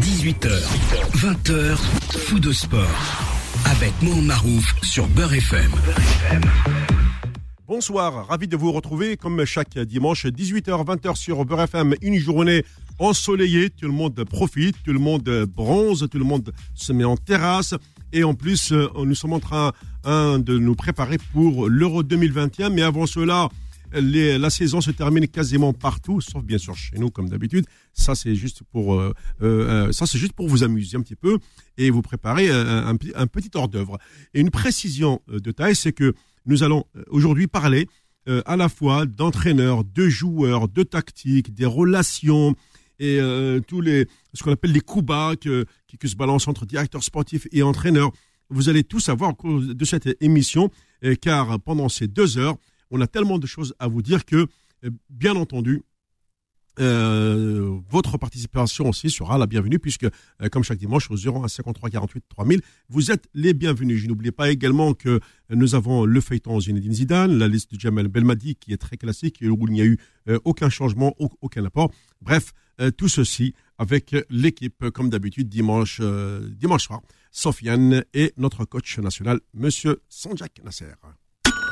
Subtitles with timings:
[0.00, 0.48] 18h,
[1.16, 2.80] 20h, fou de sport.
[3.66, 5.70] Avec mon Marouf sur Beurre FM.
[7.68, 11.94] Bonsoir, ravi de vous retrouver comme chaque dimanche, 18h, 20h sur Beurre FM.
[12.00, 12.64] Une journée
[12.98, 17.18] ensoleillée, tout le monde profite, tout le monde bronze, tout le monde se met en
[17.18, 17.74] terrasse.
[18.14, 19.72] Et en plus, euh, nous sommes en train
[20.04, 22.70] de nous préparer pour l'Euro 2021.
[22.70, 23.50] Mais avant cela,
[23.94, 27.66] la saison se termine quasiment partout, sauf bien sûr chez nous comme d'habitude.
[27.92, 31.38] Ça c'est juste pour euh, euh, ça c'est juste pour vous amuser un petit peu
[31.76, 33.98] et vous préparer un, petit hors d'œuvre.
[34.34, 36.14] Et une précision de taille, c'est que
[36.46, 37.88] nous allons aujourd'hui parler
[38.26, 42.54] à la fois d'entraîneurs, de joueurs, de tactiques, des relations
[42.98, 43.18] et
[43.66, 47.62] tous les ce qu'on appelle les coups bas qui, se balancent entre directeurs sportifs et
[47.62, 48.12] entraîneurs.
[48.50, 50.70] Vous allez tout savoir au cours de cette émission,
[51.22, 52.56] car pendant ces deux heures,
[52.92, 54.46] on a tellement de choses à vous dire que,
[54.84, 55.82] euh, bien entendu,
[56.80, 61.90] euh, votre participation aussi sera la bienvenue puisque, euh, comme chaque dimanche, au 01 53
[61.90, 63.98] 48 3000, vous êtes les bienvenus.
[64.00, 68.08] Je n'oublie pas également que nous avons le feuilleton Zinedine Zidane, la liste de Jamal
[68.08, 69.98] Belmadi qui est très classique où il n'y a eu
[70.44, 71.90] aucun changement, aucun apport.
[72.22, 72.52] Bref,
[72.96, 77.02] tout ceci avec l'équipe, comme d'habitude, dimanche, dimanche soir.
[77.30, 80.94] Sofiane et notre coach national, Monsieur Sanjak Nasser.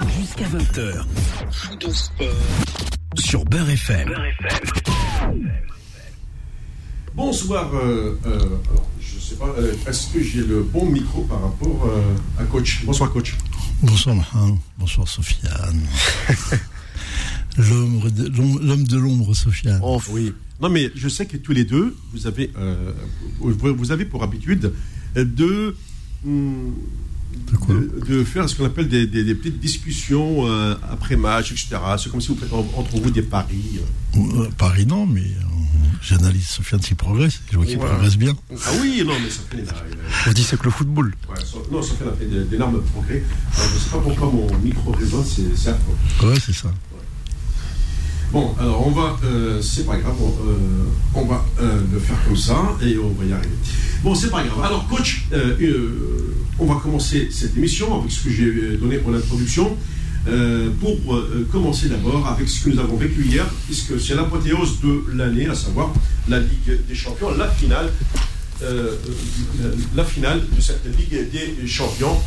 [0.09, 1.05] Jusqu'à 20h.
[1.51, 2.27] Food sport.
[3.19, 4.15] Sur Beurre FM.
[7.15, 7.71] Bonsoir.
[7.75, 8.39] Euh, euh,
[8.71, 11.91] alors, je sais pas, euh, est-ce que j'ai le bon micro par rapport
[12.39, 12.85] à coach?
[12.85, 13.37] Bonsoir, coach.
[13.83, 14.59] Bonsoir, Mohamed.
[14.79, 15.83] Bonsoir, Sofiane.
[17.59, 19.81] l'homme de l'ombre, Sofiane.
[19.83, 20.33] Oh, oui.
[20.61, 22.51] Non, mais je sais que tous les deux, vous avez,
[23.41, 24.73] vous avez pour habitude
[25.15, 25.77] de.
[26.25, 26.71] Hmm,
[28.09, 31.77] de, faire ce qu'on appelle des, petites discussions euh, après match, etc.
[31.99, 33.81] C'est comme si vous faites entre vous des paris.
[34.17, 34.43] Euh.
[34.43, 35.25] Euh, paris, non, mais
[36.03, 37.41] j'analyse Sofiane s'il progresse.
[37.51, 38.35] Je vois qu'il progresse bien.
[38.67, 39.67] Ah oui, non, mais Sofiane.
[40.27, 41.15] On dit c'est que le football.
[41.71, 43.23] non, Sofiane a fait d'énormes progrès.
[43.57, 45.81] je ne sais pas pourquoi mon micro résonne, c'est certes.
[46.23, 46.73] Ouais, c'est ça.
[48.33, 50.15] Bon, alors on va, euh, c'est pas grave,
[51.15, 53.49] on, va le faire comme ça et on va y arriver.
[54.05, 54.63] Bon, c'est pas grave.
[54.63, 55.27] Alors, coach,
[56.59, 59.77] on va commencer cette émission avec ce que j'ai donné pour l'introduction.
[60.29, 64.79] Euh, pour euh, commencer d'abord avec ce que nous avons vécu hier, puisque c'est l'apothéose
[64.83, 65.95] de l'année, à savoir
[66.29, 67.29] la Ligue des Champions,
[68.63, 68.95] euh,
[69.97, 72.19] la finale de cette Ligue des Champions,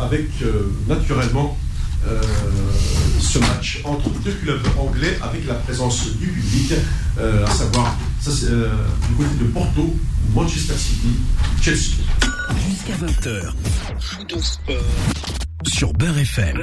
[0.00, 0.26] avec
[0.88, 1.56] naturellement
[3.20, 6.74] ce match entre deux clubs anglais avec la présence du public,
[7.18, 9.94] à savoir ça, du côté de Porto,
[10.34, 11.14] Manchester City,
[11.60, 12.02] Chelsea.
[12.68, 13.52] Jusqu'à 20h.
[14.00, 14.76] Food sport.
[15.66, 16.62] Sur Beurre FM.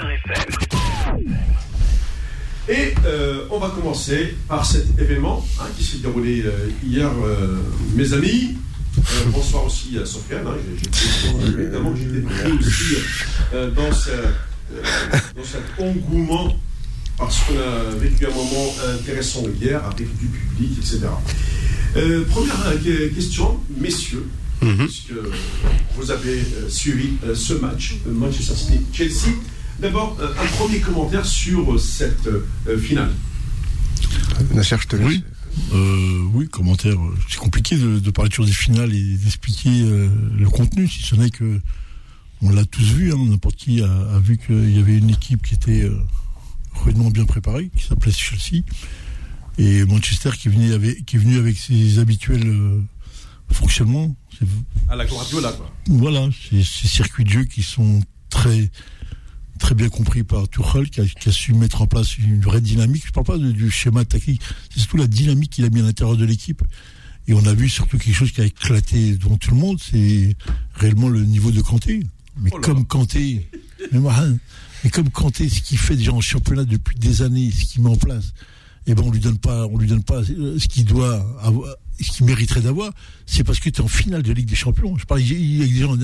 [2.68, 7.58] Et euh, on va commencer par cet événement hein, qui s'est déroulé euh, hier, euh,
[7.96, 8.58] mes amis.
[9.28, 10.46] bonsoir aussi à Sofiane.
[10.46, 10.54] Hein,
[11.58, 12.98] évidemment que j'étais pris aussi
[13.76, 14.12] dans, ce,
[15.35, 16.56] dans cet engouement
[17.18, 21.07] parce qu'on a vécu un moment intéressant hier avec du public, etc.
[22.30, 22.81] première
[23.13, 24.25] question, messieurs.
[24.62, 24.88] Mhm.
[24.88, 25.13] puisque
[25.96, 29.35] vous avez euh, suivi euh, ce match, euh, Manchester City-Chelsea.
[29.80, 32.28] D'abord, un premier commentaire sur cette
[32.81, 33.12] finale.
[34.53, 35.07] Nasser, je te laisse.
[35.07, 35.24] Oui.
[36.34, 36.97] oui, commentaire.
[37.30, 41.62] C'est compliqué de, parler sur des finales et d'expliquer le contenu, si ce n'est que
[42.42, 43.12] on l'a tous vu.
[43.12, 45.90] Hein, N'importe qui a, vu qu'il y avait une équipe qui était
[46.74, 48.64] rudement bien préparée, qui s'appelait Chelsea,
[49.58, 52.82] et Manchester qui, venait avec, qui est venu avec ses habituels
[53.52, 54.16] fonctionnements,
[54.88, 55.72] à la Guardiola, quoi.
[55.88, 58.72] Voilà, ces circuits de jeu qui sont très
[59.60, 63.04] très bien compris par Tuchel, qui a, su mettre en place une vraie dynamique.
[63.04, 65.84] Je ne parle pas du schéma tactique, c'est surtout la dynamique qu'il a mis à
[65.84, 66.64] l'intérieur de l'équipe.
[67.28, 70.36] Et on a vu surtout quelque chose qui a éclaté devant tout le monde, c'est
[70.76, 72.00] réellement le niveau de Kanté.
[72.42, 73.50] Mais oh comme Kanté,
[73.92, 77.90] mais, comme Kanté, ce qu'il fait déjà en championnat depuis des années, ce qu'il met
[77.90, 78.34] en place,
[78.88, 82.12] eh ben on lui donne pas, on lui donne pas ce qu'il doit avoir, ce
[82.12, 82.92] qu'il mériterait d'avoir,
[83.26, 84.98] c'est parce que tu es en finale de Ligue des Champions.
[84.98, 85.98] Je parle il des gens,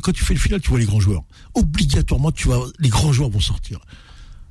[0.00, 1.24] quand tu fais le final, tu vois les grands joueurs.
[1.54, 3.80] Obligatoirement, tu vois, les grands joueurs vont sortir.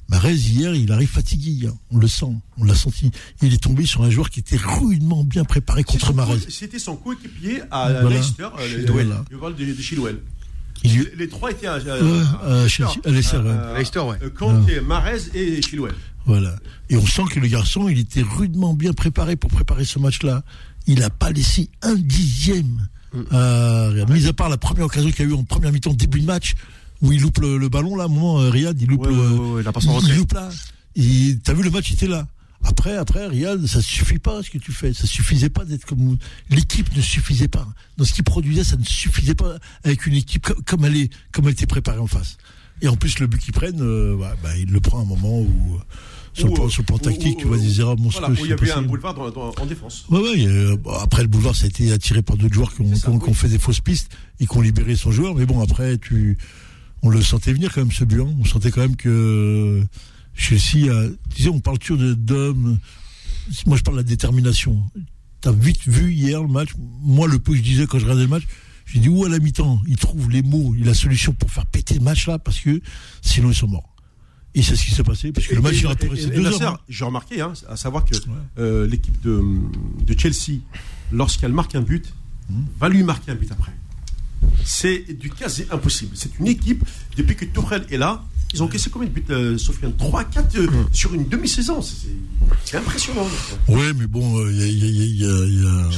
[0.10, 1.74] Marez, hier, il arrive fatigué, hein.
[1.90, 3.10] on le sent, on l'a senti.
[3.42, 6.40] Il est tombé sur un joueur qui était rudement bien préparé contre Marez.
[6.50, 10.20] C'était son coéquipier à Leicester, euh, le, de, de Chilwell.
[10.84, 12.88] Les, trois étaient à, Leicester.
[13.76, 14.18] Leicester, ouais.
[14.38, 15.96] Kanté, Marez et Chilwell.
[16.26, 16.56] Voilà.
[16.90, 20.44] Et on sent que le garçon, il était rudement bien préparé pour préparer ce match-là
[20.88, 22.88] il n'a pas laissé un dixième.
[23.32, 26.20] Euh, mis à part la première occasion qu'il y a eu en première mi-temps, début
[26.20, 26.56] de match,
[27.02, 30.18] où il loupe le, ballon, là, à un moment, euh, Riyad, il loupe, le, il,
[30.18, 30.50] loupe là.
[31.44, 32.28] T'as vu le match, il était là.
[32.64, 34.94] Après, après, Riyad, ça suffit pas ce que tu fais.
[34.94, 36.18] Ça suffisait pas d'être comme
[36.50, 37.68] l'équipe ne suffisait pas.
[37.98, 41.46] Dans ce qu'ils produisait, ça ne suffisait pas avec une équipe comme, elle est, comme
[41.46, 42.38] elle était préparée en face.
[42.82, 45.06] Et en plus, le but qu'ils prennent, euh, bah, bah, il le prend à un
[45.06, 45.80] moment où
[46.34, 48.38] sur, le, plan, sur le plan tactique, tu vois des erreurs monstrueuses.
[48.38, 50.06] Voilà, où il y avait un boulevard dans, dans, en défense.
[50.10, 50.48] Ouais, ouais.
[50.48, 53.02] Euh, bon, après, le boulevard, ça a été attiré par d'autres joueurs qui ont, ça,
[53.02, 53.24] qui ont, oui.
[53.24, 54.10] qui ont fait des fausses pistes
[54.40, 55.36] et qui ont libéré son joueur.
[55.36, 56.38] Mais bon, après, tu,
[57.04, 58.22] on le sentait venir quand même ce but.
[58.22, 58.34] Hein.
[58.40, 59.84] On sentait quand même que
[60.36, 62.80] Chelsea, a, tu sais, on parle toujours d'hommes.
[63.66, 64.82] Moi, je parle de la détermination.
[65.42, 66.70] T'as vite vu hier le match.
[67.02, 68.44] Moi, le peu que je disais quand je regardais le match,
[68.86, 71.66] j'ai dit où à la mi-temps, il trouve les mots, a la solution pour faire
[71.66, 72.82] péter le match là, parce que
[73.22, 73.90] sinon ils sont morts.
[74.56, 76.84] Et c'est ce qui s'est passé, parce que et, le match il a deux heures.
[76.88, 78.22] J'ai remarqué, hein, à savoir que ouais.
[78.60, 79.42] euh, l'équipe de,
[80.06, 80.60] de, Chelsea,
[81.12, 82.14] lorsqu'elle marque un but,
[82.50, 82.62] mmh.
[82.80, 83.72] va lui marquer un but après.
[84.64, 86.16] C'est du quasi impossible.
[86.16, 86.86] C'est une équipe,
[87.18, 90.56] depuis que Tourelle est là, ils ont caissé combien de buts, euh, Sofiane 3, 4
[90.56, 90.88] euh, mmh.
[90.92, 91.82] sur une demi-saison.
[92.66, 93.28] C'est impressionnant.
[93.68, 94.48] Oui, mais bon.
[94.48, 95.92] Ils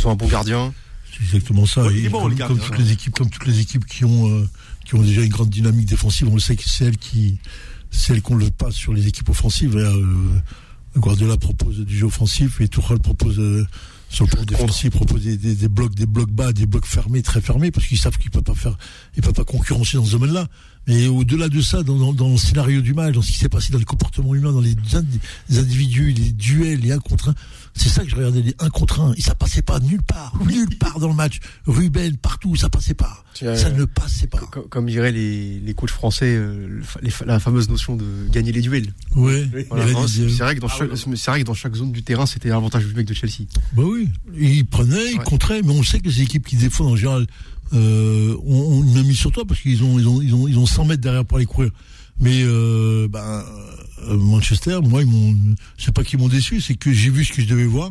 [0.00, 0.72] sont, un bon gardien.
[1.12, 1.84] C'est exactement ça.
[1.84, 4.48] Ouais, bon, comme, comme, toutes les équipes, comme toutes les équipes qui ont, euh,
[4.84, 7.38] qui ont déjà une grande dynamique défensive, on le sait que c'est elles qui,
[7.90, 9.76] celles qu'on le passe sur les équipes offensives.
[9.76, 10.40] Là, euh,
[10.96, 13.66] Guardiola propose du jeu offensif et Tuchel propose euh,
[14.12, 17.70] sur le plan défensif propose des, blocs, des blocs bas, des blocs fermés, très fermés,
[17.70, 18.76] parce qu'ils savent qu'ils peuvent pas faire,
[19.16, 20.46] ils peuvent pas concurrencer dans ce domaine-là.
[20.86, 23.48] Mais au-delà de ça, dans, dans, dans, le scénario du match, dans ce qui s'est
[23.48, 24.74] passé dans les comportements humains, dans les,
[25.48, 27.34] les individus, les duels, les 1 contre 1,
[27.74, 30.32] c'est ça que je regardais, les 1 contre 1, et ça passait pas nulle part,
[30.46, 31.40] nulle part dans le match.
[31.66, 33.24] Ruben, partout, ça passait pas.
[33.34, 34.38] Tiens, ça ne passait pas.
[34.38, 38.60] Comme, comme diraient les, les coachs français, euh, les, la fameuse notion de gagner les
[38.60, 38.92] duels.
[39.16, 39.48] Ouais.
[39.70, 42.50] Voilà, c'est vrai, que dans chaque, ah, vrai que dans chaque zone du terrain, c'était
[42.50, 43.46] l'avantage du mec de Chelsea.
[43.72, 44.08] Bah oui.
[44.38, 45.24] Il prenait, il ouais.
[45.24, 47.26] contrait, mais on sait que les équipes qui défendent en général,
[47.72, 50.58] euh, on, on a mis sur toi parce qu'ils ont, ils ont, ils ont, ils
[50.58, 51.70] ont 100 mètres derrière pour aller courir.
[52.20, 53.44] Mais euh, ben,
[54.08, 55.36] Manchester, moi, ils m'ont,
[55.78, 57.90] c'est pas qu'ils m'ont déçu, c'est que j'ai vu ce que je devais voir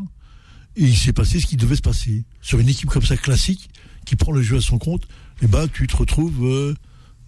[0.76, 2.24] et il s'est passé ce qui devait se passer.
[2.42, 3.70] Sur une équipe comme ça classique
[4.06, 5.08] qui prend le jeu à son compte,
[5.42, 6.76] et ben tu te retrouves euh,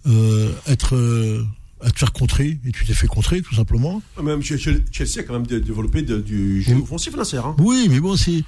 [0.06, 1.44] euh, être euh,
[1.80, 4.02] à te faire contrer et tu t'es fait contrer tout simplement.
[4.22, 7.54] Même Chelsea a quand même développé de, du jeu offensif là, c'est hein.
[7.58, 8.44] Oui, mais bon, c'est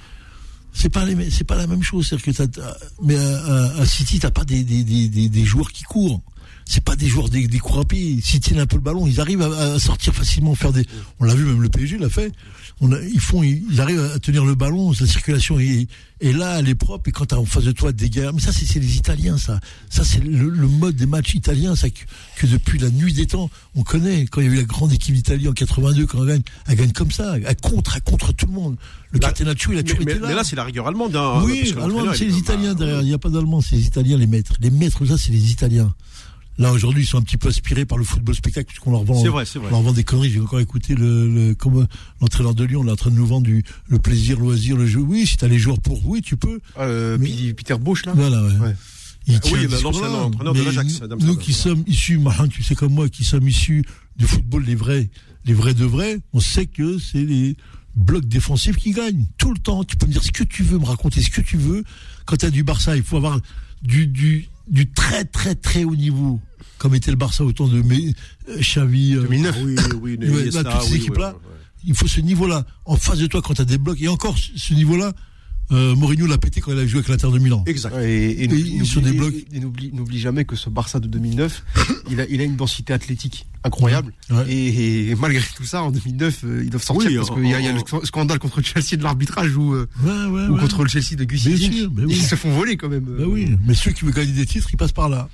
[0.73, 2.07] c'est pas les, c'est pas la même chose.
[2.07, 5.83] C'est-à-dire que t'as, mais à, à City, t'as pas des, des, des, des, joueurs qui
[5.83, 6.21] courent.
[6.69, 8.19] C'est pas des joueurs des, des cours à pied.
[8.21, 10.85] S'ils tiennent un peu le ballon, ils arrivent à, à sortir facilement, faire des.
[11.19, 12.31] On l'a vu, même le PSG l'a fait.
[12.81, 15.87] On a, ils font, ils arrivent à tenir le ballon, la circulation est,
[16.19, 17.09] est là, elle est propre.
[17.09, 19.37] Et quand t'as en face de toi des gars, mais ça c'est, c'est les Italiens,
[19.37, 19.59] ça.
[19.89, 22.01] Ça c'est le, le, mode des matchs italiens, ça que,
[22.37, 24.25] que, depuis la nuit des temps, on connaît.
[24.25, 26.75] Quand il y a eu la grande équipe d'Italie en 82, quand elle gagne, elle
[26.75, 28.75] gagne comme ça, elle contre, elle contre tout le monde.
[29.11, 30.27] Le Catenaccio, il a toujours mais, été là.
[30.27, 31.15] Mais là, c'est la rigueur allemande.
[31.15, 33.01] Hein, oui, allemande, c'est les Italiens derrière.
[33.01, 34.53] Il n'y a pas d'Allemands, c'est les Italiens, les maîtres.
[34.59, 35.93] Les maîtres, ça, c'est les Italiens.
[36.57, 39.21] Là, aujourd'hui, ils sont un petit peu aspirés par le football spectacle, puisqu'on leur vend,
[39.21, 40.31] c'est vrai, on leur vend des conneries.
[40.31, 41.87] J'ai encore écouté le, le comme
[42.19, 44.87] l'entraîneur de Lyon, on est en train de nous vendre du, le plaisir, loisir, le
[44.87, 44.99] jeu.
[44.99, 46.59] Oui, si t'as les joueurs pour, oui, tu peux.
[46.79, 47.53] Euh, mais...
[47.53, 48.13] Peter Bosch, là?
[48.15, 48.57] Voilà, ouais.
[48.57, 48.75] ouais.
[49.27, 51.01] Il ah, oui, l'ancien entraîneur de l'Ajax.
[51.01, 53.83] Nous, nous qui sommes issus, Marin, tu sais comme moi, qui sommes issus
[54.15, 55.09] du football, les vrais,
[55.45, 57.57] les vrais de vrais, on sait que c'est les
[57.95, 59.25] blocs défensifs qui gagnent.
[59.37, 59.83] Tout le temps.
[59.83, 61.83] Tu peux me dire ce que tu veux, me raconter ce que tu veux.
[62.25, 63.39] Quand tu as du Barça, il faut avoir
[63.81, 66.39] du, du, du très, très, très haut niveau
[66.77, 69.55] comme était le Barça au temps de euh, Xavi, 2009.
[69.57, 71.39] Ah, oui, oui, oui, équipes-là, ouais, ouais.
[71.83, 73.99] il faut ce niveau-là en face de toi quand tu as des blocs.
[74.01, 75.13] Et encore, ce niveau-là,
[75.71, 77.63] euh, Mourinho l'a pété quand il a joué avec l'Inter de Milan.
[77.65, 77.95] Exact.
[78.01, 79.33] Et, et, et sur des blocs.
[79.51, 81.63] Et n'oublie jamais que ce Barça de 2009,
[82.11, 84.13] il, a, il a une densité athlétique incroyable.
[84.29, 84.49] Ouais.
[84.49, 87.49] Et, et, malgré tout ça, en 2009, euh, ils doivent sortir oui, parce qu'il y,
[87.49, 91.15] y, a le scandale contre Chelsea de l'arbitrage ou, euh, ouais, ou contre le Chelsea
[91.15, 92.15] de Gus Ils oui.
[92.15, 93.03] se font voler quand même.
[93.03, 95.29] Bah oui, mais ceux qui veulent gagner des titres, ils passent par là.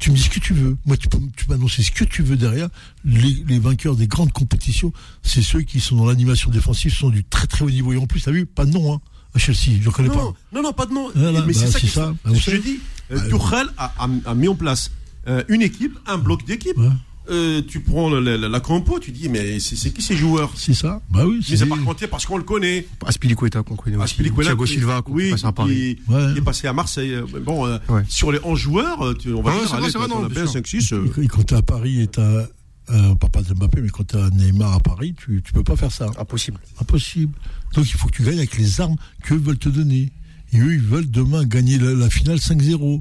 [0.00, 0.76] Tu me dis ce que tu veux.
[0.86, 2.68] Moi, tu peux, tu peux annoncer ce que tu veux derrière.
[3.04, 4.92] Les, les vainqueurs des grandes compétitions,
[5.22, 7.92] c'est ceux qui sont dans l'animation défensive, sont du très très haut niveau.
[7.92, 9.00] Et en plus, t'as vu, pas de nom, hein.
[9.34, 10.38] À Chelsea, je ne connais non, pas.
[10.52, 11.10] Non, non, pas de nom.
[11.14, 12.14] Voilà, mais bah, c'est ça, c'est ça.
[12.24, 12.80] Bah, je dis.
[13.10, 14.90] Euh, bah, Tuchel a, a, a, mis en place
[15.26, 16.76] euh, une équipe, un bloc d'équipe.
[16.78, 16.88] Ouais.
[17.30, 20.52] Euh, tu prends la, la, la, compo, tu dis mais c'est qui ces joueurs?
[20.56, 21.00] C'est ça.
[21.10, 21.42] Bah oui.
[21.48, 22.86] Mais c'est par contre parce qu'on le connaît.
[23.06, 24.00] Aspilicueta qu'on connaît.
[24.02, 25.98] Aspilicueta, Thiago Silva, oui, passe à Paris.
[26.06, 26.32] Il, ouais.
[26.32, 27.16] il, est passé à Marseille.
[27.42, 28.02] Bon, euh, ouais.
[28.08, 30.66] sur les 11 joueurs, tu, on va ah, dire, allez, vrai, on a bien 5
[30.66, 31.10] 6 euh...
[31.30, 32.46] Quand t'es à Paris et t'as
[32.90, 35.76] euh, pas de Mbappé, mais quand tu as Neymar à Paris, tu, tu peux pas
[35.76, 36.06] faire ça.
[36.18, 36.58] Impossible.
[36.80, 37.34] Impossible.
[37.74, 40.12] Donc il faut que tu gagnes avec les armes qu'eux veulent te donner.
[40.52, 43.00] Et eux, ils veulent demain gagner la, la finale 5-0.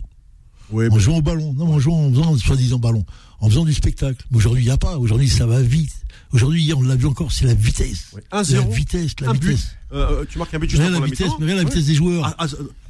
[0.72, 1.00] Oui, en mais...
[1.00, 1.54] jouant au ballon.
[1.54, 3.06] Non, en jouant en faisant soi-disant ballon.
[3.40, 4.25] En faisant du spectacle.
[4.32, 4.98] Mais aujourd'hui, il n'y a pas.
[4.98, 5.94] Aujourd'hui, ça va vite.
[6.32, 8.08] Aujourd'hui, hier, on l'a vu encore, c'est la vitesse.
[8.13, 8.22] Oui.
[8.32, 9.50] 1 La vitesse, la un vitesse.
[9.92, 9.98] But.
[9.98, 11.88] Euh, tu marques un but juste rien la, la vitesse, mais rien la vitesse ouais.
[11.88, 12.25] des joueurs.
[12.25, 12.48] Ah, ah,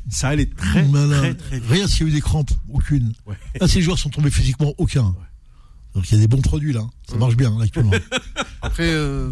[0.10, 1.70] ça allait très, très, très vite.
[1.70, 3.14] Rien s'il y a eu des crampes, aucune.
[3.26, 3.36] Ouais.
[3.60, 5.14] Là, ces joueurs sont tombés physiquement, aucun.
[5.96, 6.86] Donc il y a des bons produits là.
[7.10, 7.92] Ça marche bien là, actuellement.
[8.62, 9.32] Après, euh,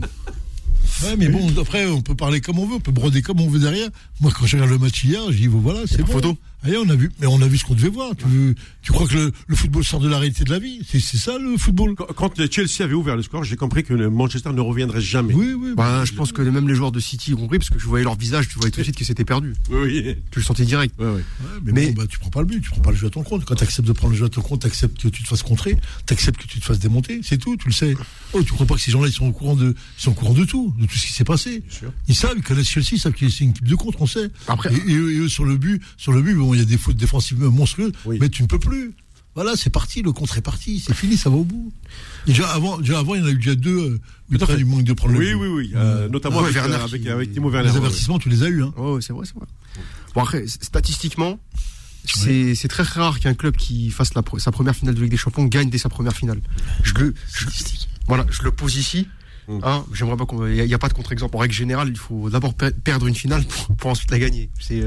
[1.03, 3.49] Ouais, mais bon, après, on peut parler comme on veut, on peut broder comme on
[3.49, 3.89] veut derrière.
[4.19, 6.11] Moi, quand je regarde le match hier, je dis, voilà, c'est bon.
[6.11, 6.37] Photo.
[6.63, 8.11] Allez, on a vu, mais on a vu ce qu'on devait voir.
[8.15, 10.81] Tu, tu crois que le, le, football sort de la réalité de la vie?
[10.87, 11.95] C'est ça le football.
[11.95, 15.33] Quand, Chelsea avait ouvert le score, j'ai compris que Manchester ne reviendrait jamais.
[15.33, 15.73] Oui, oui.
[15.75, 18.03] Bah, je pense que même les joueurs de City ont compris parce que je voyais
[18.03, 19.55] leur visage, tu voyais tout de suite que c'était perdu.
[19.71, 20.93] Oui, Tu le sentais direct.
[20.99, 21.23] Ouais, ouais.
[21.63, 21.91] mais, mais...
[21.91, 23.43] Bon, bah, tu prends pas le but, tu prends pas le jeu à ton compte.
[23.45, 25.27] Quand tu acceptes de prendre le jeu à ton compte, tu acceptes que tu te
[25.27, 27.95] fasses contrer, tu acceptes que tu te fasses démonter, c'est tout, tu le sais.
[28.33, 30.13] Oh, tu crois pas que ces gens-là, ils sont au courant de, ils sont au
[30.13, 31.63] courant de tout, de tout ce qui s'est passé?
[32.07, 34.29] Ils savent, ils connaissent Chelsea, ils savent que c'est une équipe de contre, on sait.
[34.47, 36.97] Après, et, eux, sur le but, sur le but, bon, il y a des fautes
[36.97, 38.93] défensives monstrueuses, mais tu ne peux plus.
[39.33, 41.71] Voilà, c'est parti, le contre est parti, c'est fini, ça va au bout.
[42.25, 43.97] déjà avant, déjà avant, il y en a eu déjà deux.
[44.33, 45.71] Euh, du manque de prendre oui, le Oui, oui, oui.
[45.73, 47.69] Euh, notamment avec, Werner, euh, avec, avec, Timo Werner.
[47.69, 48.63] Les avertissements, tu les as eus.
[48.63, 48.73] Hein.
[48.75, 49.45] Oh, c'est vrai, c'est vrai.
[50.13, 51.39] Bon après, statistiquement,
[52.03, 55.45] c'est très rare qu'un club qui fasse la, sa première finale de Ligue des Champions
[55.45, 56.41] gagne dès sa première finale.
[56.83, 57.13] Je le,
[58.07, 59.07] voilà, je le pose ici.
[59.47, 59.59] Mm.
[59.63, 60.45] Hein, J'aimerais pas qu'on.
[60.45, 61.37] Il n'y a, pas de contre-exemple.
[61.37, 63.45] En règle générale, il faut d'abord perdre une finale
[63.77, 64.49] pour, ensuite la gagner.
[64.59, 64.83] C'est.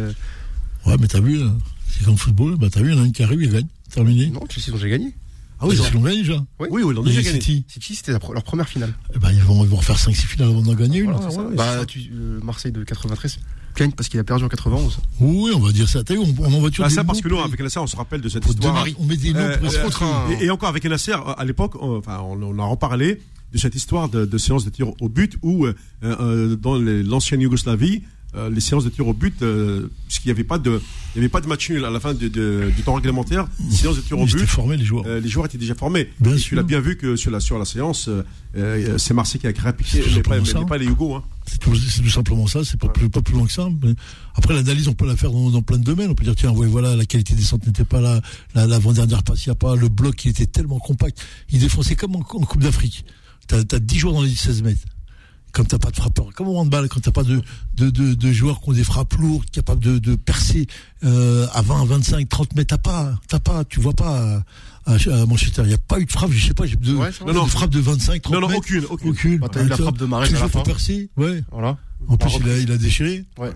[0.86, 1.40] Ouais, mais t'as vu,
[1.88, 2.56] c'est comme le football.
[2.56, 3.66] Bah t'as vu, il y en a une qui arrive, il gagne.
[3.90, 4.28] Terminé.
[4.28, 5.14] Non, Chelsea ont déjà gagné.
[5.60, 6.44] Ah oui, ils ont gagné déjà.
[6.58, 7.40] Oui, oui, ils ont déjà gagné.
[7.40, 8.92] City, City c'était leur première finale.
[9.20, 11.14] Ben, ils, vont, ils vont refaire 5-6 finales avant d'en gagner une.
[11.56, 13.38] bah, tu, euh, Marseille de 93
[13.76, 14.98] gagne parce qu'il a perdu en 91.
[15.20, 16.04] Oui, on va dire ça.
[16.04, 16.84] T'as vu, on, on voiture.
[16.84, 18.86] Ah, ça parce que nous, avec Nasser, on se rappelle de cette histoire.
[18.98, 22.58] on met des noms euh, euh, et, encore avec Nasser, à l'époque, enfin, on, on
[22.58, 23.20] a reparlé
[23.52, 27.40] de cette histoire de, de séance de tir au but où, euh, euh dans l'ancienne
[27.40, 28.02] Yougoslavie,
[28.36, 30.80] euh, les séances de tir au but, euh, puisqu'il n'y avait pas de,
[31.14, 33.46] il y avait pas de match nul à la fin de, de, du temps réglementaire.
[33.70, 34.46] Les séances de tir au but.
[34.46, 35.04] Formés, les joueurs.
[35.06, 36.10] Euh, les joueurs étaient déjà formés.
[36.20, 36.34] Bien.
[36.34, 38.10] Tu l'as bien vu que sur la sur la séance,
[38.98, 39.72] c'est Marseille qui a créé
[40.14, 41.14] mais, pas, mais pas les Yougos.
[41.14, 41.24] Hein.
[41.46, 42.64] C'est tout, tout, simplement ça.
[42.64, 43.68] C'est pas plus pas plus loin que ça.
[44.34, 46.10] après l'analyse, on peut la faire dans, dans, plein de domaines.
[46.10, 48.20] On peut dire tiens, ouais, voilà, la qualité des centres n'était pas là.
[48.54, 49.76] L'avant-dernière passe, il n'y a pas.
[49.76, 51.24] Le bloc, il était tellement compact.
[51.50, 53.04] Il défonçait comme en, en Coupe d'Afrique.
[53.46, 54.82] T'as as 10 joueurs dans les 16 mètres
[55.54, 57.40] comme t'as pas de frappeur, comme on balle, quand t'as pas de,
[57.76, 60.66] de, de, de, joueurs qui ont des frappes lourdes, capables de, de percer
[61.04, 64.42] euh, à 20, 25, 30 mètres, t'as pas, t'as pas, tu vois pas
[64.84, 66.94] à, à Manchester, il n'y a pas eu de frappe, je sais pas, j'ai de,
[66.96, 68.58] ouais, non, non, de frappe de 25, 30 non, non, mètres.
[68.58, 69.10] aucune, aucune.
[69.10, 69.38] aucune.
[69.38, 70.62] Bah, t'as eu la frappe de Marais à la fin.
[70.62, 71.44] percer, ouais.
[71.52, 71.78] Voilà.
[72.08, 73.24] En plus, il a, il a déchiré.
[73.38, 73.52] Ouais.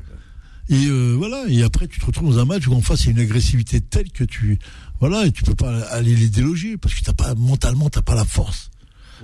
[0.70, 3.06] Et euh, voilà, et après tu te retrouves dans un match où en face il
[3.06, 4.58] y a une agressivité telle que tu
[5.00, 8.14] voilà, et tu peux pas aller les déloger parce que t'as pas mentalement t'as pas
[8.14, 8.70] la force.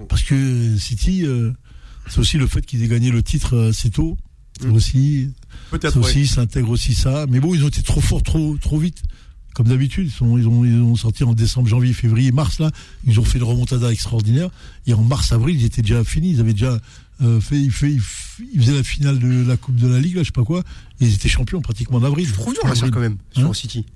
[0.08, 1.52] Parce que City, euh,
[2.08, 4.16] c'est aussi le fait qu'ils aient gagné le titre euh, assez tôt.
[4.62, 4.72] Mm.
[4.72, 5.30] aussi,
[5.72, 7.26] c'est aussi, ça intègre aussi ça.
[7.28, 9.02] Mais bon, ils ont été trop forts, trop, trop vite.
[9.54, 12.70] Comme d'habitude, ils, ils, ont, ils ont sorti en décembre, janvier, février, mars, là.
[13.06, 14.50] Ils ont fait une remontada extraordinaire.
[14.86, 16.30] Et en mars, avril, ils étaient déjà finis.
[16.30, 16.80] Ils avaient déjà
[17.22, 20.22] euh, fait, ils, fait, ils, faisaient la finale de la Coupe de la Ligue, là,
[20.22, 20.60] je sais pas quoi.
[21.00, 22.26] Et ils étaient champions pratiquement en avril.
[22.26, 23.86] Je trouve dur, quand même, sur hein City.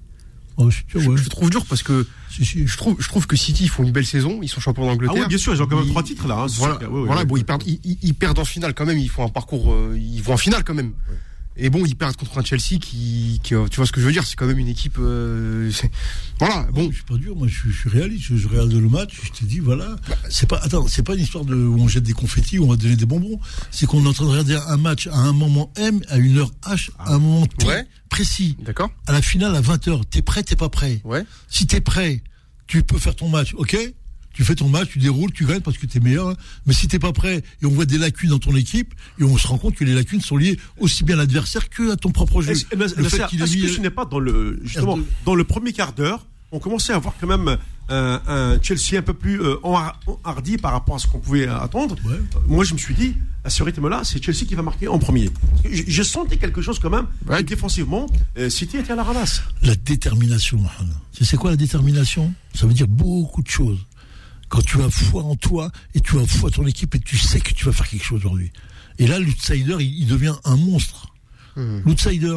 [0.60, 3.92] Oh, je, je, trouve dur parce que je, trouve, je trouve que City font une
[3.92, 5.14] belle saison, ils sont champions d'Angleterre.
[5.16, 6.34] Ah oui, bien sûr, ils ont quand même trois titres là.
[6.34, 9.24] Hein, voilà, voilà bon, ils, perdent, ils, ils, perdent en finale quand même, ils font
[9.24, 10.94] un parcours, euh, ils vont en finale quand même.
[11.60, 14.12] Et bon, ils perdent contre un Chelsea qui, qui, tu vois ce que je veux
[14.12, 14.96] dire, c'est quand même une équipe.
[14.98, 15.70] Euh,
[16.38, 16.68] voilà.
[16.72, 18.36] Bon, je suis pas dur, moi, je, suis réaliste.
[18.36, 19.96] Je, regarde le match, je te dis, voilà.
[20.30, 22.68] C'est pas, attends, c'est pas une histoire de où on jette des confettis, où on
[22.68, 23.40] va donner des bonbons.
[23.70, 26.38] C'est qu'on est en train de regarder un match à un moment M, à une
[26.38, 27.66] heure H, à un moment T
[28.08, 28.56] précis.
[28.60, 28.90] D'accord.
[29.06, 31.00] À la finale à 20 h T'es prêt, t'es pas prêt?
[31.04, 31.24] Ouais.
[31.48, 32.22] Si t'es prêt,
[32.66, 33.76] tu peux faire ton match, ok?
[34.38, 36.28] Tu fais ton match, tu déroules, tu gagnes parce que tu es meilleur.
[36.28, 36.36] Hein.
[36.64, 39.36] Mais si t'es pas prêt et on voit des lacunes dans ton équipe et on
[39.36, 42.12] se rend compte que les lacunes sont liées aussi bien à l'adversaire que à ton
[42.12, 42.52] propre jeu.
[42.52, 46.94] Est-ce, que tu n'es pas dans le justement dans le premier quart d'heure on commençait
[46.94, 47.58] à voir quand même
[47.90, 49.56] euh, un Chelsea un peu plus euh,
[50.24, 51.96] hardi par rapport à ce qu'on pouvait attendre.
[52.46, 55.28] Moi, je me suis dit, à ce rythme-là, c'est Chelsea qui va marquer en premier.
[55.70, 57.06] J'ai senti quelque chose quand même.
[57.44, 58.06] Défensivement,
[58.38, 59.42] euh, City était à la ramasse.
[59.62, 60.58] La détermination,
[61.12, 62.32] Tu sais quoi la détermination?
[62.54, 63.84] Ça veut dire beaucoup de choses
[64.48, 67.16] quand tu as foi en toi et tu as foi en ton équipe et tu
[67.16, 68.52] sais que tu vas faire quelque chose aujourd'hui.
[68.98, 71.14] Et là, l'outsider, il, devient un monstre.
[71.56, 71.80] Hmm.
[71.84, 72.36] L'outsider.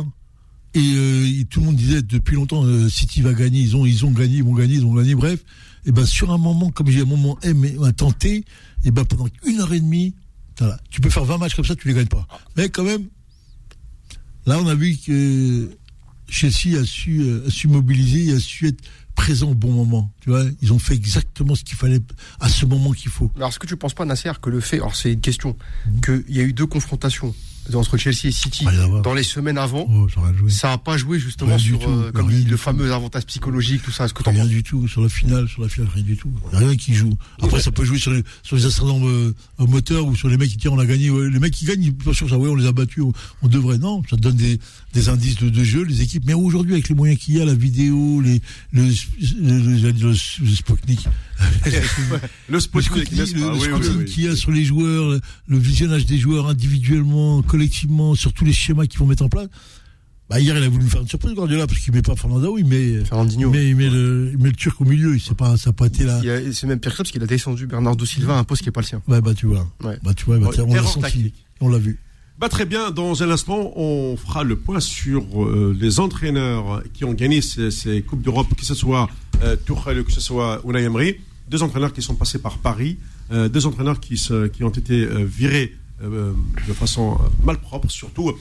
[0.73, 4.05] Et, euh, tout le monde disait depuis longtemps, euh, City va gagner, ils ont, ils
[4.05, 5.43] ont gagné, ils vont gagner, ils ont gagné, bref.
[5.85, 8.45] Et ben sur un moment, comme j'ai un moment M, un tenté,
[8.83, 10.13] et ben pendant une heure et demie,
[10.59, 12.27] voilà, tu peux faire 20 matchs comme ça, tu les gagnes pas.
[12.55, 13.07] Mais quand même,
[14.45, 15.71] là on a vu que
[16.27, 18.81] Chelsea a su, euh, a su mobiliser, a su être
[19.15, 20.11] présent au bon moment.
[20.21, 22.01] Tu vois, ils ont fait exactement ce qu'il fallait
[22.39, 23.31] à ce moment qu'il faut.
[23.35, 25.55] Alors, est-ce que tu penses pas, Nasser, que le fait, alors c'est une question,
[25.87, 26.01] mhm.
[26.01, 27.33] qu'il y a eu deux confrontations
[27.75, 28.65] entre Chelsea et City
[29.03, 30.07] dans les semaines avant, oh,
[30.49, 34.07] ça n'a pas joué justement sur euh, comme le fameux avantage psychologique, tout ça.
[34.07, 36.31] Ce que rien du tout sur la finale, sur la finale, rien du tout.
[36.51, 37.13] Rien qui joue.
[37.41, 40.49] Après, ça peut jouer sur les, sur les ascendants euh, moteurs ou sur les mecs
[40.49, 41.09] qui disent on a gagné.
[41.09, 43.03] les mecs qui gagnent, pas sûr ça, ouais, on les a battus,
[43.41, 43.77] on, devrait.
[43.77, 44.59] Non, ça donne des,
[44.93, 46.23] des indices de, jeu, les équipes.
[46.25, 48.89] Mais aujourd'hui, avec les moyens qu'il y a, la vidéo, les, le,
[49.39, 50.15] le, le,
[50.55, 51.07] Sputnik,
[52.49, 57.60] le Sputnik, qu'il y a sur les joueurs, le visionnage des joueurs individuellement, collectivement,
[58.15, 59.47] sur tous les schémas qu'ils vont mettre en place.
[60.29, 62.57] Bah, hier, il a voulu me faire une surprise, Guardiola, parce qu'il met pas Fernando,
[62.57, 63.03] il met,
[63.51, 65.13] mais il met, le, il met le Turc au milieu.
[65.13, 66.21] Il pas, ça n'a pas été là.
[66.53, 68.69] C'est même pire que ça, parce qu'il a descendu Bernardo Silva à un poste qui
[68.69, 69.01] n'est pas le sien.
[69.09, 69.67] Ouais, bah, tu vois.
[69.81, 71.33] Bah, tu vois, bah, on l'a senti.
[71.59, 71.99] On l'a vu.
[72.39, 72.91] Bah, très bien.
[72.91, 78.01] Dans un instant, on fera le point sur euh, les entraîneurs qui ont gagné ces,
[78.01, 79.09] Coupes d'Europe, que ce soit
[79.43, 81.17] euh, Tuchel ou que ce soit Unai Emery.
[81.49, 82.97] Deux entraîneurs qui sont passés par Paris.
[83.31, 88.33] Euh, deux entraîneurs qui, se, qui ont été euh, virés de façon malpropre, surtout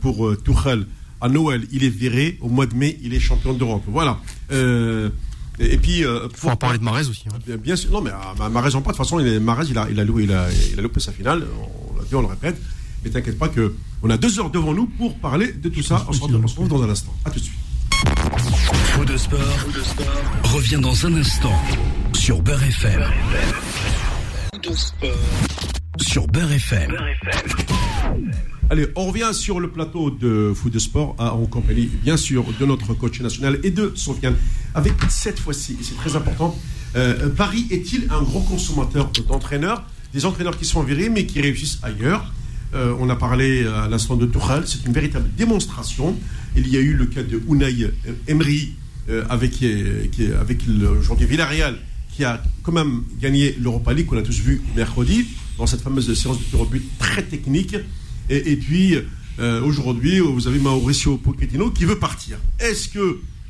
[0.00, 0.86] pour Tuchel
[1.20, 2.38] à Noël, il est viré.
[2.40, 3.82] Au mois de mai, il est champion d'Europe.
[3.86, 4.18] Voilà.
[4.52, 5.10] Euh,
[5.58, 6.04] et, puis.
[6.04, 7.24] Euh, faut en parler de Marez aussi.
[7.28, 7.56] Hein.
[7.58, 7.90] Bien, sûr.
[7.90, 8.92] Non, mais euh, Marez en pas.
[8.92, 11.12] De toute façon, Marez, il a, il, a loupé, il, a, il a loupé sa
[11.12, 11.44] finale.
[11.92, 12.60] On l'a dit, on le répète.
[13.04, 16.04] Mais t'inquiète pas que on a deux heures devant nous pour parler de tout ça.
[16.08, 17.14] On se retrouve dans un instant.
[17.24, 17.58] À tout de suite.
[19.06, 19.38] De sport,
[19.74, 21.58] de sport revient dans un instant
[22.12, 23.02] sur Beurre FM.
[24.62, 25.10] De sport
[25.98, 26.96] sur Beurre FM.
[28.68, 32.66] Allez, on revient sur le plateau de foot de sport en compagnie, bien sûr, de
[32.66, 34.36] notre coach national et de Sofiane.
[34.74, 36.56] Avec cette fois-ci, et c'est très important,
[36.96, 41.78] euh, Paris est-il un gros consommateur d'entraîneurs Des entraîneurs qui sont virés mais qui réussissent
[41.82, 42.32] ailleurs?
[42.74, 46.16] Euh, on a parlé à l'instant de Tourelle, c'est une véritable démonstration.
[46.56, 47.90] Il y a eu le cas de Unai
[48.28, 48.74] Emery
[49.08, 49.62] euh, avec,
[50.40, 51.78] avec le joueur Villarreal
[52.20, 55.24] qui a quand même gagné l'Europa League qu'on a tous vu mercredi
[55.56, 57.74] dans cette fameuse séance de tir au but très technique.
[58.28, 58.94] Et, puis,
[59.38, 62.36] euh, aujourd'hui, vous avez Mauricio Pochettino qui veut partir.
[62.58, 62.98] Est-ce que,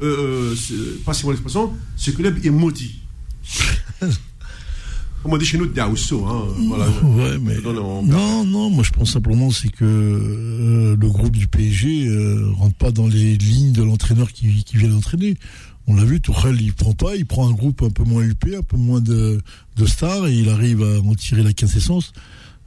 [0.03, 3.00] euh, euh passez-moi l'expression, ce club est maudit?
[5.25, 6.25] On dit chez nous Daousso.
[6.25, 8.03] Hein, voilà, ouais, mais non,
[8.47, 12.91] non, moi je pense simplement c'est que euh, le groupe du PSG ne rentre pas
[12.91, 15.37] dans les lignes de l'entraîneur qui, qui vient l'entraîner.
[15.90, 18.54] On l'a vu, Tourelle, il prend pas, il prend un groupe un peu moins huppé,
[18.54, 19.40] un peu moins de,
[19.76, 22.12] de stars, et il arrive à en tirer la quintessence.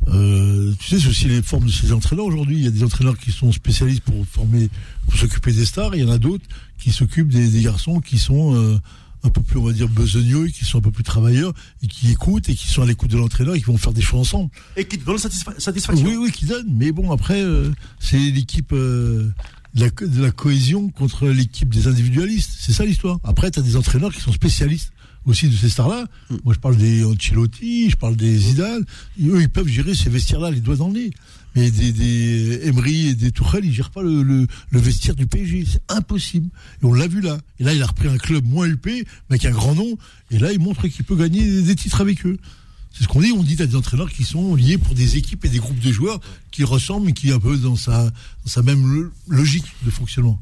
[0.09, 2.57] Euh, tu sais, c'est aussi les formes de ces entraîneurs aujourd'hui.
[2.57, 4.69] Il y a des entraîneurs qui sont spécialistes pour former,
[5.05, 5.95] pour s'occuper des stars.
[5.95, 6.43] Il y en a d'autres
[6.77, 8.77] qui s'occupent des, garçons qui sont euh,
[9.23, 12.11] un peu plus, on va dire, besogneux, qui sont un peu plus travailleurs et qui
[12.11, 14.49] écoutent et qui sont à l'écoute de l'entraîneur et qui vont faire des choix ensemble.
[14.75, 16.05] Et qui donnent satisfaction.
[16.05, 16.75] Oui, oui, qui donnent.
[16.75, 17.71] Mais bon, après, euh,
[18.01, 18.75] c'est l'équipe.
[19.75, 22.51] De la, cohésion contre l'équipe des individualistes.
[22.59, 23.19] C'est ça l'histoire.
[23.23, 24.91] Après, tu as des entraîneurs qui sont spécialistes
[25.25, 26.05] aussi de ces stars-là.
[26.29, 26.35] Mm.
[26.43, 28.83] Moi, je parle des Ancelotti, je parle des Zidane.
[29.21, 31.11] eux, ils peuvent gérer ces vestiaires-là, les doigts dans le nez.
[31.55, 34.47] Mais des, des Emery et des Tourelle, ils gèrent pas le, le,
[34.79, 35.65] vestiaire du PSG.
[35.71, 36.49] C'est impossible.
[36.81, 37.37] Et on l'a vu là.
[37.59, 39.97] Et là, il a repris un club moins huppé, mais avec un grand nom.
[40.31, 42.37] Et là, il montre qu'il peut gagner des titres avec eux.
[42.93, 43.31] C'est ce qu'on dit.
[43.31, 45.91] On dit à des entraîneurs qui sont liés pour des équipes et des groupes de
[45.91, 46.19] joueurs
[46.51, 48.11] qui ressemblent, mais qui est un peu dans sa, dans
[48.47, 50.39] sa même logique de fonctionnement.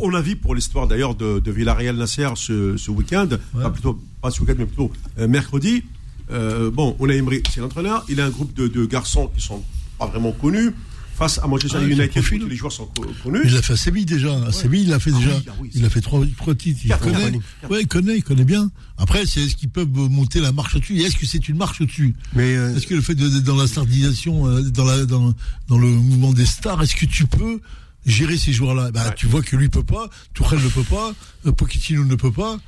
[0.00, 4.40] On, a vu pour l'histoire d'ailleurs de, Villarreal Nasser ce, week-end, pas plutôt pas ce
[4.40, 5.82] week-end mais plutôt euh, mercredi.
[6.30, 8.04] Euh, bon, on a Emery, c'est l'entraîneur.
[8.08, 9.62] Il a un groupe de, garçons qui sont
[9.98, 10.72] pas vraiment connus
[11.20, 12.88] face à Manchester ah, United, tous les joueurs sont
[13.22, 13.42] connus.
[13.44, 14.34] Il a fait à Séville déjà.
[14.46, 15.42] À Séville, il a fait ah déjà.
[15.46, 16.80] Ah il a fait trois, titres.
[16.82, 17.38] Il connaît.
[17.68, 18.70] Ouais, il connaît, il connaît bien.
[18.96, 20.98] Après, c'est est-ce qu'ils peuvent monter la marche au-dessus?
[21.02, 22.14] Est-ce que c'est une marche au-dessus?
[22.32, 25.34] Mais euh, Est-ce que le fait d'être dans la stardisation, dans, la, dans,
[25.68, 27.60] dans le mouvement des stars, est-ce que tu peux
[28.06, 28.90] gérer ces joueurs-là?
[28.90, 31.12] Bah, Tu vois que lui peut pas, Tourelle ne peut pas,
[31.44, 32.58] euh, Pochettino ne peut pas.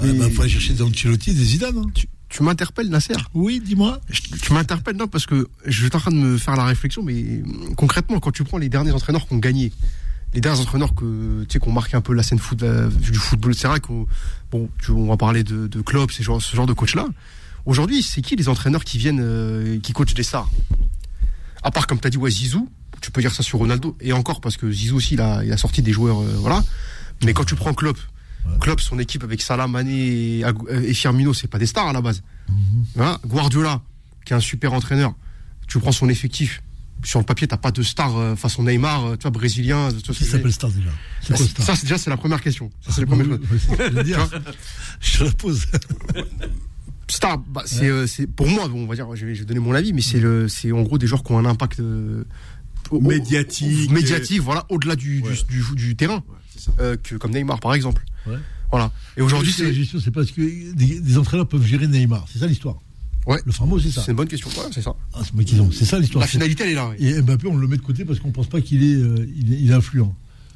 [0.00, 1.78] Il euh, bah, faut aller chercher des Ancelotti des Zidane.
[1.78, 1.90] Hein.
[1.92, 2.06] Tu,
[2.42, 4.00] m'interpelles, Nasser Oui, dis-moi.
[4.42, 7.42] Tu m'interpelles, non, parce que je suis en train de me faire la réflexion, mais
[7.76, 9.72] concrètement, quand tu prends les derniers entraîneurs qui ont gagné,
[10.34, 13.14] les derniers entraîneurs que tu sais qu'on marqué un peu la scène foot, euh, du
[13.14, 14.06] football, c'est vrai qu'on
[14.50, 17.06] bon, on va parler de, de clubs, ce genre, ce genre de coach-là.
[17.64, 20.48] Aujourd'hui, c'est qui les entraîneurs qui viennent, qui coachent des stars?
[21.62, 22.68] À part, comme tu as dit, ouais, Zizou,
[23.00, 23.96] tu peux dire ça sur Ronaldo.
[24.00, 26.62] Et encore, parce que Zizou aussi, il a, il a sorti des joueurs, euh, voilà.
[27.24, 27.98] Mais quand tu prends Klopp,
[28.60, 32.22] Klopp, son équipe avec Salah, Mané et, Firmino, c'est pas des stars à la base.
[32.48, 33.18] Mhm.
[33.26, 33.82] Guardiola,
[34.24, 35.14] qui est un super entraîneur,
[35.66, 36.62] tu prends son effectif.
[37.04, 39.90] Sur le papier, t'as pas de star euh, façon Neymar, euh, tu vois, brésilien.
[40.02, 40.88] Tu Qui s'appelle star déjà
[41.20, 42.70] C'est quoi star Ça, déjà, c'est la première question.
[42.80, 43.38] Ça, c'est la première
[45.00, 45.66] je la pose.
[47.08, 49.74] Star, bah, c'est pour moi, bon, on va dire, je vais, je vais donner mon
[49.74, 51.80] avis, mais c'est le, c'est en gros des joueurs qui ont un impact
[52.92, 53.90] médiatique.
[53.90, 56.22] médiatique, voilà, au-delà du, du, du, terrain.
[56.80, 58.04] Euh, que, comme Neymar, par exemple.
[58.70, 58.90] Voilà.
[59.16, 59.72] Et aujourd'hui, c'est.
[60.00, 62.26] c'est parce que des, entraîneurs peuvent gérer Neymar.
[62.32, 62.80] C'est ça l'histoire.
[63.26, 63.40] Ouais.
[63.44, 64.02] Le fameux, c'est ça.
[64.02, 64.48] C'est une bonne question.
[64.72, 64.94] c'est ça.
[65.14, 65.20] Ah,
[65.72, 66.20] c'est ça l'histoire.
[66.22, 66.90] La finalité, elle est là.
[66.98, 69.70] Et Mbappé, on le met de côté parce qu'on pense pas qu'il est, euh, il
[69.70, 70.14] est, influent.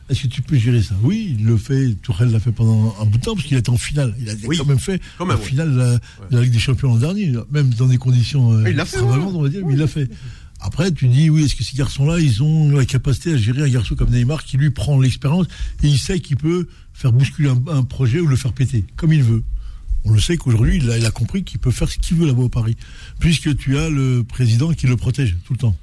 [0.08, 0.94] Est-ce que tu peux gérer ça?
[1.02, 1.94] Oui, il le fait.
[2.02, 4.14] Tourelle l'a fait pendant un bout de temps parce qu'il était en finale.
[4.18, 7.70] Il a quand même fait en finale de la, Ligue des Champions l'an dernier, même
[7.70, 8.64] dans des conditions euh,
[9.02, 10.08] on va dire, mais il l'a fait.
[10.60, 13.68] Après, tu dis, oui, est-ce que ces garçons-là, ils ont la capacité à gérer un
[13.68, 15.46] garçon comme Neymar qui lui prend l'expérience
[15.82, 19.22] et il sait qu'il peut faire bousculer un, projet ou le faire péter, comme il
[19.22, 19.42] veut.
[20.04, 22.26] On le sait qu'aujourd'hui, il a, il a compris qu'il peut faire ce qu'il veut
[22.26, 22.76] là-bas au Paris,
[23.18, 25.76] puisque tu as le président qui le protège tout le temps.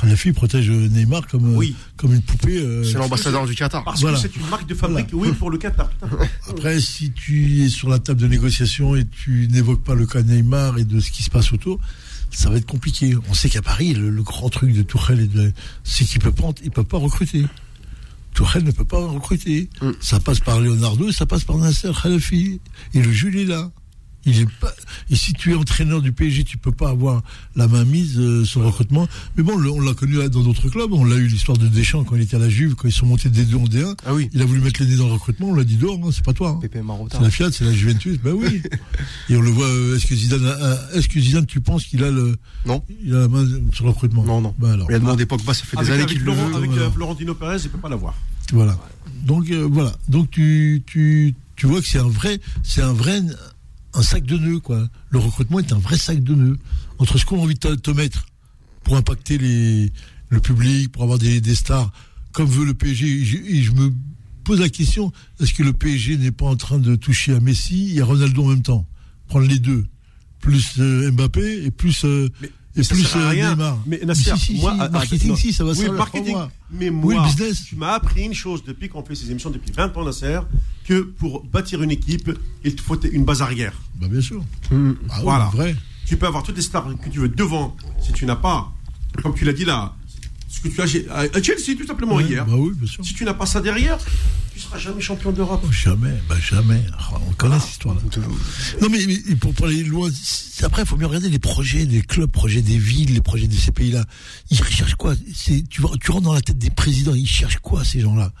[0.00, 1.74] Khalafi protège Neymar comme, oui.
[1.96, 2.58] comme une poupée.
[2.58, 3.82] Euh, c'est l'ambassadeur du Qatar.
[3.82, 5.90] Parce que c'est une marque de fabrique, oui, pour le Qatar.
[6.48, 10.22] Après, si tu es sur la table de négociation et tu n'évoques pas le cas
[10.22, 11.80] Neymar et de ce qui se passe autour,
[12.30, 13.14] ça va être compliqué.
[13.28, 15.52] On sait qu'à Paris, le, grand truc de Tourelle,
[15.84, 17.46] c'est qu'il peut pas, il peut pas recruter.
[18.34, 19.68] Tourelle ne peut pas recruter.
[19.80, 19.90] Mm.
[20.00, 22.60] Ça passe par Leonardo et ça passe par Nasser Khalafi.
[22.94, 23.70] Et le Jules est là.
[24.24, 24.72] Il est pas...
[25.10, 27.22] Et si tu es entraîneur du PSG, tu peux pas avoir
[27.56, 29.08] la main mise euh, sur le recrutement.
[29.36, 30.92] Mais bon, on l'a connu dans d'autres clubs.
[30.92, 33.06] On l'a eu l'histoire de Deschamps quand il était à la Juve, quand ils sont
[33.06, 33.96] montés des 2 en D1.
[34.04, 34.28] Ah oui.
[34.32, 35.48] Il a voulu mettre les nez dans le recrutement.
[35.48, 36.58] On l'a dit dehors, hein, c'est pas toi.
[36.62, 36.68] Hein.
[37.12, 38.18] C'est la Fiat, c'est la Juventus.
[38.22, 38.62] Ben oui.
[39.30, 39.66] Et on le voit.
[39.66, 43.20] Euh, est-ce que Zidane, est-ce que Zidane, tu penses qu'il a le, non, il a
[43.20, 44.24] la main sur le recrutement?
[44.24, 44.54] Non, non.
[44.58, 44.90] Ben alors.
[44.90, 46.54] Il a demandé Pogba, ça fait des années qu'il le veut.
[46.54, 48.14] Avec euh, Florentino Pérez, il peut pas l'avoir.
[48.52, 48.78] Voilà.
[49.24, 49.94] Donc voilà.
[50.08, 53.20] Donc tu tu tu vois que c'est un vrai c'est un vrai
[53.94, 54.88] un sac de nœuds, quoi.
[55.10, 56.58] Le recrutement est un vrai sac de nœuds.
[56.98, 58.26] Entre ce qu'on a envie de te, mettre
[58.84, 61.90] pour impacter le public, pour avoir des, stars,
[62.32, 63.92] comme veut le PSG, et je, me
[64.44, 67.96] pose la question, est-ce que le PSG n'est pas en train de toucher à Messi
[67.96, 68.86] et à Ronaldo en même temps?
[69.28, 69.86] Prendre les deux,
[70.40, 72.04] plus euh, Mbappé et plus...
[72.04, 72.28] Euh,
[72.78, 73.78] et plus euh, Neymar.
[73.86, 76.36] Mais Nasser, moi, marketing, si, ça va oui, marketing,
[76.70, 77.64] Mais moi, business.
[77.64, 80.40] tu m'as appris une chose depuis qu'on fait ces émissions depuis 20 ans, Nasser,
[80.84, 82.30] que pour bâtir une équipe,
[82.64, 83.74] il te faut une base arrière.
[84.00, 84.42] Bah bien sûr.
[84.70, 84.92] Mmh.
[85.10, 85.44] Ah voilà.
[85.52, 85.76] vrai.
[86.06, 87.76] Tu peux avoir toutes les stars que tu veux devant.
[88.00, 88.72] Si tu n'as pas,
[89.22, 89.94] comme tu l'as dit là,
[90.48, 92.46] ce que tu as à Chelsea tout simplement hier.
[92.46, 93.04] Bah oui, bien sûr.
[93.04, 93.98] Si tu n'as pas ça derrière,
[94.52, 95.62] tu seras jamais champion d'Europe.
[95.64, 96.82] Oh, jamais, bah jamais.
[97.12, 98.00] Oh, on connaît cette histoire-là.
[98.80, 100.08] Non mais, pour, pour, aller loin,
[100.62, 103.54] après il faut bien regarder les projets des clubs, projets des villes, les projets de
[103.54, 104.04] ces pays-là.
[104.50, 105.14] Ils recherchent quoi?
[105.16, 108.32] Tu, tu rentres dans la tête des présidents, ils cherchent quoi ces gens-là?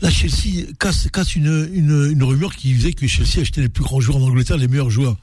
[0.00, 3.84] Là, Chelsea casse, casse une, une, une, rumeur qui disait que Chelsea achetait les plus
[3.84, 5.16] grands joueurs en Angleterre, les meilleurs joueurs.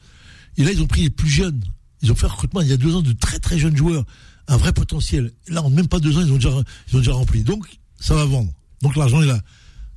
[0.57, 1.61] Et là, ils ont pris les plus jeunes.
[2.01, 4.05] Ils ont fait un recrutement il y a deux ans de très très jeunes joueurs.
[4.49, 5.31] Un vrai potentiel.
[5.47, 6.49] Là, en même pas deux ans, ils ont déjà,
[6.89, 7.43] ils ont déjà rempli.
[7.43, 7.65] Donc,
[7.99, 8.51] ça va vendre.
[8.81, 9.39] Donc, l'argent est là.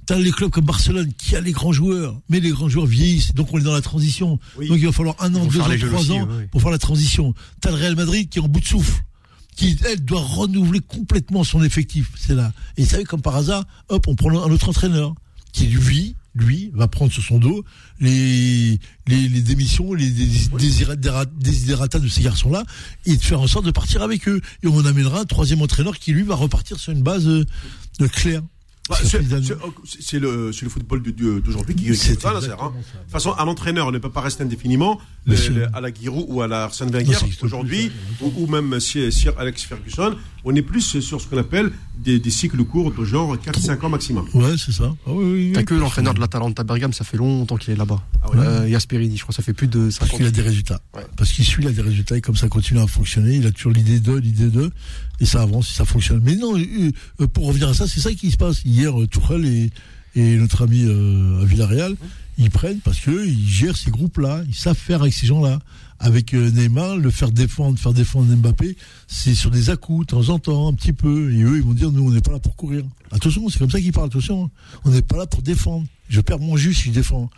[0.07, 3.35] T'as les clubs comme Barcelone qui a les grands joueurs, mais les grands joueurs vieillissent,
[3.35, 4.41] donc on est dans la transition.
[4.57, 7.35] Donc il va falloir un an, deux ans, trois ans pour faire la transition.
[7.61, 9.05] T'as le Real Madrid qui est en bout de souffle
[9.55, 12.11] qui, elle, doit renouveler complètement son effectif.
[12.17, 12.53] C'est là.
[12.77, 15.15] Et ça savez, comme par hasard, hop, on prend un autre entraîneur
[15.53, 17.65] qui, lui, lui, va prendre sur son dos
[18.01, 22.65] les, les, les démissions, les désidérata de ces garçons-là,
[23.07, 24.41] et de faire en sorte de partir avec eux.
[24.63, 27.45] Et on amènera un troisième entraîneur qui, lui, va repartir sur une base euh,
[28.09, 28.43] claire.
[28.89, 29.07] Bah, oh,
[29.85, 32.31] c'est le, le, football d'aujourd'hui qui est ça.
[32.31, 32.41] Hein.
[32.41, 35.01] De toute façon, un entraîneur ne peut pas rester indéfiniment
[35.73, 40.17] à la Giroud ou à la Arsène Wenger aujourd'hui, ou, même Sir Alex Ferguson.
[40.45, 44.27] On est plus sur ce qu'on appelle des, cycles courts de genre 4-5 ans maximum.
[44.35, 44.93] Ouais, c'est ça.
[45.07, 48.03] Ah, oui, T'as que l'entraîneur de l'Atalanta Bergame, ça fait longtemps qu'il est là-bas.
[48.23, 49.99] Ah euh, Jasperini, je crois, ça fait plus de 50 ans.
[50.01, 50.81] Parce qu'il a des résultats.
[51.17, 53.53] Parce qu'il suit, il a des résultats et comme ça continue à fonctionner, il a
[53.53, 54.73] toujours l'idée de, l'idée de,
[55.21, 56.21] et ça avance, ça fonctionne.
[56.25, 58.65] Mais non, euh, euh, pour revenir à ça, c'est ça qui se passe.
[58.65, 59.71] Hier, Tourelle et,
[60.15, 61.97] et notre ami à Villarreal,
[62.39, 65.59] ils prennent parce qu'ils gèrent ces groupes-là, ils savent faire avec ces gens-là
[66.03, 70.29] avec euh, Neymar, le faire défendre, faire défendre Mbappé, c'est sur des à de temps
[70.31, 71.33] en temps, un petit peu.
[71.33, 72.83] Et eux, ils vont dire, nous, on n'est pas là pour courir.
[73.13, 74.47] Attention, c'est comme ça qu'ils parlent, attention.
[74.47, 74.51] Hein.
[74.85, 75.87] On n'est pas là pour défendre.
[76.09, 77.31] Je perds mon jus si je défends.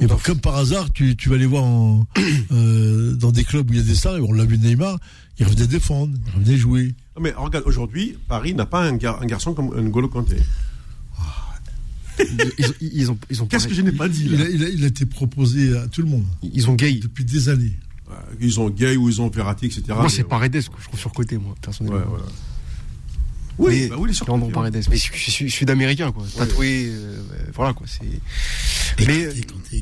[0.00, 1.64] Et comme par hasard, tu, tu vas aller voir
[2.52, 4.98] euh, dans des clubs où il y a des stars, et on l'a vu Neymar,
[5.38, 6.94] il revenait défendre, il revenait jouer.
[7.20, 10.36] mais regarde, aujourd'hui, Paris n'a pas un, garçon comme N'Golo Kanté.
[12.80, 15.06] Ils, ont, ils ont Qu'est-ce que je n'ai pas dit il a, il, a, été
[15.06, 16.24] proposé à tout le monde.
[16.42, 16.94] Ils ont gay.
[16.94, 17.78] Depuis des années.
[18.40, 19.82] Ils ont Gay ou ils ont Verratti, etc.
[19.90, 22.16] Moi, c'est Paredes que je trouve surcoté, moi, personnellement.
[23.58, 24.12] Oui, bah oui,
[24.52, 24.84] Paredes.
[24.88, 26.24] Mais je, suis sud-américain, quoi.
[26.36, 27.20] Tatoué, euh,
[27.54, 27.86] voilà, quoi.
[27.86, 29.06] C'est.
[29.06, 29.28] Mais.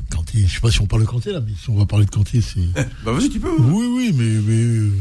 [0.09, 2.05] Kanté, je sais pas si on parle de Kanté, là, mais si on va parler
[2.05, 2.59] de Kanté, c'est.
[2.59, 3.55] Eh, bah, vas-y, tu peux.
[3.59, 4.41] Oui, oui, mais.
[4.41, 4.91] mais euh,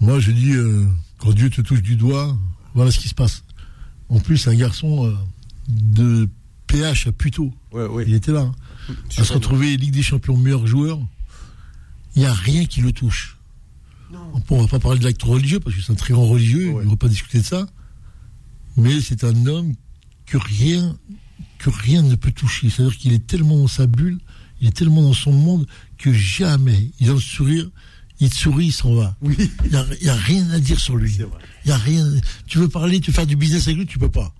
[0.00, 0.86] moi, je dis, euh,
[1.18, 2.36] quand Dieu te touche du doigt,
[2.74, 3.42] voilà ce qui se passe.
[4.08, 5.14] En plus, un garçon
[5.68, 6.28] de
[6.66, 7.52] PH à Puto.
[8.06, 8.52] Il était là.
[8.88, 8.94] Hein.
[9.18, 11.00] À se retrouver Ligue des Champions meilleur joueur
[12.16, 13.35] il n'y a rien qui le touche.
[14.48, 16.72] On ne va pas parler de l'acte religieux, parce que c'est un très grand religieux,
[16.74, 17.66] on ne va pas discuter de ça.
[18.76, 19.74] Mais c'est un homme
[20.26, 20.96] que rien,
[21.58, 22.70] que rien ne peut toucher.
[22.70, 24.18] C'est-à-dire qu'il est tellement dans sa bulle,
[24.60, 25.66] il est tellement dans son monde,
[25.98, 27.68] que jamais, il a le sourire,
[28.20, 29.16] il te sourit, il s'en va.
[29.20, 29.36] Oui.
[29.64, 31.18] Il n'y a, rien à dire sur lui.
[31.64, 32.06] Il y a rien.
[32.46, 34.32] Tu veux parler, tu veux faire du business avec lui, tu peux pas.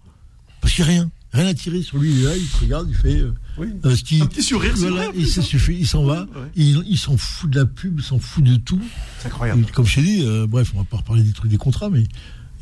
[0.60, 1.10] Parce qu'il n'y a rien.
[1.32, 2.12] Rien à tirer sur lui.
[2.12, 3.20] Il est là, il te regarde, il fait.
[3.20, 3.68] Euh, oui.
[3.84, 6.26] un petit sourire, voilà, et ça suffit, il s'en va.
[6.54, 8.80] Il, s'en fout de la pub, il s'en fout de tout.
[9.20, 9.66] C'est incroyable.
[9.72, 12.04] comme je t'ai dit, euh, bref, on va pas reparler des trucs des contrats, mais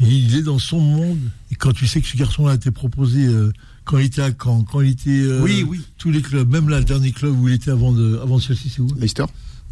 [0.01, 1.19] il est dans son monde.
[1.51, 3.53] Et quand tu sais que ce garçon-là a été proposé euh,
[3.85, 5.11] quand il était à Caen, quand il était.
[5.11, 5.81] Euh, oui, oui.
[5.99, 8.69] Tous les clubs, même là, le dernier club où il était avant, de, avant Chelsea,
[8.69, 8.89] c'est où?
[8.97, 9.25] Leicester.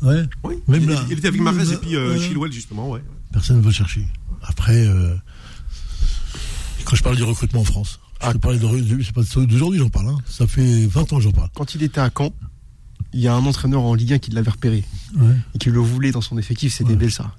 [0.02, 0.24] Ouais.
[0.44, 0.54] Oui.
[0.68, 1.04] Même il, là.
[1.08, 3.02] Il était avec Marez et puis euh, Chilwell, justement, ouais.
[3.32, 4.06] Personne ne veut le chercher.
[4.42, 5.14] Après, euh,
[6.84, 8.32] quand je parle du recrutement en France, ah.
[8.32, 10.08] je parle de, c'est pas d'aujourd'hui, j'en parle.
[10.08, 10.18] Hein.
[10.26, 11.48] Ça fait 20 ans que j'en parle.
[11.54, 12.32] Quand il était à Caen,
[13.12, 14.84] il y a un entraîneur en Ligue 1 qui l'avait repéré
[15.16, 15.36] ouais.
[15.54, 16.96] et qui le voulait dans son effectif, ouais.
[16.96, 17.34] Belsa.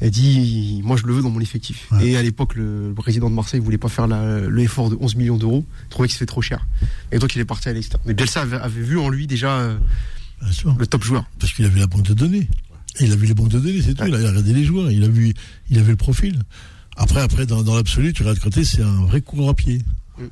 [0.00, 1.88] Il a dit, moi je le veux dans mon effectif.
[2.02, 5.64] Et à l'époque, le, président de Marseille voulait pas faire l'effort de 11 millions d'euros,
[5.84, 6.66] il trouvait que c'était trop cher.
[7.12, 7.98] Et donc il est parti à Leicester.
[8.04, 9.78] Mais Bielsa avait, vu en lui déjà euh,
[10.78, 11.24] le top joueur.
[11.38, 12.48] Parce qu'il avait la banque de données.
[13.00, 14.04] il a vu les banques de données, c'est tout.
[14.06, 15.32] Il a regardé les joueurs, il a vu,
[15.70, 16.42] il avait le profil.
[16.96, 19.82] Après, après, dans, l'absolu, tu regardes côté, c'est un vrai coureur à pied.
[20.18, 20.24] Mm.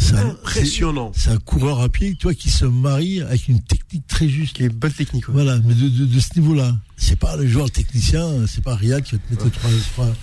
[0.00, 1.12] C'est impressionnant.
[1.14, 4.56] C'est un coureur à pied, toi, qui se marie avec une technique très juste.
[4.56, 5.28] Qui est bonne technique.
[5.28, 6.76] Voilà, mais de, de, ce niveau-là.
[6.96, 10.14] C'est pas le joueur technicien, c'est pas Riyad qui va te mettre trois, trois.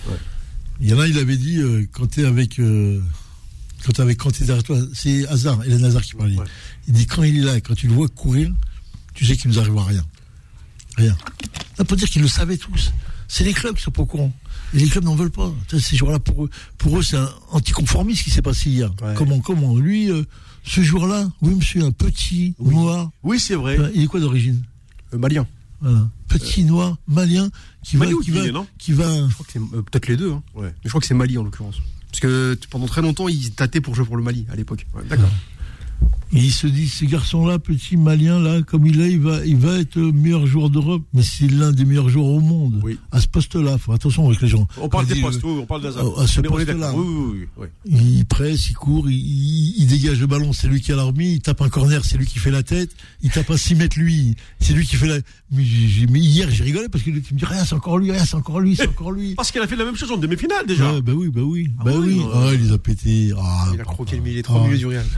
[0.80, 3.00] Il y en a, il avait dit, euh, quand t'es avec, euh,
[3.84, 6.36] quand t'es avec, quand t'es derrière toi, c'est Hazard, Hélène Hazard qui parlait.
[6.86, 8.52] Il dit, quand il est là, quand tu le vois courir,
[9.14, 10.04] tu sais qu'il nous arrivera rien.
[10.96, 11.16] Rien.
[11.76, 12.92] Ça peut dire qu'ils le savaient tous.
[13.28, 14.32] C'est les clubs qui sont pas au courant.
[14.74, 15.52] Et les clubs n'en veulent pas.
[15.70, 18.92] Ces joueurs-là, pour eux, pour eux c'est un anticonformiste qui s'est passé hier.
[19.16, 20.24] Comment, comment Lui, euh,
[20.64, 23.10] ce jour-là, oui, monsieur, un petit noir.
[23.22, 23.78] Oui, c'est vrai.
[23.94, 24.62] il est quoi d'origine
[25.14, 25.46] euh, Malien.
[25.80, 26.08] Voilà.
[26.28, 26.66] Petit euh.
[26.66, 27.50] noir, malien,
[27.82, 29.28] qui va, qui, va, qui va.
[29.28, 30.32] Je crois que c'est peut-être les deux.
[30.32, 30.42] Hein.
[30.56, 31.76] Mais je crois que c'est Mali en l'occurrence.
[32.10, 34.86] Parce que pendant très longtemps, ils tâtaient pour jouer pour le Mali à l'époque.
[35.08, 35.30] D'accord.
[36.34, 39.56] Et il se dit, ce garçon-là, petit malien, là, comme il est, il va, il
[39.56, 41.02] va être meilleur joueur d'Europe.
[41.14, 42.80] Mais c'est l'un des meilleurs joueurs au monde.
[42.84, 42.98] Oui.
[43.12, 43.78] À ce poste-là.
[43.78, 44.68] Faut attention avec les gens.
[44.78, 46.04] On parle des postes, oui, on parle d'Azar.
[46.18, 46.92] À ce poste-là.
[46.94, 47.46] Oui,
[47.86, 49.16] Il presse, il court, il,
[49.78, 51.30] il, dégage le ballon, c'est lui qui a l'armée.
[51.30, 52.90] Il tape un corner, c'est lui qui fait la tête.
[53.22, 54.36] Il tape un 6 mètres, lui.
[54.60, 55.16] C'est lui qui fait la.
[55.50, 55.64] Mais,
[56.10, 58.36] mais hier, j'ai rigolé parce que tu me dis, rien, c'est encore lui, rien, c'est
[58.36, 59.34] encore lui, c'est encore lui.
[59.34, 60.92] Parce qu'il a fait la même chose en demi-finale, déjà.
[60.92, 61.70] Ouais, bah oui, bah oui.
[61.78, 62.20] Ah bah oui.
[62.34, 63.32] Ah, il les a pétés.
[63.34, 64.64] Ah, il a croqué le milieu, trois ah.
[64.66, 65.06] milieux du Real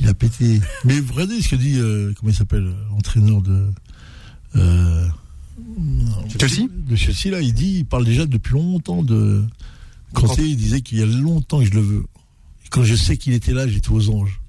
[0.00, 0.60] il a pété.
[0.84, 3.70] Mais regardez ce que dit, euh, comment il s'appelle, l'entraîneur de.
[4.56, 5.06] Euh,
[6.38, 9.44] Chelsea De Chelsea, là, il dit, il parle déjà depuis longtemps de.
[10.14, 12.06] Kanté, il disait qu'il y a longtemps que je le veux.
[12.64, 14.40] Et quand je sais qu'il était là, j'étais aux anges.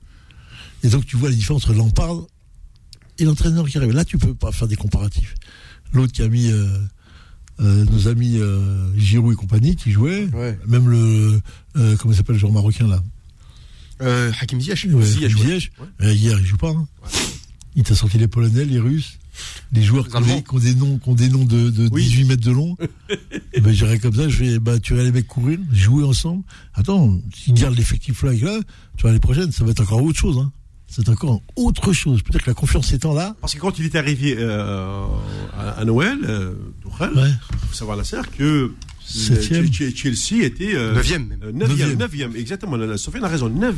[0.84, 2.22] Et donc, tu vois la différence entre Lampard
[3.18, 3.92] et l'entraîneur qui arrive.
[3.92, 5.36] Là, tu peux pas faire des comparatifs.
[5.94, 6.50] L'autre qui a mis.
[6.50, 6.68] Euh,
[7.62, 8.40] euh, nos amis
[8.96, 10.30] Giroud et compagnie qui jouaient,
[10.66, 11.42] même le
[11.98, 13.04] comment s'appelle le joueur marocain là
[14.02, 14.88] euh, Hakim Ziyech.
[14.88, 15.72] Ziyech.
[16.02, 16.70] Euh, hier, il joue pas.
[16.70, 16.88] Hein.
[17.76, 19.20] Il t'a sorti les Polonais, les Russes,
[19.72, 20.22] les joueurs qui ont,
[20.60, 22.76] des noms, qui ont des noms de, de 18 mètres de long.
[23.54, 26.44] et ben, j'irai comme ça, je vais, bah, tu vas les mecs courir, jouer ensemble.
[26.74, 28.60] Attends, s'ils gardent l'effectif là, là,
[28.98, 30.52] tu vois, les prochaines, ça va être encore autre chose, hein.
[30.92, 32.24] C'est encore autre chose.
[32.24, 33.36] Peut-être que la confiance étant là.
[33.42, 35.06] Parce que quand il est arrivé euh,
[35.56, 36.92] à, Noël, euh, il
[37.68, 38.74] faut savoir la serre que
[39.10, 41.38] Chelsea était 9 euh, neuvième.
[41.54, 42.78] 9 neuvième, exactement.
[42.98, 43.76] Sofiane a raison, 9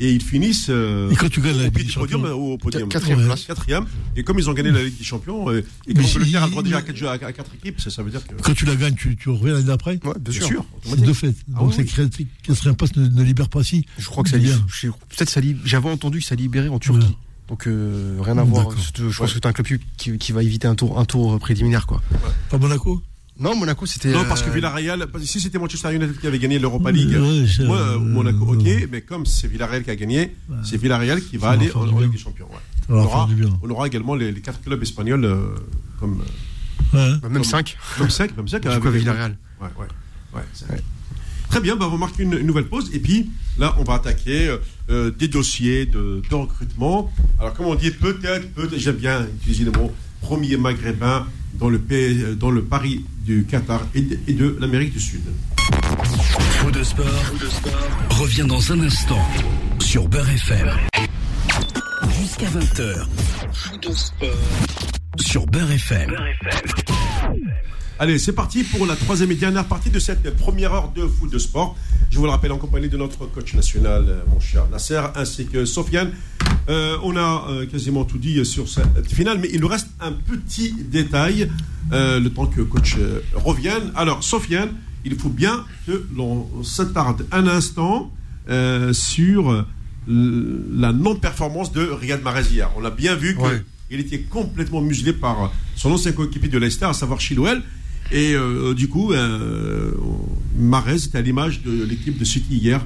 [0.00, 2.22] et ils finissent euh, et quand tu gagnes la Ligue des Champions.
[2.24, 2.88] au podium.
[2.88, 3.44] Quatrième place.
[3.44, 3.86] Quatrième.
[4.16, 6.50] Et comme ils ont gagné la Ligue des Champions euh, et que l'Angleterre a le
[6.50, 8.74] droit déjà à quatre, à quatre équipes ça, ça veut dire que quand tu la
[8.74, 11.34] gagnes tu, tu reviens l'année d'après ouais, bien, sûr, c'est de fait.
[11.54, 11.86] Ah, donc oui.
[11.86, 14.64] c'est quatrième place ne, ne, libère pas si je crois que ça libère
[15.08, 17.06] peut-être ça libère j'avais entendu que ça libérait en Turquie.
[17.06, 17.14] Ouais.
[17.48, 18.70] Donc euh, rien à voir.
[18.70, 21.86] Je pense que c'est un club qui, qui, va éviter un tour, un tour préliminaire
[21.86, 22.02] quoi.
[22.48, 23.02] Pas Monaco
[23.38, 24.12] non, Monaco, c'était.
[24.12, 27.16] Non, parce que euh, Villarreal, si c'était Manchester United qui avait gagné l'Europa League,
[27.60, 31.50] moi, euh, Monaco, ok, mais comme c'est Villarreal qui a gagné, c'est Villarreal qui va
[31.50, 32.48] aller en, Ligue des Champions.
[32.88, 33.28] On, aura,
[33.62, 35.54] on, aura, également les, les, quatre clubs espagnols euh,
[35.98, 36.22] comme.
[36.92, 37.76] Bah, même 5.
[37.98, 38.66] Comme 5, même 5.
[38.66, 39.36] Avec Villarreal.
[39.60, 39.86] Ouais, ouais.
[40.34, 40.78] ouais,
[41.48, 42.90] Très bien, bah, on va marquer une, une, nouvelle pause.
[42.92, 44.56] Et puis, là, on va attaquer
[44.90, 47.10] euh, des dossiers de, de, recrutement.
[47.38, 49.92] Alors, comme on dit, peut-être, peut-être, j'aime bien utiliser le mot
[50.24, 55.20] premier maghrébin dans le, Paris du Qatar et de, l'Amérique du Sud.
[56.60, 57.04] Faux de sport,
[58.08, 59.22] revient dans un instant
[59.80, 60.70] sur Beurre FM.
[62.18, 63.06] Jusqu'à 20h.
[63.52, 64.28] Faux de sport
[65.20, 66.16] sur Beurre FM.
[67.96, 71.30] Allez, c'est parti pour la troisième et dernière partie de cette première heure de foot
[71.30, 71.76] de sport.
[72.10, 75.46] Je vous le rappelle en compagnie de notre coach national, euh, mon cher Nasser, ainsi
[75.46, 76.10] que Sofiane.
[76.68, 80.10] Euh, on a euh, quasiment tout dit sur cette finale, mais il nous reste un
[80.10, 81.48] petit détail,
[81.92, 82.96] le temps que coach
[83.32, 83.92] revienne.
[83.94, 84.70] Alors, Sofiane,
[85.04, 88.10] il faut bien que l'on s'attarde un instant
[88.92, 89.66] sur
[90.08, 92.70] la non-performance de Riyad Mahrez hier.
[92.76, 96.86] On a bien vu que Il était complètement muselé par son ancien coéquipier de Leicester,
[96.86, 97.62] à savoir Chilwell.
[98.12, 98.34] Et
[98.76, 99.12] du coup,
[100.56, 102.84] Marez était à l'image de l'équipe de City hier,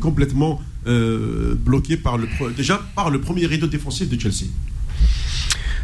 [0.00, 4.46] complètement bloqué par le, déjà par le premier rideau défensif de Chelsea.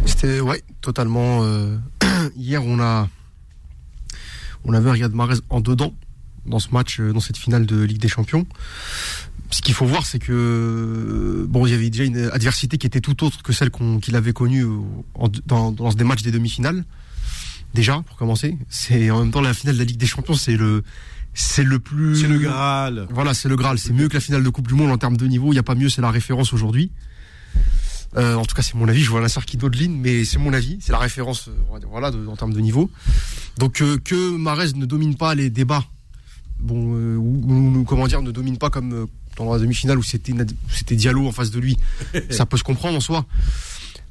[0.07, 1.45] C'était, ouais, totalement.
[2.37, 3.09] hier, on a,
[4.65, 5.95] on avait un Riyad Mahrez en dedans
[6.47, 8.47] dans ce match, dans cette finale de Ligue des Champions
[9.55, 13.01] ce qu'il faut voir, c'est que bon, il y avait déjà une adversité qui était
[13.01, 14.67] tout autre que celle qu'il avait connue
[15.47, 16.85] dans des matchs des demi-finales.
[17.75, 20.57] Déjà, pour commencer, c'est en même temps la finale de la Ligue des Champions, c'est
[20.57, 20.85] le
[21.35, 22.21] c'est le plus.
[22.21, 23.09] C'est le Graal.
[23.11, 23.79] Voilà, c'est le Graal.
[23.79, 25.49] C'est mieux que la finale de Coupe du Monde en termes de niveau.
[25.49, 26.93] Il n'y a pas mieux, c'est la référence aujourd'hui.
[28.17, 29.03] Euh, en tout cas, c'est mon avis.
[29.03, 30.79] Je vois la qui ligne, mais c'est mon avis.
[30.81, 32.89] C'est la référence, euh, voilà, en termes de niveau.
[33.59, 35.85] Donc euh, que Marez ne domine pas les débats,
[36.61, 40.33] bon, ou, comment dire, ne domine pas comme dans la demi-finale où c'était
[40.71, 41.77] c'était Diallo en face de lui,
[42.31, 43.27] ça peut se comprendre en soi.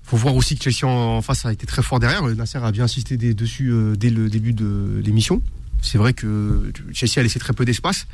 [0.03, 2.23] Faut voir aussi que Chelsea en, face a été très fort derrière.
[2.23, 5.41] Nasser a bien insisté dessus euh, dès le début de l'émission.
[5.81, 8.07] C'est vrai que Chelsea a laissé très peu d'espace.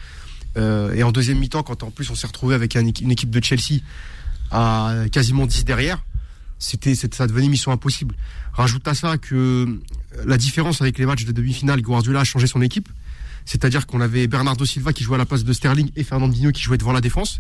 [0.58, 3.44] Euh, et en deuxième mi-temps, quand en plus on s'est retrouvé avec une équipe de
[3.44, 3.82] Chelsea
[4.52, 6.04] à quasiment 10 derrière,
[6.58, 8.16] c'était ça devenait mission impossible.
[8.54, 9.80] Rajoute à ça que
[10.26, 12.90] la différence avec les matchs de demi-finale, Guardiola a changé son équipe.
[13.46, 16.62] C'est-à-dire qu'on avait Bernardo Silva qui jouait à la place de Sterling et Fernandinho qui
[16.62, 17.40] jouait devant la défense,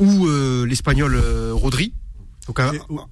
[0.00, 1.52] ou euh, l'Espagnol euh,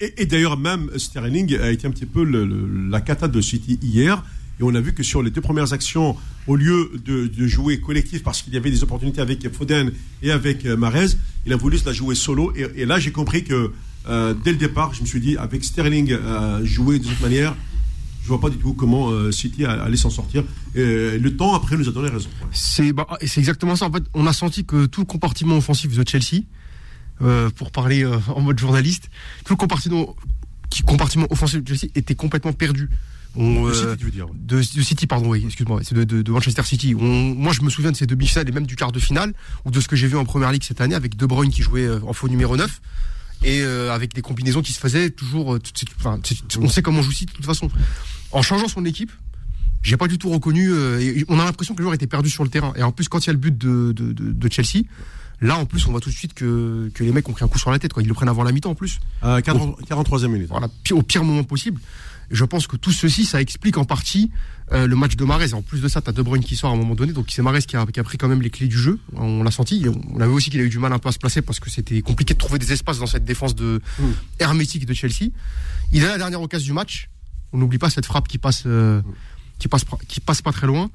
[0.01, 4.23] Et, d'ailleurs, même Sterling a été un petit peu la cata de City hier.
[4.61, 6.17] Et on a vu que sur les deux premières actions,
[6.49, 10.67] au lieu de, jouer collectif parce qu'il y avait des opportunités avec Foden et avec
[10.67, 11.11] euh, Marez,
[11.47, 12.53] il a voulu se la jouer solo.
[12.57, 13.73] Et, là, j'ai compris que
[14.07, 16.17] dès le départ, je me suis dit, avec Sterling
[16.65, 17.55] jouer de cette manière,
[18.29, 20.45] je vois pas du tout comment euh, City allait s'en sortir.
[20.75, 22.29] Et le temps après nous a donné raison.
[22.53, 23.87] C'est bah, c'est exactement ça.
[23.87, 26.43] En fait, on a senti que tout le compartiment offensif de Chelsea,
[27.23, 29.11] euh, pour parler euh, en mode journaliste,
[29.45, 30.17] tout le compartiment,
[30.71, 32.91] qui, compartiment offensif de Chelsea était complètement perdu.
[33.37, 36.95] de City, tu veux dire de, City, pardon, oui, excuse-moi, c'est de, Manchester City.
[36.95, 39.33] moi, je me souviens de ces demi-finales et même du quart de finale,
[39.65, 41.63] ou de ce que j'ai vu en première ligue cette année avec De Bruyne qui
[41.63, 42.81] jouait en faux numéro 9
[43.45, 45.59] et avec des combinaisons qui se faisaient toujours.
[45.99, 46.21] Enfin,
[46.61, 47.71] on sait comment on joue City de toute façon
[48.33, 49.13] en changeant son équipe,
[49.83, 50.71] j'ai pas du tout reconnu.
[50.71, 52.73] Euh, on a l'impression que le joueur était perdu sur le terrain.
[52.77, 54.85] Et en plus, quand il y a le but de, de, de, Chelsea,
[55.41, 57.49] là, en plus, on voit tout de suite que, que les mecs ont pris un
[57.49, 57.93] coup sur la tête.
[57.93, 58.03] Quoi.
[58.03, 59.01] Ils le prennent avant la mi-temps en plus.
[59.25, 60.49] Euh, 43e minute.
[60.49, 61.81] Voilà, au pire moment possible.
[62.31, 64.31] je pense que tout ceci, ça explique en partie
[64.73, 65.51] euh, le match de Marez.
[65.51, 67.13] Et en plus de ça, tu as De Bruyne qui sort à un moment donné.
[67.13, 68.99] Donc c'est Marez qui a, qui a, pris quand même les clés du jeu.
[69.15, 69.85] On l'a senti.
[70.15, 71.61] On a vu aussi qu'il a eu du mal un peu à se placer parce
[71.61, 74.05] que c'était compliqué de trouver des espaces dans cette défense de mmh.
[74.41, 75.31] hermétique de Chelsea.
[75.93, 77.09] Il a la dernière occasion du match
[77.53, 79.01] on n'oublie pas cette frappe qui passe, euh,
[79.59, 80.91] qui passe, qui passe pas très loin.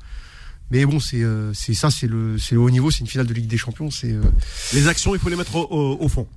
[0.74, 3.34] Mais bon, c'est euh, c'est ça, c'est le, le haut niveau, c'est une finale de
[3.36, 3.92] Ligue des Champions.
[3.92, 4.24] C'est euh,
[4.74, 6.28] les actions, il faut les mettre au, fond.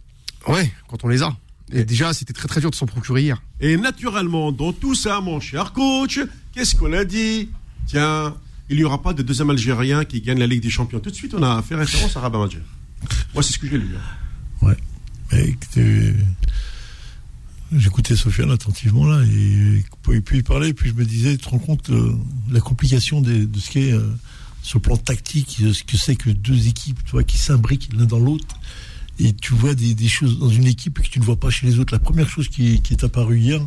[0.46, 1.34] Ouais, quand on les a.
[1.72, 3.42] Et déjà, c'était très très dur de s'en procurer hier.
[3.60, 6.20] Et naturellement, dans tout ça, mon cher coach,
[6.52, 7.48] qu'est-ce qu'on a dit?
[7.86, 8.36] Tiens,
[8.68, 11.00] il n'y aura pas de deuxième Algérien qui gagne la Ligue des Champions.
[11.00, 12.50] Tout de suite, on a fait référence à Rabat
[13.32, 13.88] Moi, c'est ce que j'ai lu.
[13.96, 14.66] Hein.
[14.66, 14.76] Ouais.
[15.32, 15.56] Mais
[17.72, 19.82] J'écoutais Sofiane attentivement là et,
[20.20, 22.12] puis il parlait et puis je me disais tu te rends compte euh,
[22.48, 24.08] la complication de, ce qu'est euh,
[24.62, 28.46] sur plan tactique ce que c'est que deux équipes tu qui s'imbriquent l'un dans l'autre
[29.18, 31.78] et tu vois des, choses dans une équipe que tu ne vois pas chez les
[31.78, 31.92] autres.
[31.92, 33.60] La première chose qui, est apparue hier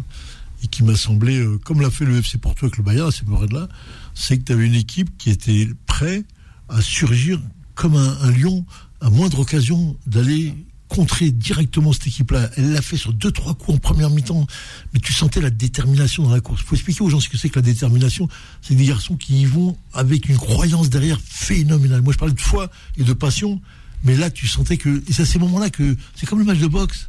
[0.64, 3.26] et qui m'a semblé euh, comme l'a fait le FC Porto avec le Bayern c'est
[3.26, 3.68] de là
[4.14, 6.26] c'est que tu avais une équipe qui était prête
[6.70, 7.42] à surgir
[7.76, 8.66] comme un lion
[9.02, 10.54] à moindre occasion d'aller
[10.90, 12.50] contrer directement cette équipe-là.
[12.58, 14.46] Elle l'a fait sur deux, trois coups en première mi-temps,
[14.94, 16.62] mais tu sentais la détermination dans la course.
[16.62, 18.28] Il faut expliquer aux gens ce que c'est que la détermination.
[18.62, 22.02] C'est des garçons qui y vont avec une croyance derrière phénoménale.
[22.02, 23.62] Moi, je parlais de foi et de passion,
[24.04, 26.60] mais là, tu sentais que, et c'est à ces moments-là que, c'est comme le match
[26.60, 27.08] de boxe.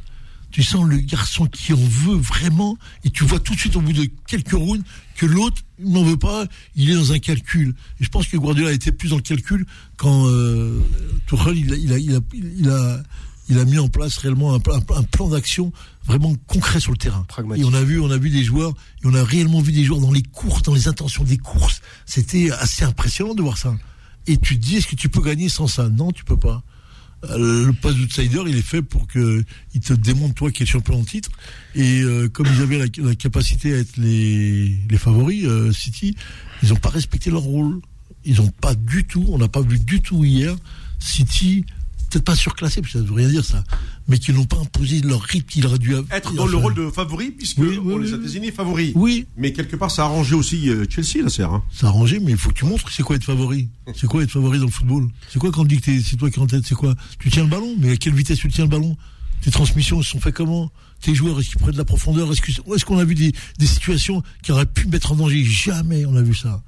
[0.51, 3.81] Tu sens le garçon qui en veut vraiment, et tu vois tout de suite au
[3.81, 4.83] bout de quelques rounds
[5.15, 7.73] que l'autre n'en veut pas, il est dans un calcul.
[7.99, 9.65] Et je pense que Guardiola était plus dans le calcul
[9.95, 10.81] quand euh,
[11.55, 13.01] il a
[13.51, 15.73] il a mis en place réellement un, plan d'action
[16.05, 17.27] vraiment concret sur le terrain.
[17.57, 18.71] Et on a vu, on a vu des joueurs,
[19.03, 21.81] et on a réellement vu des joueurs dans les courses, dans les intentions des courses.
[22.05, 23.75] C'était assez impressionnant de voir ça.
[24.25, 25.89] Et tu te dis, est-ce que tu peux gagner sans ça?
[25.89, 26.63] Non, tu peux pas.
[27.29, 29.43] Euh, le pass outsider, il est fait pour que
[29.75, 31.29] il te démontre toi qui es champion en titre.
[31.75, 36.15] Et euh, comme ils avaient la, capacité à être les, les favoris, euh, City,
[36.63, 37.81] ils n'ont pas respecté leur rôle.
[38.23, 40.55] Ils n'ont pas du tout, on n'a pas vu du tout hier
[40.99, 41.65] City
[42.11, 43.63] peut-être pas surclassés, parce que ça ne veut rien dire ça,
[44.07, 46.89] mais qui n'ont pas imposé leur rythme qu'il aurait dû être dans le rôle de
[46.89, 48.91] favori, puisque on les a désignés favoris.
[48.95, 49.25] Oui.
[49.37, 51.53] Mais quelque part, ça a arrangé aussi euh, Chelsea, la serre.
[51.53, 51.63] Hein.
[51.71, 53.69] Ça a arrangé, mais il faut que tu montres c'est quoi être favori.
[53.95, 55.07] C'est quoi être favori dans le football?
[55.29, 56.95] C'est quoi quand on dit que c'est toi qui es en tête C'est quoi?
[57.19, 58.97] Tu tiens le ballon, mais à quelle vitesse tu tiens le ballon?
[59.41, 60.71] Tes transmissions sont faites comment?
[61.01, 62.31] Tes joueurs, est-ce qu'ils prennent de la profondeur?
[62.31, 65.43] Est-ce qu'on a vu des, des situations qui auraient pu mettre en danger?
[65.43, 66.61] Jamais on a vu ça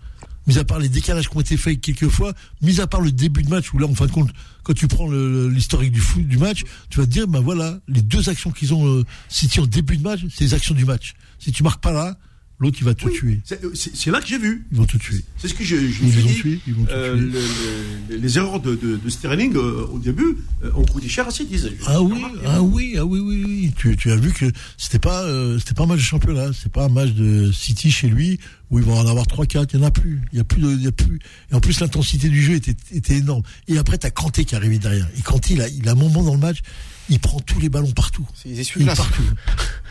[0.48, 3.44] mis à part les décalages qui ont été faits quelquefois, mis à part le début
[3.44, 4.30] de match où là, en fin de compte,
[4.64, 8.52] quand tu prends l'historique du match, tu vas te dire, ben voilà, les deux actions
[8.52, 11.16] qu'ils ont euh, citées en début de match, c'est les actions du match.
[11.40, 12.18] Si tu marques pas là,
[12.64, 13.42] L'autre, il va te tuer.
[13.52, 14.66] Euh, c'est là que j'ai vu.
[14.72, 15.22] Ils vont te tuer.
[15.38, 18.18] C'est ce que je, je ils, tuer, ils vont te euh, tuer.
[18.18, 20.38] les erreurs de, de, Sterling euh, au début
[20.74, 21.62] ont coûté cher à City.
[21.86, 23.74] Ah oui, ah oui, ah oui, oui, oui.
[23.76, 24.46] Tu, tu as vu que
[24.78, 25.26] c'était pas,
[25.60, 26.52] c'était pas un match de championnat.
[26.54, 28.40] C'est pas un match de City chez lui
[28.72, 29.68] où ils vont en avoir 3-4.
[29.74, 30.22] Il n'y en a plus.
[30.32, 31.20] Il y a plus de, il y a plus.
[31.52, 33.44] Et en plus, l'intensité du jeu était, était énorme.
[33.68, 35.10] Et après, tu as Kanté qui est arrivé derrière.
[35.18, 36.62] Et Kanté, il a, il a un moment dans le match
[37.10, 38.26] il prend tous les ballons partout.
[38.34, 39.24] C'est il partout.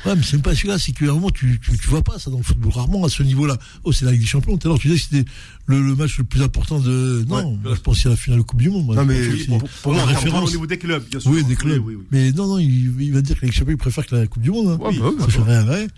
[0.06, 2.18] ouais, mais c'est même pas celui-là, c'est qu'à un moment, tu, tu, tu, vois pas
[2.18, 3.58] ça dans le football, rarement à ce niveau-là.
[3.84, 4.56] Oh, c'est la Ligue des Champions.
[4.56, 5.30] Tout à l'heure, tu disais que c'était
[5.66, 7.24] le, le, match le plus important de.
[7.28, 8.94] Non, je pense que c'est la finale de Coupe du Monde.
[8.94, 11.30] non, mais pour, pour moi, référence au niveau des clubs, bien sûr.
[11.30, 11.82] Oui, des clubs.
[11.84, 13.78] Oui, oui, mais non, non, il, il, va dire que la Ligue des Champions, il
[13.78, 14.68] préfère que la Coupe du Monde.
[14.68, 14.84] Hein.
[14.84, 15.88] Ouais, bah, ça fait rien, ouais.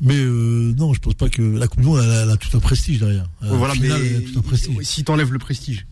[0.00, 2.56] Mais euh, non, je pense pas que la Coupe du Monde, elle, elle a tout
[2.56, 3.26] un prestige derrière.
[3.42, 4.76] voilà, finale, mais tout un prestige.
[4.82, 5.86] si t'enlèves le prestige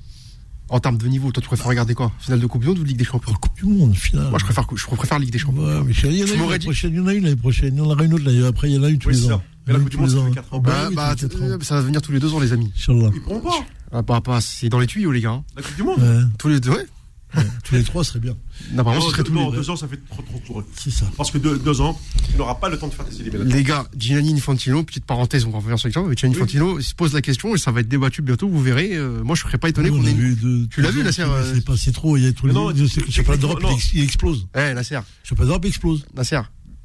[0.71, 2.13] en termes de niveau, toi, tu préfères regarder quoi?
[2.21, 3.35] Finale de Coupe du Monde ou Ligue des Champions?
[3.35, 4.31] Coupe du Monde, finale.
[4.31, 5.63] Moi, je préfère, je préfère Ligue des Champions.
[5.63, 7.37] Ouais, mais il y, en a une l'année prochaine, il y en a une l'année
[7.37, 9.11] prochaine, il y en aura une autre l'année après, il y en a une tous
[9.11, 9.43] les ans.
[9.67, 10.59] Mais la Coupe du Monde, c'est 4 ans.
[10.61, 11.15] Bah, bah,
[11.63, 12.73] ça va venir tous les deux ans, les amis.
[12.89, 13.67] Ils pourront pas.
[13.93, 15.43] Ah, bah, bah, c'est dans les tuyaux, les gars.
[15.57, 16.87] La Coupe du Monde Tous les deux, ouais
[17.65, 18.37] tous les trois serait bien.
[18.73, 20.65] Non, non, ce serait tous les deux ans, ça fait trop trop court.
[20.75, 21.07] C'est ça.
[21.17, 21.99] Parce que deux, deux ans,
[22.31, 23.57] tu n'auras pas le temps de faire tes éliminatoires.
[23.57, 26.85] Les gars, Gianni Infantino, petite parenthèse, on va revenir sur l'exemple, mais Gianni Infantino il
[26.85, 28.95] se pose la question et ça va être débattu bientôt, vous verrez.
[28.95, 30.13] Euh, moi, je ne serais pas étonné qu'on ait.
[30.13, 31.55] De, tu l'as vu, Nasser euh...
[31.55, 32.53] C'est passé trop, il y a tous les.
[32.53, 33.63] Non, je sais que le championnat d'Europe,
[33.95, 34.49] il explose.
[34.55, 34.97] Eh, Nasser.
[34.97, 36.05] Le championnat d'Europe explose.
[36.15, 36.41] Nasser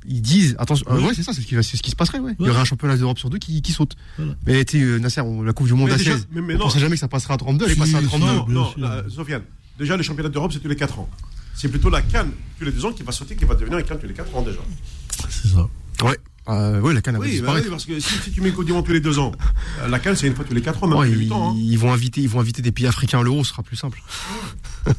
[0.07, 2.35] ils disent attention euh, ouais c'est ça c'est ce qui ce qui se passerait ouais.
[2.39, 4.35] il y aurait un championnat d'Europe sur deux qui, qui saute voilà.
[4.45, 6.93] mais tu sais Nasser la coupe du monde à 16 mais, mais on pensait jamais
[6.93, 9.41] que ça passera à 32 elle est passée à 32 non, non Sofiane
[9.77, 11.09] Déjà, les championnats d'Europe, c'est tous les 4 ans.
[11.55, 13.85] C'est plutôt la Cannes tous les 2 ans qui va sauter, qui va devenir une
[13.85, 14.59] Cannes tous les 4 ans déjà.
[15.29, 15.67] C'est ça.
[16.03, 16.17] Ouais.
[16.47, 18.91] Euh, oui, la Cannes oui, bah oui, parce que si, tu mets Côte d'Ivoire tous
[18.91, 19.31] les 2 ans,
[19.79, 21.31] euh, la Cannes, c'est une fois tous les 4 ans, même ouais, tous les 8
[21.31, 21.51] ans.
[21.51, 21.55] Hein.
[21.57, 24.01] Ils, vont inviter, ils vont inviter des pays africains à l'euro, ce sera plus simple.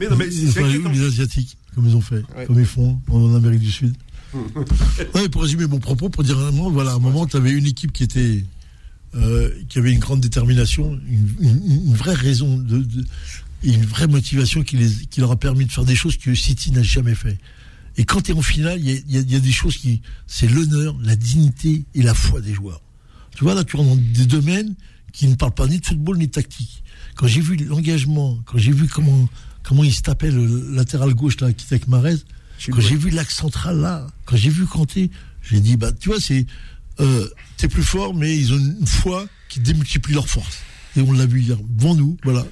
[0.00, 3.60] mais non, mais c'est les Asiatiques, comme ils ont fait, comme ils font en Amérique
[3.60, 3.94] du Sud.
[5.14, 7.52] ouais, pour résumer mon propos, pour dire un moment, voilà, à un moment, tu avais
[7.52, 8.44] une équipe qui était.
[9.14, 13.04] Euh, qui avait une grande détermination, une, une, une vraie raison de, de,
[13.62, 16.70] une vraie motivation qui, les, qui leur a permis de faire des choses que City
[16.72, 17.38] n'a jamais fait.
[17.96, 20.02] Et quand tu es en finale, il y a, y a, des choses qui.
[20.26, 22.82] C'est l'honneur, la dignité et la foi des joueurs.
[23.34, 24.74] Tu vois, là, tu rentres dans des domaines
[25.12, 26.82] qui ne parlent pas ni de football ni de tactique.
[27.14, 29.28] Quand j'ai vu l'engagement, quand j'ai vu comment,
[29.62, 32.16] comment il se tapait le latéral gauche là, qui était avec Marez,
[32.70, 35.10] quand j'ai vu l'axe central là, quand j'ai vu Kanté,
[35.42, 36.46] j'ai dit, bah, tu vois, c'est.
[37.00, 40.58] Euh, t'es plus fort, mais ils ont une foi qui démultiplie leur force
[40.96, 42.46] et on l'a vu hier, devant nous, voilà.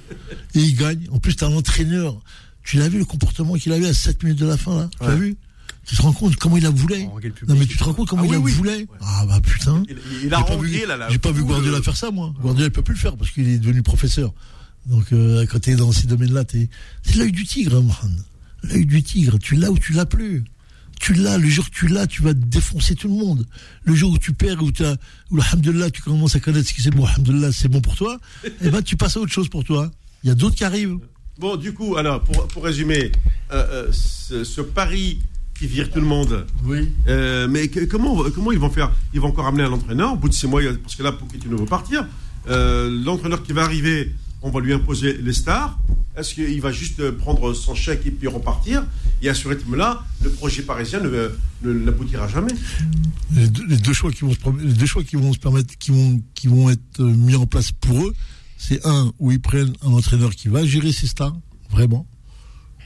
[0.53, 1.07] Et il gagne.
[1.11, 2.21] En plus, tu as un entraîneur.
[2.63, 5.05] Tu l'as vu le comportement qu'il avait à 7 minutes de la fin, là Tu
[5.05, 5.37] as vu
[5.85, 7.07] tu te rends compte comment il la voulait
[7.47, 9.83] Non mais tu te rends compte comment ah il la voulait Ah bah putain.
[10.23, 11.07] Il, a rendu là.
[11.11, 12.33] J'ai pas vu Guardiola faire ça moi.
[12.41, 14.33] Guardiola il peut plus le faire parce qu'il est devenu professeur.
[14.87, 18.23] Donc euh, quand tu es dans ces domaines-là, c'est l'œil du tigre, man.
[18.63, 20.43] L'œil du tigre, tu l'as ou tu l'as plus
[21.05, 23.45] tu l'as, le jour que tu l'as, tu vas défoncer tout le monde.
[23.83, 24.95] Le jour où tu perds, où, as,
[25.29, 28.17] où alhamdulillah, tu commences à connaître ce qui c'est bon, alhamdulillah, c'est bon pour toi,
[28.43, 29.91] et eh ben tu passes à autre chose pour toi.
[30.23, 30.97] Il y a d'autres qui arrivent.
[31.37, 33.11] Bon, du coup, alors, pour, pour résumer,
[33.51, 33.91] euh,
[34.31, 35.19] euh, ce, pari
[35.53, 36.47] qui vire tout le monde.
[36.63, 36.89] Oui.
[37.07, 38.91] Euh, mais comment, comment ils vont faire?
[39.13, 40.13] Ils vont encore amener un entraîneur?
[40.13, 42.07] Au bout de six mois, parce que là, pour tu ne veux partir,
[42.47, 44.11] l'entraîneur qui va arriver,
[44.41, 45.77] on va lui imposer les stars.
[46.17, 48.85] Est-ce qu'il va juste prendre son chèque et puis repartir?
[49.21, 51.31] Et à ce rythme-là, le projet parisien ne,
[51.73, 52.53] n'aboutira jamais.
[53.35, 56.21] Les deux, choix qui vont se, les deux choix qui vont se permettre, qui vont,
[56.33, 58.13] qui vont être mis en place pour eux,
[58.57, 61.35] c'est un où ils prennent un entraîneur qui va gérer ses stars,
[61.69, 62.07] vraiment.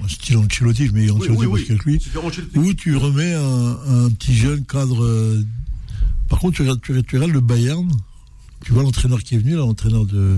[0.01, 1.77] Un style Ancelotti, mais Ancelotti oui, oui, oui.
[1.85, 2.01] lui.
[2.55, 5.03] Ou tu remets un, petit jeune cadre.
[5.03, 5.43] Euh,
[6.29, 7.89] par contre, tu regardes, tu regardes le Bayern
[8.63, 10.37] tu vois l'entraîneur qui est venu, l'entraîneur de.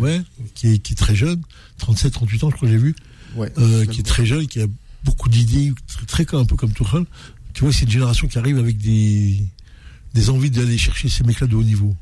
[0.00, 0.22] ouais.
[0.54, 1.40] qui, est, qui est très jeune,
[1.78, 2.94] 37, 38 ans, je crois que j'ai vu.
[3.36, 4.66] Ouais, euh, qui est très jeune, qui a
[5.04, 5.72] beaucoup d'idées,
[6.06, 7.04] très, très, un peu comme Tuchel.
[7.52, 9.42] Tu vois, c'est une génération qui arrive avec des,
[10.14, 11.94] des envies d'aller chercher ces mecs-là de haut niveau.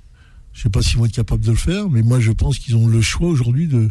[0.53, 2.77] Je sais pas s'ils vont être capables de le faire, mais moi je pense qu'ils
[2.77, 3.91] ont le choix aujourd'hui de,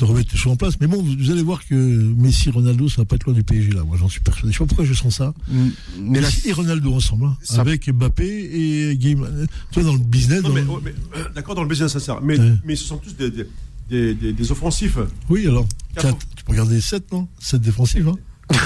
[0.00, 0.74] de remettre les choses en place.
[0.80, 3.72] Mais bon, vous, allez voir que Messi, Ronaldo, ça va pas être loin du PSG
[3.72, 3.84] là.
[3.84, 4.52] Moi, j'en suis persuadé.
[4.52, 5.34] Je sais pas pourquoi je sens ça.
[5.48, 5.68] Mm,
[6.00, 9.46] mais Messi et Ronaldo ensemble, hein, avec Mbappé et Game.
[9.70, 10.42] Tu vois, dans le business.
[10.44, 12.20] Euh, d'accord, dans le business, ça sert.
[12.22, 14.98] Mais, mais ce sont tous des, des, des, des offensifs.
[15.28, 15.66] Oui, alors.
[15.96, 17.28] tu peux regarder 7, non?
[17.38, 18.16] 7 défensifs, hein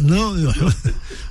[0.00, 0.34] non,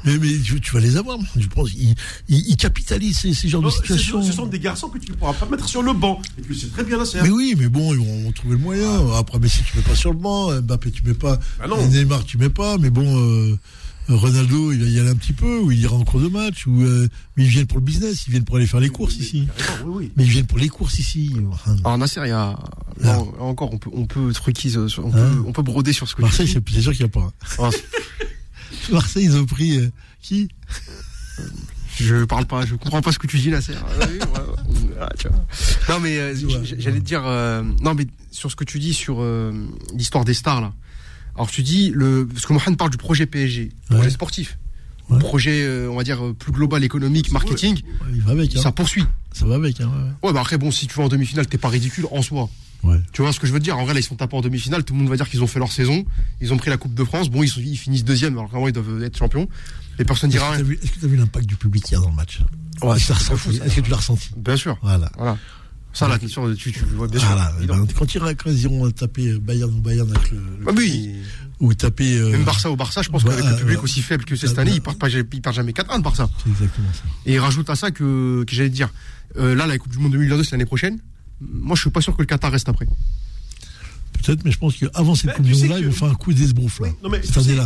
[0.06, 1.18] mais, mais tu, vas les avoir.
[1.38, 1.96] Je pense ils,
[2.28, 4.22] ils, capitalisent ces, ces genres de situations.
[4.22, 6.22] Ce sont des garçons que tu ne pourras pas mettre sur le banc.
[6.38, 7.24] Et tu sais très bien la serre.
[7.24, 9.14] Mais oui, mais bon, ils vont, trouver le moyen.
[9.16, 11.40] Après, mais si tu mets pas sur le banc, Mbappé, tu mets pas.
[11.60, 12.78] Ah Neymar, tu mets pas.
[12.78, 13.20] Mais bon.
[13.20, 13.58] Euh,
[14.16, 16.66] Ronaldo, il va y aller un petit peu, ou il ira en cours de match,
[16.66, 19.18] ou euh, mais ils viennent pour le business, ils viennent pour aller faire les courses
[19.18, 19.48] ici.
[19.86, 21.32] Mais ils viennent pour les courses ici.
[21.84, 22.58] Alors Nasser, il y a
[23.40, 26.22] encore, on peut, on peut truquise, on, peut, hein on peut broder sur ce que
[26.22, 27.32] Marseille, c'est sûr qu'il n'y a pas.
[27.60, 27.70] Ah.
[28.92, 29.92] Marseille, ils ont pris euh,
[30.22, 30.50] qui
[31.96, 33.60] je parle pas, je comprends pas ce que tu dis là.
[35.02, 35.10] Ah,
[35.90, 36.34] non mais euh,
[36.64, 37.24] j'allais te dire,
[37.82, 39.24] non mais sur ce que tu dis sur
[39.94, 40.74] l'histoire des stars là.
[41.40, 44.58] Alors tu dis, le, parce que Mohamed parle du projet PSG, projet sportif,
[45.20, 47.82] projet, euh, on va dire, plus global, économique, marketing.
[48.14, 48.56] il va avec.
[48.58, 48.62] Hein.
[48.62, 49.06] Ça poursuit.
[49.32, 49.80] Ça va avec.
[49.80, 49.90] Hein,
[50.22, 52.50] ouais, bah après, bon, si tu vas en demi-finale, t'es pas ridicule en soi.
[53.14, 53.78] Tu vois ce que je veux dire?
[53.78, 54.84] En vrai, là, ils sont tapés en demi-finale.
[54.84, 56.06] Tout le monde va dire qu'ils ont fait leur saison.
[56.42, 57.30] Ils ont pris la Coupe de France.
[57.30, 59.48] Bon, ils, ils finissent deuxième, alors qu'avant, ils doivent être champions.
[59.98, 60.60] Et personne dira rien.
[60.60, 62.42] Est-ce que tu as vu l'impact du public hier dans le match?
[62.96, 64.30] Est-ce que tu l'as ressenti?
[64.38, 64.78] Bien sûr.
[64.82, 65.10] Voilà.
[65.18, 65.38] voilà.
[65.92, 67.30] Ça, la question, tu, tu vois bien sûr.
[67.68, 70.38] Ben, quand, ils, quand ils iront taper Bayern ou Bayern avec le.
[70.68, 71.16] ah oui.
[71.60, 72.18] Ou taper.
[72.18, 74.72] Euh, Même Barça ou Barça, je pense qu'avec le public aussi faible que cette année,
[74.76, 76.30] ils partent, pas, ils partent jamais 4-1 de Barça.
[76.44, 77.02] C'est exactement ça.
[77.26, 78.90] Et il rajoute à ça que, que j'allais dire,
[79.38, 81.00] euh, là, la Coupe du Monde 2022, c'est l'année prochaine.
[81.42, 82.86] Moi, je suis pas sûr que le Qatar reste après.
[84.24, 86.82] Peut-être, mais je pense qu'avant cette Coupe du Monde-là, ils vont faire un coup d'esbrouf,
[86.82, 86.90] là.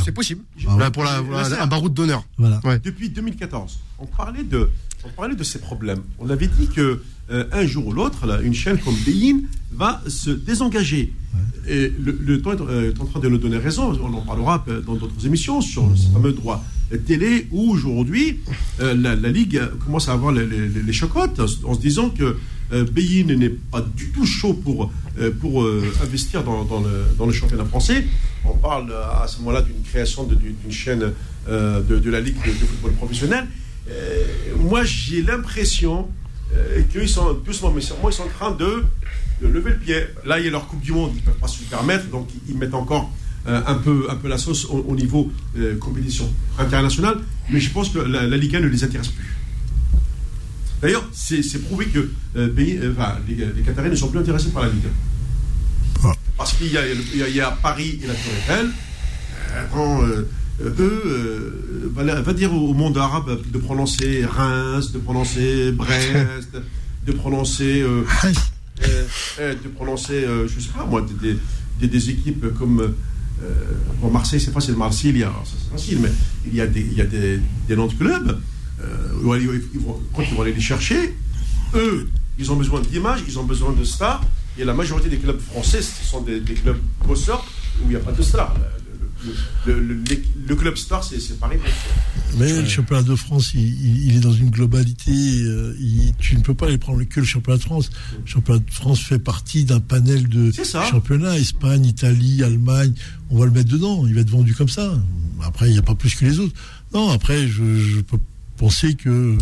[0.03, 0.41] C'est possible.
[0.67, 1.17] Ah pour la,
[1.59, 2.23] un baroud d'honneur.
[2.37, 2.61] Voilà.
[2.79, 4.69] Depuis 2014, on parlait de,
[5.03, 6.01] on parlait de ces problèmes.
[6.19, 7.01] On avait dit que
[7.33, 9.39] euh, un jour ou l'autre, une chaîne comme Bein
[9.71, 11.13] va se désengager.
[11.67, 13.97] Et le, temps euh, est, en train de nous donner raison.
[14.03, 16.63] On en parlera dans d'autres émissions sur ce fameux droit
[17.07, 18.39] télé où aujourd'hui
[18.81, 22.37] euh, la, Ligue commence à avoir les, les, chocottes en se disant que
[22.71, 24.91] Bein n'est pas du tout chaud pour,
[25.39, 25.65] pour
[26.03, 28.05] investir dans, dans, le, dans, le, championnat français.
[28.45, 31.13] On parle à ce moment-là d'une création d'une chaîne
[31.47, 33.47] de, la Ligue de, de football professionnel.
[34.59, 36.07] moi, j'ai l'impression
[36.53, 38.83] euh, qu'ils sont doucement mais sûrement, ils sont en train de,
[39.41, 40.05] lever le pied.
[40.25, 42.05] Là, il y a leur Coupe du Monde, ils ne peuvent pas se le permettre,
[42.07, 43.11] donc ils mettent encore
[43.47, 47.17] euh, un, peu, un peu la sauce au, niveau euh, compétition internationale,
[47.49, 49.35] mais je pense que la, Ligue 1 ne les intéresse plus.
[50.81, 54.85] D'ailleurs, c'est prouvé que les, les Qataris ne sont plus intéressés par la Ligue
[56.03, 56.07] 1.
[56.09, 56.13] Ah.
[56.37, 58.69] Parce qu'il y, y, a Paris et la Tour Eiffel.
[59.55, 60.23] Euh,
[60.61, 66.49] eux, euh, va, dire au monde arabe de prononcer Reims, de prononcer Brest,
[67.05, 68.03] de prononcer, euh,
[69.39, 72.93] de prononcer, je sais pas moi, des, des, équipes comme
[74.01, 76.11] bon, Marseille, c'est facile, Marseille, c'est facile, mais
[76.45, 78.39] il y a des, il y a des, des noms de clubs.
[78.79, 81.15] quand ils vont aller les chercher,
[81.75, 84.21] eux, ils ont besoin d'image, ils ont besoin de stars.
[84.55, 86.77] Et la majorité des clubs français, ce sont des, des clubs
[87.07, 87.43] bosseurs
[87.81, 88.53] où il n'y a pas de stars
[89.65, 91.59] le, club star, c'est pareil.
[92.37, 95.11] Mais le championnat de France, il, est dans une globalité.
[95.11, 95.75] Euh,
[96.19, 97.89] tu ne peux pas aller prendre que le championnat de France.
[98.19, 101.37] Le championnat de France fait partie d'un panel de championnats.
[101.37, 102.93] Espagne, Italie, Allemagne.
[103.29, 104.05] On va le mettre dedans.
[104.07, 104.93] Il va être vendu comme ça.
[105.43, 106.53] Après, il n'y a pas plus que les autres.
[106.93, 108.19] Non, après, je, peux
[108.57, 109.37] penser que.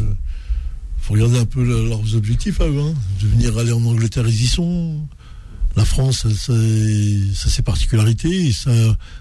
[1.00, 2.80] faut regarder un peu leurs objectifs à eux.
[2.80, 2.94] Hein.
[3.22, 5.08] De venir aller en Angleterre, ils y sont
[5.76, 6.54] la France, ça,
[7.34, 8.48] ça, ses particularités.
[8.48, 8.72] Et ça,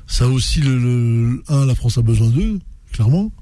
[0.07, 2.59] ça aussi, le, un, la France a besoin d'eux,
[2.93, 3.33] clairement.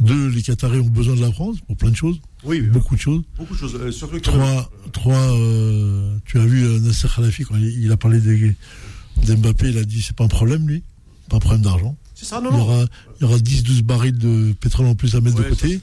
[0.00, 2.20] Deux, les Qataris ont besoin de la France pour plein de choses.
[2.44, 3.22] Oui, beaucoup de choses.
[3.38, 3.76] Beaucoup de choses.
[3.76, 9.68] Euh, trois, trois euh, tu as vu euh, Nasser Khalafi quand il, a parlé d'Mbappé,
[9.68, 10.82] il a dit c'est pas un problème lui,
[11.28, 11.96] pas un problème d'argent
[12.30, 12.84] non, il, y aura,
[13.20, 15.80] il y aura 10-12 barils de pétrole en plus à mettre de côté.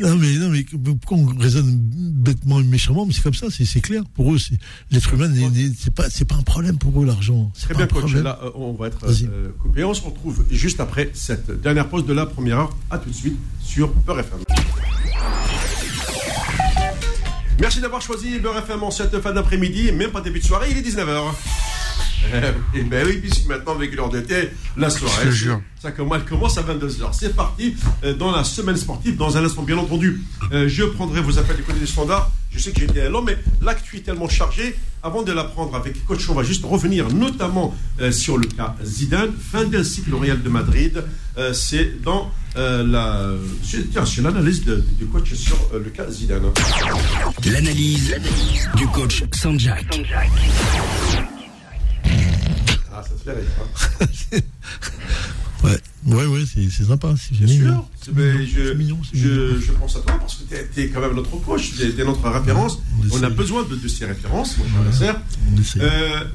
[0.00, 3.80] non, mais, non, mais pourquoi on raisonne bêtement et méchamment Mais c'est comme ça, c'est
[3.80, 4.02] clair.
[4.14, 4.38] Pour eux,
[4.90, 5.30] l'être humain,
[5.76, 7.52] c'est pas, pas un problème pour eux, l'argent.
[7.60, 8.14] Très bien, coach.
[8.14, 9.84] Là, on va être euh, coupé.
[9.84, 12.76] On se retrouve juste après cette dernière pause de la première heure.
[12.90, 14.38] À tout de suite sur Beurre FM.
[17.60, 20.78] Merci d'avoir choisi Beurre FM en cette fin d'après-midi, même pas début de soirée, il
[20.78, 21.32] est 19h.
[22.74, 25.30] Et ben oui, puisque maintenant, avec l'heure d'été, la soirée,
[25.80, 27.08] ça commence à 22h.
[27.12, 29.16] C'est parti euh, dans la semaine sportive.
[29.16, 30.20] Dans un instant, bien entendu,
[30.52, 32.30] euh, je prendrai vos appels du côté des standards.
[32.50, 34.76] Je sais que j'étais long, mais l'actu est tellement chargé.
[35.02, 38.74] Avant de la prendre avec coach, on va juste revenir notamment euh, sur le cas
[38.82, 39.32] Zidane.
[39.38, 41.04] Fin d'un cycle au Real de Madrid.
[41.52, 43.30] c'est dans la.
[43.62, 46.50] C'est l'analyse du coach sur le cas Zidane.
[47.44, 48.16] L'analyse
[48.74, 49.86] du coach Sanjak.
[52.98, 54.42] Ah, ça te fait
[55.64, 57.14] ouais, ouais, ouais c'est sympa.
[57.16, 57.86] C'est sûr.
[58.76, 58.98] Mignon.
[59.12, 62.04] Je, je, pense à toi parce que tu es, quand même notre coach, tu es,
[62.04, 62.82] notre référence.
[63.12, 65.20] on, a besoin de, de, ces références, mon frère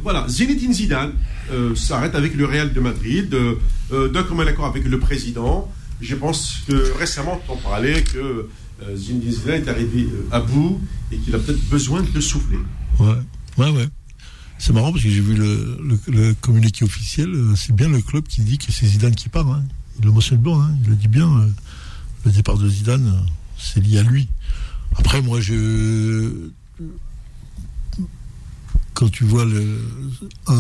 [0.04, 1.14] voilà, Zinedine Zidane
[1.76, 3.36] s'arrête avec le Real de Madrid,
[3.92, 5.70] d'un commun accord avec le président.
[6.00, 8.48] Je pense que récemment, on parlait que
[8.96, 10.80] Zinedine Zidane est arrivé à bout
[11.12, 12.60] et qu'il a peut-être besoin de souffler.
[13.00, 13.18] Ouais,
[13.58, 13.88] ouais, ouais.
[14.58, 17.30] C'est marrant parce que j'ai vu le, communiqué officiel.
[17.56, 19.48] C'est bien le club qui dit que c'est Zidane qui part.
[19.48, 19.64] Hein.
[20.02, 20.76] Le mentionne bien, hein.
[20.84, 21.48] il le dit bien.
[22.26, 23.26] le départ de Zidane,
[23.58, 24.30] c'est lié à lui.
[24.96, 26.50] Après, moi, je.
[28.94, 29.46] Quand tu vois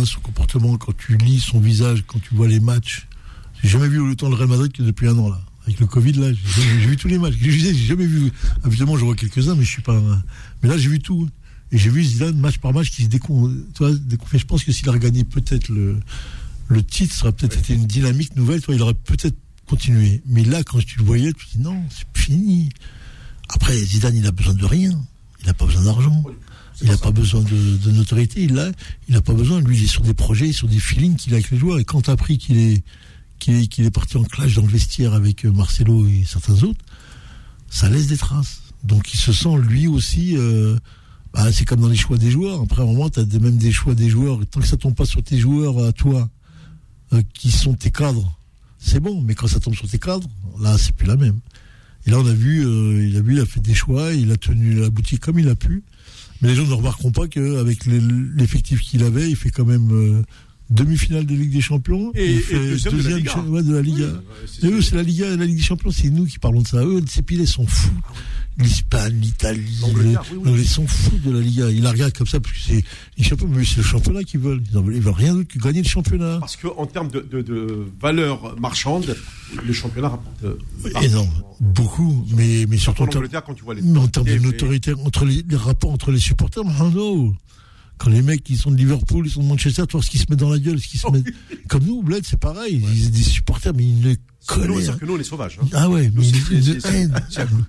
[0.06, 3.08] son comportement, quand tu lis son visage, quand tu vois les matchs,
[3.62, 5.39] j'ai jamais vu autant le Real Madrid que depuis un an là.
[5.66, 7.36] Avec le Covid là, j'ai vu tous les matchs.
[7.39, 8.32] J'ai jamais vu.
[8.66, 9.98] Évidemment, je vois quelques-uns, mais je suis pas.
[10.62, 11.30] Mais là, j'ai vu tout.
[11.74, 14.38] Et j'ai vu Zidane match par match qui se déconfait.
[14.38, 15.99] Je pense que s'il a regagné peut-être le,
[16.67, 18.61] le titre, ça aurait peut-être été une dynamique nouvelle.
[18.61, 20.21] Toi, il aurait peut-être continué.
[20.28, 22.69] Mais là, quand tu le voyais, tu te dis non, c'est fini.
[23.49, 25.03] Après, Zidane, il a besoin de rien.
[25.41, 26.24] Il n'a pas besoin d'argent.
[26.82, 28.43] Il n'a pas besoin de, notoriété.
[28.43, 28.71] Il n'a
[29.09, 29.59] il a pas besoin.
[29.59, 31.80] Lui, il est sur des projets, sur des feelings qu'il a avec les joueurs.
[31.80, 32.84] Et quand tu as appris qu'il est,
[33.39, 36.86] qu'il est, parti en clash dans le vestiaire avec euh, Marcelo et certains autres,
[37.67, 38.61] ça laisse des traces.
[38.84, 40.38] Donc il se sent lui aussi.
[40.38, 40.78] Euh,
[41.34, 42.61] bah, c'est comme dans les choix des joueurs.
[42.61, 44.39] Après, un moment, tu as même des choix des joueurs.
[44.47, 46.29] tant que ça tombe pas sur tes joueurs à toi,
[47.13, 48.38] euh, qui sont tes cadres,
[48.77, 49.21] c'est bon.
[49.21, 50.29] Mais quand ça tombe sur tes cadres,
[50.59, 51.39] là, c'est plus la même.
[52.05, 54.31] Et là, on a vu, euh, il a vu, il a fait des choix, il
[54.31, 55.84] a tenu la boutique comme il a pu.
[56.41, 60.23] Mais les gens ne remarqueront pas qu'avec l'effectif qu'il avait, il fait quand même euh,
[60.74, 62.11] demi-finale de Ligue des Champions.
[62.15, 63.36] Et, il fait deuxième, de la Liga.
[63.61, 64.07] de la Liga.
[64.61, 66.84] et eux, c'est la Liga, la Ligue des Champions, c'est nous qui parlons de ça.
[66.84, 67.91] Eux, ces pilets sont fous
[68.57, 69.82] l'Espagne, l'Italie,
[70.45, 71.69] ils sont fous de la Liga.
[71.69, 72.84] Ils la regardent comme ça parce que c'est
[73.17, 74.61] les champions, mais c'est le championnat qu'ils veulent.
[74.71, 74.99] Ils, veulent.
[74.99, 76.38] veulent rien d'autre que gagner le championnat.
[76.39, 79.15] Parce qu'en termes de, de, valeur marchande,
[79.65, 84.93] le championnat rapporte euh, énorme, beaucoup, mais mais surtout en, termes, en termes de notoriété
[84.93, 87.34] entre les, rapports entre les supporters, non,
[87.98, 90.18] quand les mecs qui sont de Liverpool, ils sont de Manchester, tu vois ce qui
[90.18, 91.24] se met dans la gueule, ce qui se met...
[91.70, 92.84] Comme nous, Bled, c'est pareil.
[92.96, 94.16] Ils, des supporters, mais ils ne
[94.46, 94.86] connaissent.
[94.86, 95.60] C'est que nous, on est sauvages.
[95.62, 95.68] Hein.
[95.74, 97.10] Ah ouais, mais c'est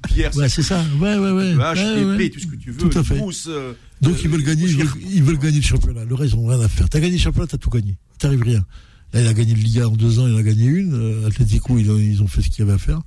[0.09, 0.37] pierre.
[0.37, 0.85] Ouais, c'est ça.
[1.01, 1.55] Ouais, ouais, ouais.
[1.55, 2.79] Vache, tout ce que tu veux.
[2.79, 3.21] Tout à fait.
[3.49, 6.05] Euh, Donc ils veulent gagner, ils veulent, gagner le championnat.
[6.05, 6.89] Le reste, ils n'ont rien à faire.
[6.89, 7.97] T'as gagné le championnat, t'as tout gagné.
[8.19, 8.65] T'arrives rien.
[9.13, 10.95] Là, il a gagné le Liga en deux ans, il a gagné une.
[10.95, 13.01] Euh, Atletico, ils ont, ils ont fait ce qu'il y avait à faire.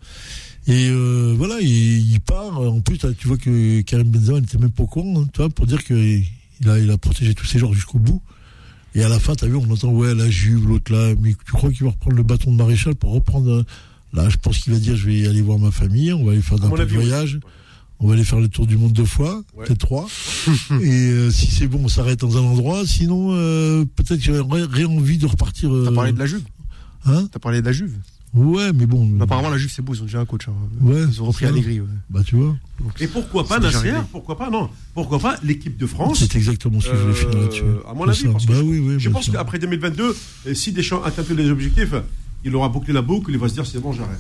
[0.67, 2.61] Et euh, voilà, il, il, part.
[2.61, 5.49] En plus, tu vois que Karim Benzema n'était même pas au courant, hein, tu vois,
[5.49, 6.21] pour dire que
[6.61, 8.21] il a, il a protégé tous ses joueurs jusqu'au bout.
[8.95, 11.51] Et à la fin, t'as vu, on entend, ouais, la Juve, l'autre là, mais tu
[11.51, 13.63] crois qu'il va reprendre le bâton de maréchal pour reprendre.
[14.13, 16.41] Là, je pense qu'il va dire, je vais aller voir ma famille, on va aller
[16.41, 17.39] faire un de voyage.
[17.99, 20.07] On va aller faire le tour du monde deux fois, peut-être trois.
[20.81, 22.85] et euh, si c'est bon, on s'arrête dans un endroit.
[22.85, 25.71] Sinon, euh, peut-être que j'aurais envie de repartir.
[25.83, 26.43] T'as parlé de la Juve?
[27.05, 27.27] Hein?
[27.31, 27.95] T'as parlé de la Juve?
[28.33, 29.19] Ouais, mais bon.
[29.21, 30.47] apparemment, la Juve, c'est beau, ils ont déjà un coach.
[30.47, 30.53] Hein.
[30.81, 31.79] Ouais, ils ont repris Allegri.
[31.79, 31.87] Ouais.
[32.09, 32.55] Bah, tu vois.
[32.99, 34.69] Et pourquoi pas Nasser Pourquoi pas Non.
[34.93, 37.63] Pourquoi pas l'équipe de France C'est exactement ce que je voulais finir là-dessus.
[37.63, 40.15] Euh, à mon avis, parce que bah, oui, oui, je pense qu'après 2022,
[40.53, 41.93] si Deschamps atteint tous les objectifs,
[42.43, 44.19] il aura bouclé la boucle, il va se dire c'est bon, j'arrête.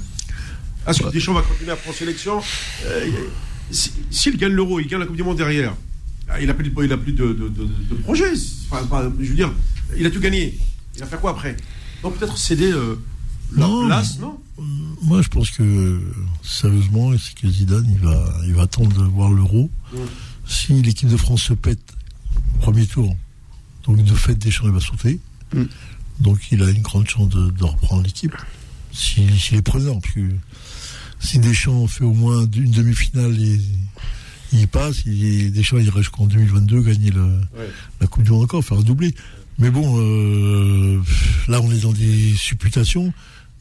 [0.87, 2.41] Est-ce que Deschamps va continuer à prendre sélection
[2.85, 3.05] euh,
[3.69, 5.75] S'il gagne l'euro, il gagne la Coupe du Monde derrière,
[6.29, 8.33] ah, il n'a plus, il a plus de, de, de, projets.
[8.69, 9.51] Enfin, je veux dire,
[9.97, 10.57] il a tout gagné.
[10.95, 11.55] Il va faire quoi après?
[12.03, 12.71] Donc peut-être céder.
[12.71, 12.95] Euh,
[13.55, 13.87] non,
[15.03, 16.01] Moi, je pense que,
[16.43, 19.69] sérieusement, c'est que Zidane, il va, il va attendre de voir l'euro.
[20.45, 21.79] Si l'équipe de France se pète
[22.35, 23.15] au premier tour,
[23.85, 25.19] donc de fait, Deschamps, il va sauter.
[25.53, 25.63] Mm.
[26.19, 28.35] Donc, il a une grande chance de, reprendre l'équipe.
[28.91, 30.29] S'il si, est présent, parce que
[31.19, 33.61] si Deschamps fait au moins une demi-finale et
[34.53, 37.11] il passe, il, Deschamps, il reste jusqu'en 2022 gagner
[38.01, 39.13] la Coupe du Monde encore, faire un doublé.
[39.59, 41.01] Mais bon, euh,
[41.47, 43.11] là, on est dans des supputations.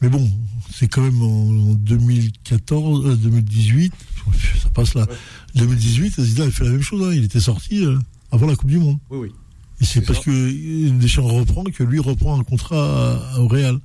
[0.01, 0.29] Mais bon,
[0.73, 4.31] c'est quand même en, 2014, 2018, euh,
[4.61, 5.07] ça passe là.
[5.55, 7.07] 2018, Zidane a fait la même chose.
[7.07, 7.13] Hein.
[7.15, 7.97] Il était sorti euh,
[8.31, 8.99] avant la Coupe du Monde.
[9.09, 9.31] Oui, oui.
[9.79, 13.79] Et c'est parce que Deschamps reprend que lui reprend un contrat au Real.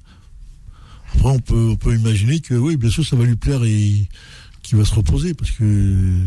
[1.15, 4.09] Après, on peut, on peut imaginer que, oui, bien sûr, ça va lui plaire et
[4.63, 5.35] qu'il va se reposer.
[5.35, 6.19] Parce que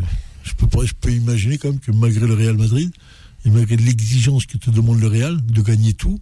[0.44, 2.92] je peux, je peux imaginer quand même que malgré le Real Madrid,
[3.46, 6.20] et malgré l'exigence que te demande le Real de gagner tout,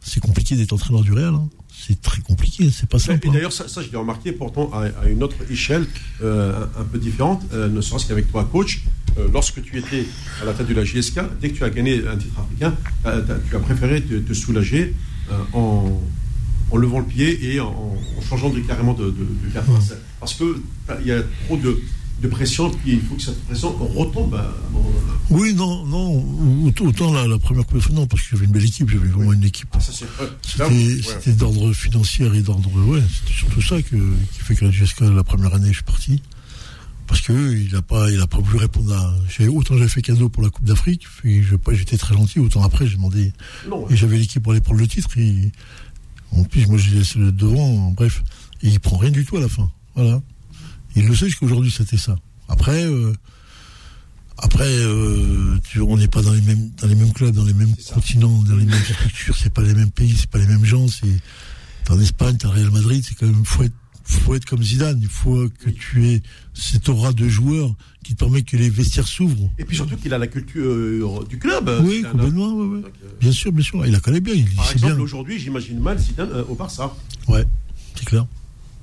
[0.00, 1.34] c'est compliqué d'être entraîneur du Real.
[1.34, 1.48] Hein
[1.78, 3.26] c'est très compliqué, c'est pas simple.
[3.26, 3.32] Et hein.
[3.34, 5.86] d'ailleurs, ça, ça je l'ai remarqué pourtant à, une autre échelle,
[6.22, 8.82] euh, un, peu différente, euh, ne serait-ce qu'avec toi, coach.
[9.16, 10.04] Euh, lorsque tu étais
[10.42, 12.74] à la tête de la JSK, dès que tu as gagné un titre africain,
[13.48, 14.94] tu as préféré te, soulager
[15.52, 16.00] en,
[16.74, 17.96] levant le pied et en,
[18.28, 19.60] changeant de, carrément de, de, de
[20.20, 21.80] Parce qu'il y a trop de,
[22.20, 25.18] de pression, puis il faut que cette pression retombe à un moment donné.
[25.30, 26.24] Oui, non, non.
[26.80, 29.44] Autant la, la première coupe, non, parce que j'avais une belle équipe, j'avais vraiment une
[29.44, 29.68] équipe.
[29.72, 32.70] Ah, c'était d'ordre financier et d'ordre.
[32.86, 36.22] Ouais, c'était surtout ça que, qui fait que GSK, la première année, je suis parti.
[37.06, 39.14] parce que il a pas, il a pas voulu répondre à.
[39.48, 42.38] Autant j'avais fait cadeau pour la Coupe d'Afrique, j'étais très gentil.
[42.38, 43.32] Autant après, j'ai demandé.
[43.90, 45.10] Et j'avais l'équipe pour aller prendre le titre.
[45.18, 45.52] Et,
[46.32, 47.90] en plus, moi, j'ai laissé le devant.
[47.92, 48.22] Bref,
[48.62, 49.70] et il prend rien du tout à la fin.
[49.94, 50.20] Voilà.
[50.98, 52.16] Il le sait jusqu'aujourd'hui, c'était ça.
[52.48, 53.12] Après, euh,
[54.38, 57.74] après, euh, on n'est pas dans les mêmes dans les mêmes clubs, dans les mêmes
[57.92, 59.36] continents, dans les mêmes structures.
[59.36, 60.86] C'est pas les mêmes pays, c'est pas les mêmes gens.
[60.88, 63.74] C'est en Espagne, t'as Real Madrid, c'est quand même faut être
[64.04, 64.98] faut être comme Zidane.
[65.02, 66.22] Il faut que tu aies
[66.54, 67.74] cette aura de joueur
[68.04, 69.50] qui te permet que les vestiaires s'ouvrent.
[69.58, 71.70] Et puis surtout qu'il a la culture euh, du club.
[71.84, 72.54] Oui, complètement.
[72.54, 72.82] Ouais, ouais.
[73.20, 73.84] bien sûr, bien sûr.
[73.86, 74.34] Il la connaît bien.
[74.34, 76.94] Il, Par exemple, aujourd'hui, j'imagine mal Zidane au Barça.
[77.28, 77.44] Ouais,
[77.94, 78.26] c'est clair.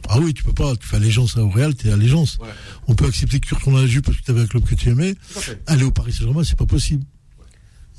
[0.10, 2.38] Ah oui, tu peux pas, tu fais allégeance au Real, t'es allégeance.
[2.88, 4.64] On peut accepter que tu retournes à la Juve parce que tu avais un club
[4.64, 5.16] que tu aimais.
[5.68, 7.04] Aller au Paris Saint-Germain, c'est pas possible.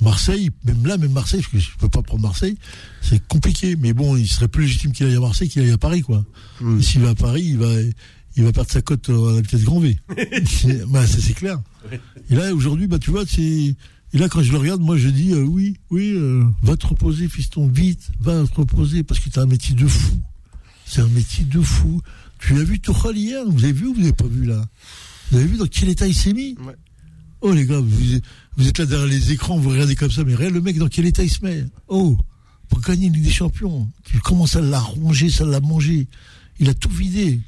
[0.00, 2.57] Marseille, même là, même Marseille, parce que je peux pas prendre Marseille,
[3.00, 3.76] c'est compliqué.
[3.76, 6.24] Mais bon, il serait plus légitime qu'il aille à Marseille qu'il aille à Paris, quoi.
[6.80, 7.72] S'il va à Paris, il va,
[8.36, 9.98] il va perdre sa cote à la vitesse grand V.
[10.88, 11.61] bah, c'est clair.
[12.28, 13.74] Et là, aujourd'hui, bah, tu vois, c'est,
[14.12, 16.86] et là, quand je le regarde, moi, je dis, euh, oui, oui, euh, va te
[16.86, 20.14] reposer, fiston, vite, va te reposer, parce que tu as un métier de fou.
[20.87, 22.01] C'est un métier de fou.
[22.39, 24.64] Tu as vu Tuchel hier Vous avez vu ou vous n'avez pas vu là
[25.30, 26.57] Vous avez vu dans quel état il s'est mis
[27.43, 30.55] Oh les gars, vous, êtes là derrière les écrans, vous regardez comme ça, mais réel
[30.55, 32.16] le mec dans quel état il se met Oh,
[32.68, 36.09] pour gagner une Ligue des Champions, tu commences à la ronger, ça l'a mangé.
[36.59, 37.41] Il a tout vidé.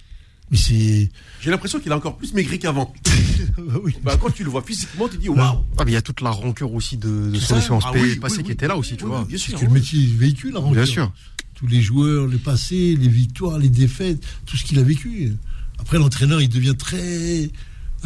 [0.51, 1.11] Mais c'est.
[1.41, 2.93] J'ai l'impression qu'il a encore plus maigri qu'avant.
[3.83, 3.95] oui.
[4.03, 5.65] bah, quand tu le vois physiquement, tu dis waouh.
[5.77, 8.43] Ah, mais il y a toute la rancœur aussi de, de son expérience ah passée
[8.43, 9.25] qui était là aussi, tu vois.
[9.25, 9.59] Bien sûr.
[9.59, 10.85] Que le métier véhicule la rancœur.
[10.85, 11.13] Bien sûr
[11.59, 15.33] tous les joueurs, le passé, les victoires, les défaites, tout ce qu'il a vécu.
[15.81, 17.51] Après, l'entraîneur, il devient très,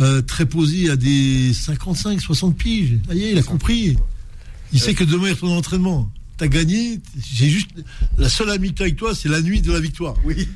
[0.01, 2.99] euh, très posé à des 55, 60 piges.
[3.15, 3.97] il a compris.
[4.73, 6.11] Il sait que demain, il retourne en entraînement.
[6.39, 6.99] T'as gagné,
[7.35, 7.71] j'ai juste.
[8.17, 10.15] La seule amitié avec toi, c'est la nuit de la victoire.
[10.25, 10.49] Oui.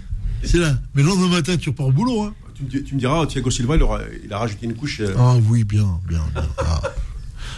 [0.42, 0.78] C'est là.
[0.94, 2.22] Mais le lendemain matin, tu repars au boulot.
[2.22, 2.34] Hein.
[2.54, 5.00] Tu, me, diras, Thiago Silva, il, a rajouté une couche.
[5.00, 5.14] Euh.
[5.18, 6.24] Ah oui, bien, bien.
[6.56, 6.80] Ah.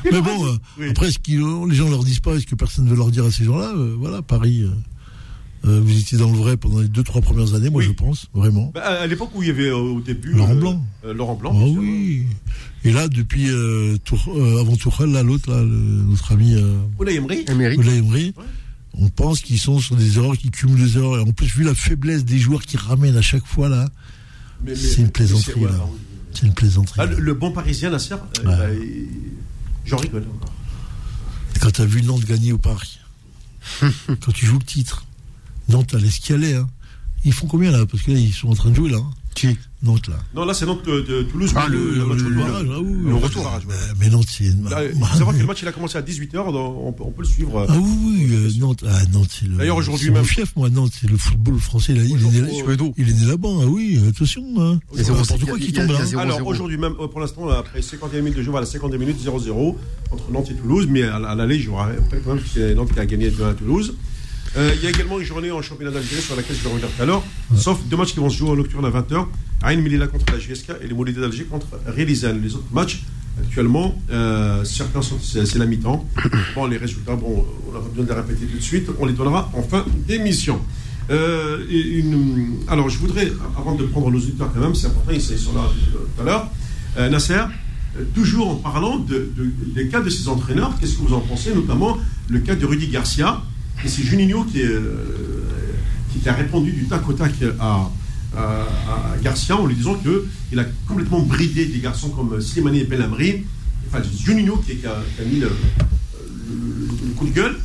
[0.13, 1.19] Mais bon, euh, après, ce
[1.69, 3.73] les gens leur disent pas, est-ce que personne ne veut leur dire à ces gens-là
[3.97, 4.65] Voilà, Paris.
[5.65, 8.29] Euh, vous étiez dans le vrai pendant les deux, trois premières années, moi je pense,
[8.33, 8.71] vraiment.
[8.75, 10.33] Bah, à l'époque où il y avait euh, au début.
[10.33, 10.85] Laurent euh, Blanc.
[11.05, 11.53] Laurent Blanc.
[11.55, 12.27] Ah oui.
[12.85, 16.55] Et là, depuis avant Tourelle, là, l'autre, là, notre ami.
[16.99, 17.45] Oula Emery.
[17.49, 18.35] Emery.
[18.95, 21.19] On pense qu'ils sont sur des erreurs, qui cumulent des erreurs.
[21.19, 23.89] Et en plus, vu la faiblesse des joueurs qui ramènent à chaque fois, là,
[24.75, 25.87] c'est une plaisanterie, là.
[26.35, 27.01] C'est une plaisanterie.
[27.01, 28.59] Ah, le, bon parisien, Nasser, bah,
[29.85, 30.53] j'en rigole encore.
[31.61, 33.01] Quand tu as vu Nantes gagner au Paris,
[33.81, 35.08] quand tu joues le titre,
[35.69, 36.69] Nantes, elle est ce Hein.
[37.25, 37.85] Ils font combien là?
[37.87, 38.99] Parce que là, ils sont en train de jouer là.
[38.99, 39.11] Hein.
[39.35, 39.57] Qui?
[39.85, 40.17] Nantes là.
[40.35, 41.53] Non, là c'est Nantes de, Toulouse.
[41.55, 43.45] Ah, le, le, match le, barrage, là, oui, le retour.
[43.45, 43.63] Barrage,
[44.01, 44.47] Mais Nantes, c'est.
[44.47, 47.23] Il faut savoir que le match il a commencé à 18h, on peut, on peut
[47.23, 47.65] le suivre.
[47.69, 49.55] Ah oui, oui, euh, Nantes, ah, Nantes c'est le.
[49.57, 50.23] D'ailleurs aujourd'hui même.
[50.23, 51.95] Mon fief, moi, Nantes, c'est le football français.
[51.95, 52.63] Là, il, est né,
[52.97, 54.43] il est né là-bas, ah oui, attention.
[54.59, 54.81] Hein.
[54.97, 56.01] C'est n'importe quoi qui tombe là.
[56.21, 59.77] Alors aujourd'hui même, pour l'instant, après 51 minutes de jeu, voilà, 52 minutes 0-0
[60.11, 61.91] entre Nantes et Toulouse, mais à l'aller, il jouera
[62.25, 63.95] quand même, c'est Nantes qui a gagné 2 à Toulouse.
[64.57, 66.89] Euh, il y a également une journée en championnat d'Algérie sur laquelle je vais revenir
[66.89, 67.23] tout à l'heure,
[67.57, 69.27] sauf deux matchs qui vont se jouer en nocturne à 20h.
[69.63, 72.41] Aïn Melilla contre la GSK et les Moulidés d'Alger contre Rélizen.
[72.43, 73.03] Les autres matchs,
[73.41, 76.09] actuellement, euh, certains sont, c'est, la mi-temps.
[76.55, 79.07] Bon, les résultats, bon, on n'a pas besoin de les répéter tout de suite, on
[79.07, 80.61] les donnera en fin d'émission.
[81.11, 81.59] Euh,
[82.69, 85.63] alors, je voudrais, avant de prendre nos auditeurs quand même, c'est important, ils sont là
[86.17, 86.51] tout à l'heure.
[87.11, 87.45] Nasser,
[88.15, 89.31] toujours en parlant de,
[89.75, 91.97] des cas de ces entraîneurs, qu'est-ce que vous en pensez, notamment
[92.29, 93.41] le cas de Rudy Garcia
[93.85, 94.81] et c'est Juninho qui, euh,
[96.13, 97.91] qui, a répondu du tac au tac à,
[99.23, 103.45] Garcia en lui disant qu'il a complètement bridé des garçons comme Slimani et Belhamri.
[103.89, 105.51] Enfin, c'est Juninho qui, a, mis le,
[107.17, 107.57] coup de gueule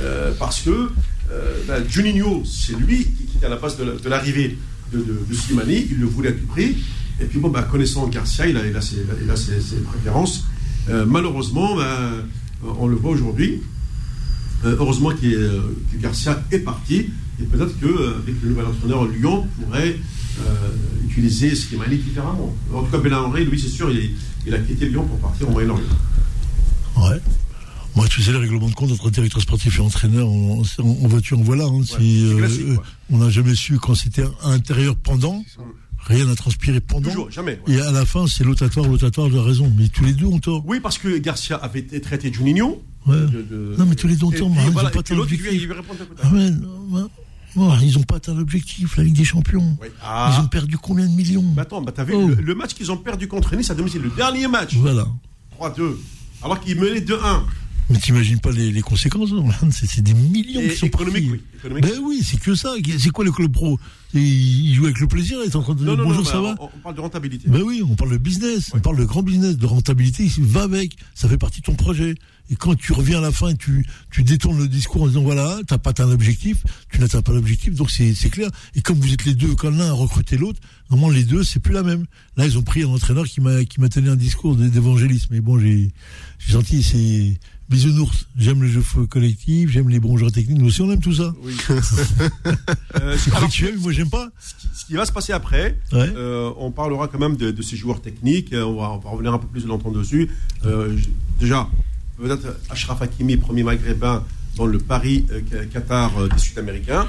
[0.00, 0.90] euh, parce que
[1.30, 4.56] euh, ben, Juninho, c'est lui qui, était à la base de l'arrivée
[4.92, 5.02] de,
[5.32, 6.76] Slimani, il le voulait à tout prix.
[7.20, 10.44] Et puis, bon, ben, connaissant Garcia, il a, il a, ses, préférences.
[11.06, 12.24] malheureusement, ben,
[12.78, 13.60] on le voit aujourd'hui.
[14.66, 15.60] Euh, heureusement euh,
[15.92, 17.10] que Garcia est parti.
[17.40, 19.96] Et peut-être qu'avec euh, le nouvel entraîneur Lyon pourrait
[21.08, 22.54] utiliser Slimani différemment.
[22.74, 25.84] En tout cas, Henry, lui, c'est sûr, il, a quitté Lyon pour partir au Moyen-Orient.
[26.98, 27.20] Ouais.
[27.94, 30.62] Moi, tu sais, le règlement de compte entre directeur sportif et entraîneur, en,
[31.08, 31.64] voiture, en voilà.
[31.64, 31.80] Hein,
[33.08, 35.42] on n'a jamais su quand c'était intérieur pendant.
[36.00, 37.08] Rien n'a transpiré pendant.
[37.08, 37.58] Toujours, jamais.
[37.66, 39.72] Et à la fin, c'est l'otatoire, l'otatoire a raison.
[39.76, 40.62] Mais tous les deux ont tort.
[40.66, 42.82] Oui, parce que Garcia avait été traité de Juninho.
[43.06, 44.50] Non, mais tous les deux ont tort.
[44.50, 45.68] Ils n'ont pas atteint l'objectif.
[47.58, 49.78] Ah, ils n'ont pas atteint l'objectif, la Ligue des Champions.
[50.02, 50.34] Ah.
[50.34, 52.28] Ils ont perdu combien de millions bah Attends, bah, t'as vu oh.
[52.28, 54.74] le, match qu'ils ont perdu contre Nice à domicile, le dernier match.
[54.74, 55.06] Voilà.
[55.58, 55.96] 3-2.
[56.42, 57.42] Alors qu'ils menaient 2-1.
[57.88, 59.30] Mais t'imagines pas les, les conséquences
[59.70, 61.80] C'est des millions qui sont économiques, oui.
[61.80, 62.74] Ben oui, c'est que ça.
[62.98, 63.78] C'est quoi le club pro?
[64.20, 66.54] Il joue avec le plaisir, il est en train de dire bonjour, ça va.
[66.58, 67.48] On, parle de rentabilité.
[67.48, 70.24] Ben oui, on parle de business, on parle de grand business, de rentabilité.
[70.36, 72.14] Il va avec, ça fait partie de ton projet.
[72.48, 75.22] Et quand tu reviens à la fin et tu, tu détournes le discours en disant
[75.22, 78.50] voilà, t'as pas atteint l'objectif, tu n'atteins pas l'objectif, donc c'est clair.
[78.74, 80.60] Et comme vous êtes les deux, quand l'un a recruté l'autre,
[80.90, 82.06] normalement les deux, c'est plus la même.
[82.36, 85.28] Là, ils ont pris un entraîneur qui m'a tenu un discours d'évangélisme.
[85.30, 85.90] Mais bon, j'ai
[86.38, 87.38] j'ai senti, c'est
[87.68, 91.14] Bisounours, j'aime le jeu collectif, j'aime les bons joueurs techniques, nous aussi on aime tout
[91.14, 91.34] ça.
[91.42, 91.52] Oui.
[93.00, 94.28] euh, rituel, moi j'aime pas.
[94.38, 98.50] Ce qui, va se passer après, euh, on parlera quand même de, ces joueurs techniques,
[98.52, 100.30] on va, on va, revenir un peu plus longtemps dessus.
[100.64, 100.96] Euh,
[101.40, 101.68] déjà,
[102.18, 104.22] peut-être Ashraf Hakimi, premier maghrébin
[104.56, 107.08] dans le Paris euh, Qatar des Sud-Américains.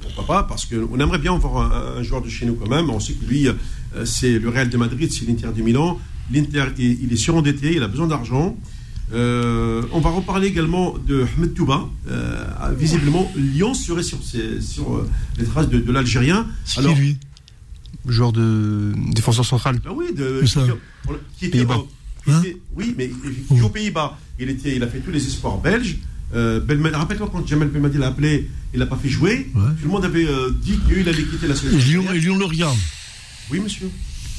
[0.00, 2.88] Pourquoi pas Parce qu'on aimerait bien avoir un, joueur de chez nous quand même.
[2.88, 3.48] On sait que lui,
[4.04, 5.98] c'est le Real de Madrid, c'est l'Inter de Milan.
[6.32, 8.56] L'Inter, il est surendetté, il a besoin d'argent.
[9.12, 11.88] Euh, on va reparler également de Ahmed Touba.
[12.08, 12.44] Euh,
[12.76, 15.08] visiblement, Lyon serait sur, sur euh,
[15.38, 16.46] les traces de, l'Algérien.
[16.64, 17.16] C'est qui lui?
[18.06, 19.80] Joueur de défenseur central.
[19.84, 20.42] Ah oui, de,
[21.36, 21.82] qui, était, Pays-Bas.
[22.28, 22.42] Hein?
[22.76, 23.10] oui, mais
[23.48, 24.16] qui joue aux Pays-Bas.
[24.38, 25.98] Il, était, il a fait tous les espoirs belges.
[26.32, 29.50] Rappelle-toi quand Jamal Belmadi l'a appelé, il l'a pas fait jouer.
[29.52, 30.26] Tout le monde avait
[30.62, 32.04] dit qu'il allait quitter la sélection.
[32.12, 32.78] Et Lyon le regarde.
[33.50, 33.90] Oui, monsieur.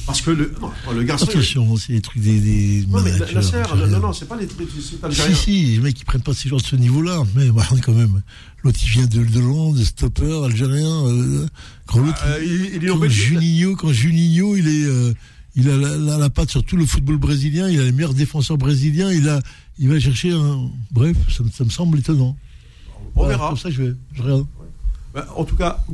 [0.06, 0.52] Parce que le,
[0.92, 1.26] le garçon.
[1.26, 2.40] Attention, c'est des trucs des.
[2.40, 4.68] des non, mais la, serre, non, non, c'est pas les trucs.
[4.70, 7.22] Si, si, les mecs, ils prennent pas ces gens de ce niveau-là.
[7.36, 8.22] Mais bah, quand même.
[8.64, 11.06] L'autre, il vient de, de Londres, stopper, algérien.
[11.06, 11.46] Euh,
[11.86, 12.20] quand l'autre.
[12.24, 14.84] Ah, il, est quand, Juninho, quand Juninho, il est.
[14.84, 15.14] Euh,
[15.54, 18.56] il a la, la, patte sur tout le football brésilien, il a les meilleurs défenseurs
[18.56, 19.38] brésiliens, il, a,
[19.78, 20.70] il va chercher un.
[20.90, 22.36] Bref, ça, ça me semble étonnant.
[23.14, 23.48] On verra.
[23.48, 23.92] Comme ça, je vais.
[24.14, 24.46] Je regarde.
[25.14, 25.84] Bah, en tout cas,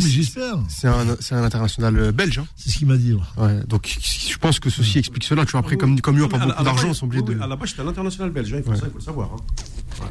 [0.00, 0.58] j'espère.
[0.68, 2.38] C'est un, un, international euh, belge.
[2.38, 2.46] Hein.
[2.56, 3.12] C'est ce qu'il m'a dit.
[3.36, 5.44] Ouais, donc je pense que ceci explique cela.
[5.44, 7.38] Tu vois, après, comme, comme lui, on pas beaucoup d'argent, ils sont obligés de.
[7.40, 8.54] À la base, c'était un international belge.
[8.54, 9.30] Hein, il faut ça, il faut le savoir.
[9.34, 10.04] Hein.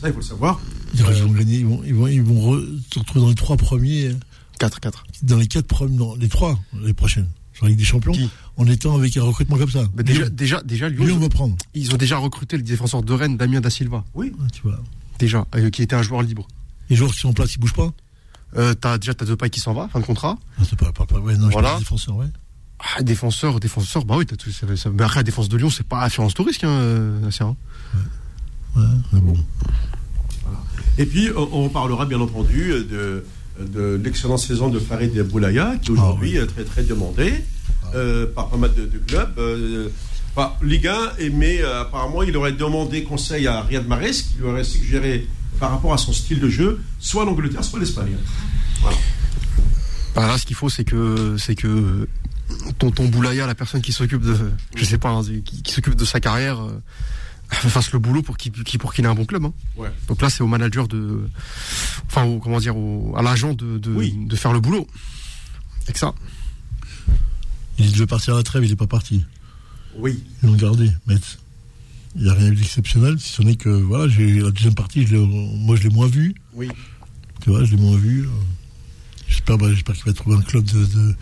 [0.00, 0.60] Ça, il faut le savoir.
[0.94, 1.58] Ils vont gagner.
[1.58, 2.60] Ils vont, ils vont, ils vont
[2.92, 4.10] se retrouver dans les trois premiers.
[4.58, 5.06] 4, 4.
[5.22, 7.28] Dans les quatre premiers, non, les trois, les prochaines.
[7.52, 8.12] Sur la Ligue des Champions.
[8.58, 9.84] en étant avec un recrutement comme ça.
[9.96, 11.56] Mais déjà, déjà, déjà, Lyon, va prendre.
[11.74, 14.04] Ils ont déjà recruté le défenseur de Rennes, Damien Da Silva.
[14.14, 14.32] Oui.
[14.52, 14.78] tu vois.
[15.18, 16.46] Déjà, euh, qui était un joueur libre.
[16.90, 17.92] Les joueurs qui sont en place, ils bougent pas
[18.56, 20.38] euh, as, déjà, t'as Depay qui s'en va, fin de contrat.
[20.58, 21.76] Ah, c'est pas, pas, pas, ouais, non, voilà.
[21.78, 22.26] défenseur, ouais.
[22.78, 25.68] Ah, défenseur, défenseur, bah oui, t'as tout, ça, ça, mais après, la défense de Lyon,
[25.68, 27.56] c'est pas assurance tout risque, hein, euh, hein.
[28.76, 28.82] Ouais.
[28.82, 29.36] ouais, mais bon.
[30.44, 30.58] Voilà.
[30.98, 33.24] Et puis, on parlera bien entendu de,
[33.60, 37.44] de l'excellente saison de Farid Boulaya, qui aujourd'hui ah, est très, très demandé
[37.84, 37.96] ah.
[37.96, 39.38] euh, par pas mal de, de clubs.
[39.38, 39.88] Euh,
[40.34, 44.44] bah, Ligue 1, mais euh, apparemment, il aurait demandé conseil à Riyad Mahrez, qui lui
[44.44, 45.26] aurait suggéré
[45.58, 48.16] par rapport à son style de jeu, soit l'Angleterre, soit l'Espagne.
[48.80, 48.96] Voilà.
[50.14, 52.08] Bah là, ce qu'il faut, c'est que, c'est que
[52.78, 54.36] tonton Boulaya, la personne qui s'occupe de,
[54.74, 56.80] je sais pas, hein, qui, s'occupe de sa carrière, euh,
[57.50, 59.44] fasse le boulot pour qu'il pour qu'il ait un bon club.
[59.44, 59.52] Hein.
[59.76, 59.90] Ouais.
[60.08, 61.28] Donc là, c'est au manager de,
[62.06, 62.74] enfin, comment dire,
[63.16, 64.86] à l'agent de, de, faire le boulot.
[65.86, 66.14] Que ça.
[67.78, 69.24] Il devait partir à la trêve, il n'est pas parti.
[69.96, 70.24] Oui.
[70.42, 71.38] Ils l'ont gardé, Metz.
[72.16, 75.16] Il n'y a rien d'exceptionnel, si ce n'est que voilà, j'ai la deuxième partie, je
[75.16, 76.34] moi je l'ai moins vu.
[76.54, 76.68] Oui.
[77.42, 78.26] Tu vois, je l'ai moins vu.
[79.28, 81.14] J'espère, bah, j'espère qu'il va trouver un club de, de, de,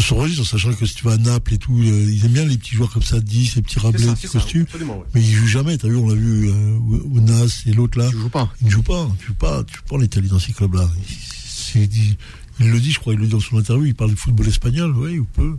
[0.00, 2.32] son registre, en sachant que si tu vas à Naples et tout, euh, ils aiment
[2.32, 4.66] bien les petits joueurs comme ça, 10, ces petits rablés, petits costumes.
[5.14, 6.78] Mais ils jouent jamais, t'as vu, on l'a vu, euh,
[7.10, 8.08] Ounas et l'autre là.
[8.12, 8.52] Ils jouent pas.
[8.60, 9.08] Ils ne jouent pas.
[9.18, 10.88] Tu joues pas, tu joues pas en Italie dans ces clubs-là.
[11.74, 11.88] Il,
[12.60, 14.46] il, le dit, je crois, il le dit dans son interview, il parle du football
[14.46, 15.56] espagnol, oui, ou peu.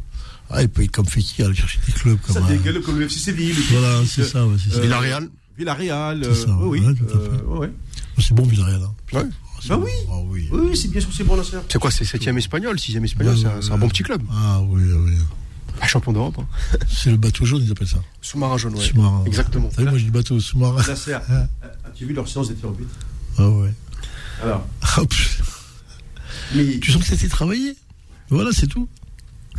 [0.55, 2.41] Ah, il peut être comme Fekir, aller chercher des clubs comme ça.
[2.41, 3.55] dégueule comme le FC Séville.
[3.71, 4.45] Voilà, c'est ça.
[4.45, 5.29] Ouais, euh, Villarreal.
[5.57, 6.23] Villarreal.
[6.23, 6.95] Euh, ça, oui, oui.
[6.95, 7.43] tout à fait.
[7.43, 7.71] Euh, ouais.
[8.19, 8.83] C'est bon, Villarreal.
[8.83, 8.93] Hein.
[9.13, 9.23] Ouais.
[9.67, 9.89] bah oui.
[10.07, 10.49] Ah, oui.
[10.51, 13.71] oui, c'est bien sûr, c'est bon, la C'est quoi, c'est 7ème espagnol, 6ème espagnol, c'est
[13.71, 14.21] un, bon petit club.
[14.31, 15.13] Ah oui, oui.
[15.81, 16.37] Ah, champion d'Europe.
[16.39, 16.47] Hein.
[16.87, 18.01] C'est le bateau jaune, ils appellent ça.
[18.21, 18.85] Sous-marin jaune, ouais.
[18.85, 19.23] Sous-marin.
[19.25, 19.69] Exactement.
[19.75, 20.81] T'as vu, moi, je dis bateau, sous-marin.
[21.85, 22.87] As-tu vu leur séance des tirs au but
[23.39, 23.73] Ah ouais.
[24.43, 24.67] Alors.
[26.55, 26.79] Mais...
[26.79, 27.75] Tu sens que c'était travaillé?
[28.29, 28.87] Voilà, c'est tout.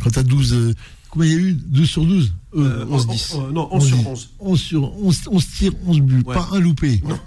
[0.03, 0.75] Quand t'as 12,
[1.15, 3.35] Combien il y a eu 12 sur 12 euh, 11, 10.
[3.35, 4.29] Euh, non, 11 sur 11.
[4.39, 6.33] 11 sur 11, 11 tirs, 11 buts, ouais.
[6.33, 7.01] pas un loupé.
[7.07, 7.17] Non.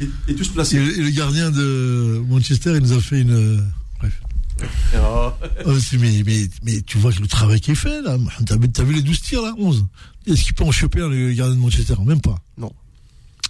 [0.00, 0.76] Et, et tous placés.
[0.76, 3.32] Et, et, le gardien de Manchester, il nous a fait une.
[3.32, 3.60] Euh,
[3.98, 4.22] bref.
[4.94, 5.32] Oh.
[5.98, 8.16] mais, mais, mais, tu vois le travail qui est fait là.
[8.44, 9.86] T'as as vu les 12 tirs là 11
[10.26, 11.94] Est-ce qu'il peut en choper un, le gardien de Manchester?
[12.04, 12.36] Même pas.
[12.58, 12.72] Non.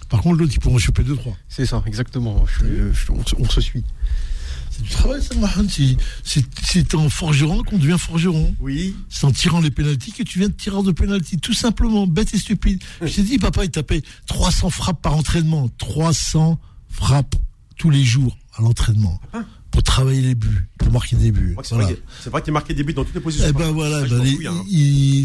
[0.09, 1.33] Par contre, l'autre, il peut en choper 2-3.
[1.49, 2.45] C'est ça, exactement.
[2.47, 3.83] Je, je, on, on, se suit.
[4.71, 5.67] C'est du travail, ça, Mahan.
[6.23, 8.55] C'est en forgeron qu'on devient forgeron.
[8.59, 8.95] Oui.
[9.09, 11.37] C'est en tirant les pénalties que tu viens de tireur de pénalty.
[11.37, 12.81] Tout simplement, bête et stupide.
[13.01, 15.69] Je t'ai dit, papa, il tapait 300 frappes par entraînement.
[15.77, 16.59] 300
[16.89, 17.35] frappes
[17.77, 19.19] tous les jours à l'entraînement.
[19.71, 21.55] Pour travailler les buts, pour marquer des buts.
[21.63, 23.45] C'est vrai qu'il marquait des buts dans toutes les positions.
[23.47, 24.63] Eh ben voilà, ben hein.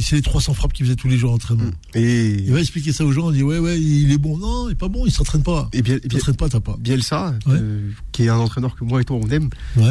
[0.03, 1.65] c'est les 300 frappes qu'il faisait tous les jours en entraînement.
[1.65, 1.99] Mm.
[1.99, 4.39] Et il va expliquer ça aux gens, il dit ouais ouais, il est bon.
[4.39, 5.69] Non, il est pas bon, il s'entraîne pas.
[5.73, 6.77] Et bien, il s'entraîne pas, t'as pas.
[6.79, 9.51] Bielsa, euh, qui est un entraîneur que moi et toi on aime.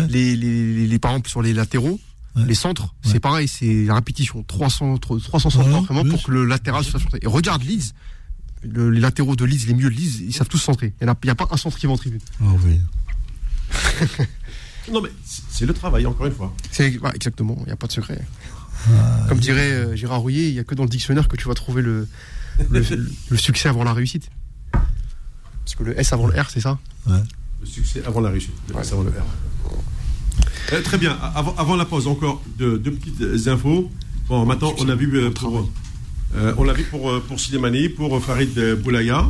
[0.10, 2.00] Les, les, les, par exemple sur les latéraux,
[2.36, 6.84] les centres, c'est pareil, c'est la répétition, 300 300 centres vraiment pour que le latéral
[6.84, 7.20] soit centré.
[7.22, 7.94] Et regarde Leeds,
[8.64, 10.94] les latéraux de Leeds, les milieux de Leeds, ils savent tous centrer.
[11.02, 12.22] Il n'y a, a, pas un centre qui va en tribune.
[12.42, 12.80] Ah oui.
[14.92, 16.54] Non, mais c'est le travail, encore une fois.
[16.72, 18.22] C'est exactement, il n'y a pas de secret.
[18.88, 21.48] Ah, Comme dirait euh, Gérard Rouillet, il n'y a que dans le dictionnaire que tu
[21.48, 22.08] vas trouver le,
[22.70, 24.30] le, succès avant la réussite.
[24.72, 26.78] Parce que le S avant le R, c'est ça?
[27.08, 27.18] Ouais.
[27.62, 28.54] Le succès avant la réussite.
[28.70, 30.74] Le S avant le R.
[30.74, 31.18] Euh, très bien.
[31.36, 33.90] Avant, avant, la pause, encore deux, petites infos.
[34.28, 35.68] Bon, maintenant, on a vu euh, pour.
[36.58, 39.26] on l'a vu pour, pour Sidemani, pour Farid Boulaya,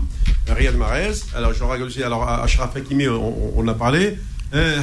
[0.48, 1.14] Riyad Mahrez.
[1.34, 4.18] Alors, je alors Ashraf Hakimi, on, on a parlé.
[4.56, 4.82] Euh,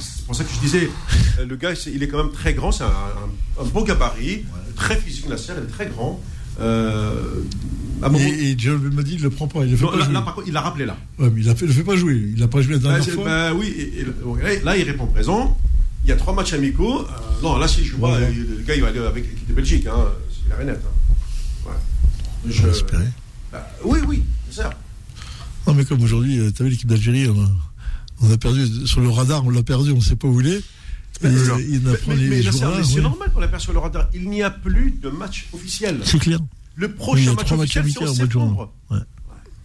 [0.00, 0.90] c'est pour ça que je disais,
[1.38, 4.44] euh, le gars, il est quand même très grand, c'est un, beau gabarit,
[4.76, 6.20] très physique, la serre, il est très grand.
[6.60, 7.42] Euh,
[8.14, 9.64] et, et John m'a dit, il le prend pas.
[9.64, 10.14] Il le fait pas là, jouer.
[10.14, 10.96] là, par contre, il l'a rappelé là.
[11.18, 12.14] Ouais, mais il ne le fait pas jouer.
[12.14, 13.24] Il n'a pas joué la dernière bah, fois.
[13.24, 15.56] Bah, oui, et, là, il répond présent.
[16.04, 17.00] Il y a trois matchs amicaux.
[17.00, 19.86] Euh, non, là, s'il joue pas, le gars, il va aller avec l'équipe de Belgique.
[19.86, 20.82] Hein, c'est la renette.
[20.84, 21.70] Hein.
[21.70, 22.52] Ouais.
[22.52, 22.62] Je,
[23.52, 24.70] bah, oui, oui, c'est ça.
[25.66, 27.28] Non, mais comme aujourd'hui, tu as vu l'équipe d'Algérie,
[28.22, 30.48] on a perdu sur le radar, on l'a perdu, on ne sait pas où il
[30.48, 30.62] est.
[31.22, 34.08] Mais, c'est normal qu'on l'a perdu sur le radar.
[34.14, 36.00] Il n'y a plus de match officiel.
[36.04, 36.38] C'est clair.
[36.76, 38.72] Le prochain match officiel, c'est en septembre.
[38.90, 38.98] Ouais.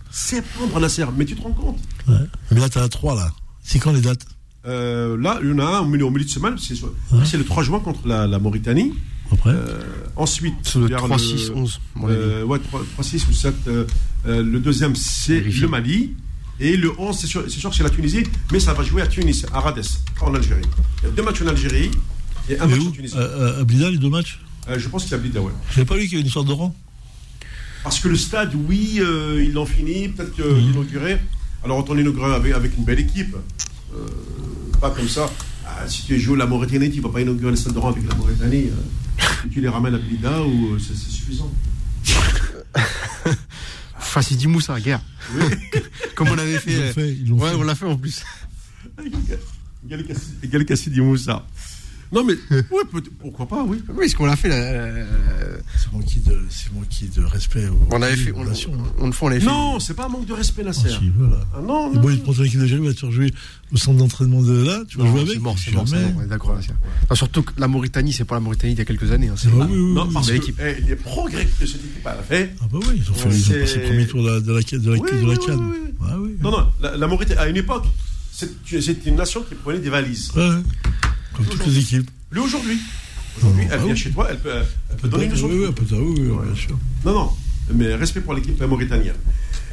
[0.10, 1.06] Septembre, Nasser.
[1.16, 2.16] Mais tu te rends compte ouais.
[2.52, 3.32] Mais là, tu as trois, là.
[3.64, 4.26] C'est quand les dates
[4.66, 6.56] euh, Là, il y en a un au milieu, de semaine.
[6.58, 8.94] C'est le 3 juin contre la, Mauritanie.
[9.32, 9.82] Après euh,
[10.16, 11.80] Ensuite, le 3, 6, 11.
[12.04, 13.56] Euh, ouais, 3, 6 ou 7.
[13.68, 13.86] Euh,
[14.26, 16.16] le deuxième, c'est le Mali.
[16.60, 19.08] Et le 11, c'est sûr, sûr que c'est la Tunisie, mais ça va jouer à
[19.08, 19.84] Tunis, à Rades,
[20.22, 20.62] en Algérie.
[21.02, 21.92] Il y a deux matchs en Algérie
[22.50, 23.16] et un match en Tunisie.
[23.18, 24.40] Euh, à Blida, les deux matchs
[24.70, 25.52] euh, Je pense qu'il y a Blida, ouais.
[25.74, 26.76] C'est pas lui qui a une histoire de rang
[27.84, 30.72] Parce que le stade, oui, euh, ils l'ont fini, peut-être qu'il mmh.
[30.72, 31.20] inauguré.
[31.64, 33.36] Alors autant l'inaugurer avec, avec une belle équipe.
[33.96, 34.06] Euh,
[34.80, 35.30] pas comme ça.
[35.66, 37.90] Ah, si tu joues la Mauritanie, tu ne vas pas inaugurer le stade de rang
[37.90, 38.70] avec la Mauritanie.
[39.52, 41.52] tu les ramènes à Blida ou c'est suffisant.
[44.04, 45.02] Facile Moussa, guerre.
[45.36, 45.44] Oui.
[46.16, 46.94] Comme on avait fait.
[46.94, 48.24] fait ouais, on l'a fait en plus.
[50.44, 51.46] Galkassi Moussa.
[52.14, 53.82] Non, mais ouais, pourquoi pas, oui.
[53.96, 54.56] Oui, ce qu'on l'a fait là.
[54.56, 55.06] Euh,
[55.76, 57.66] c'est manqué de, c'est de respect.
[57.92, 59.48] on avait fait, on, on, on, l'avait fait.
[59.48, 60.92] Non, c'est pas un manque de respect, là, c'est.
[60.94, 61.40] Ah, voilà.
[61.56, 62.02] ah, non, non.
[62.02, 63.34] Bon, il prend l'équipe d'Algérie, va te jouer
[63.72, 65.34] au centre d'entraînement de là, tu vas jouer avec.
[65.34, 65.86] C'est mort, c'est mort,
[66.28, 66.60] d'accord.
[67.14, 69.30] surtout que la Mauritanie, c'est pas la Mauritanie d'il y a quelques années.
[69.30, 72.14] Hein, c'est ah, oui, oui, non, parce que eh, les progrès que cette équipe a
[72.22, 72.56] fait.
[72.62, 74.54] Ah bah oui, ils ont fait, ils ont passé le premier tour de la, de
[74.54, 75.74] la, de la, de la Cannes.
[76.06, 77.86] Ah non, non, la Mauritanie, à une époque,
[78.32, 80.32] c'est une nation qui prenait des valises.
[81.34, 82.10] Comme toutes les équipes.
[82.32, 82.80] Lui aujourd'hui.
[83.38, 84.52] Aujourd'hui, elle vient chez toi, elle peut,
[84.92, 85.48] elle peut donner une leçon.
[85.48, 86.78] Oui, oui, oui, bien sûr.
[87.04, 87.32] Non, non,
[87.74, 89.16] mais respect pour l'équipe mauritanienne.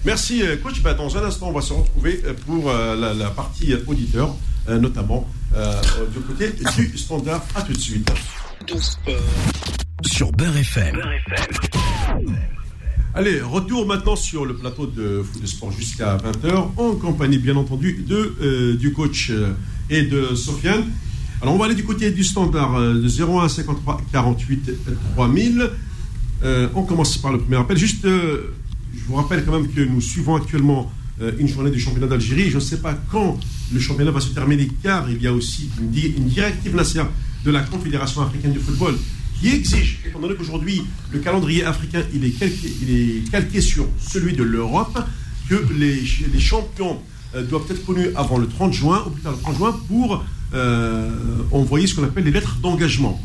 [0.05, 0.83] Merci, euh, coach.
[0.83, 4.35] Bah, dans un instant, on va se retrouver euh, pour euh, la, partie auditeur,
[4.69, 5.29] notamment
[6.13, 7.45] du côté du standard.
[7.55, 8.11] À tout de suite.
[10.05, 10.97] Sur Beurre FM.
[13.15, 17.57] Allez, retour maintenant sur le plateau de foot de sport jusqu'à 20h, en compagnie bien
[17.57, 19.33] entendu de, du coach
[19.91, 20.85] et de Sofiane.
[21.43, 24.73] Alors on va aller du côté du standard euh, de 01 53 48
[25.15, 25.71] 3000.
[26.75, 27.79] on commence par le premier appel.
[27.79, 28.53] Juste, euh,
[28.95, 32.51] je vous rappelle quand même que nous suivons actuellement euh, une journée du championnat d'Algérie.
[32.51, 33.41] Je ne sais pas quand
[33.73, 37.11] le championnat va se terminer, car il y a aussi une, directive nationale
[37.43, 38.95] de la Confédération africaine du football
[39.41, 43.89] qui exige, étant donné qu'aujourd'hui le calendrier africain il est, calqué, il est calqué sur
[43.99, 44.99] celui de l'Europe,
[45.49, 46.03] que les,
[46.35, 46.99] les champions
[47.49, 50.23] doivent être connus avant le 30 juin, ou plus tard le 30 juin, pour
[50.53, 51.09] euh,
[51.53, 53.21] envoyer ce qu'on appelle les lettres d'engagement.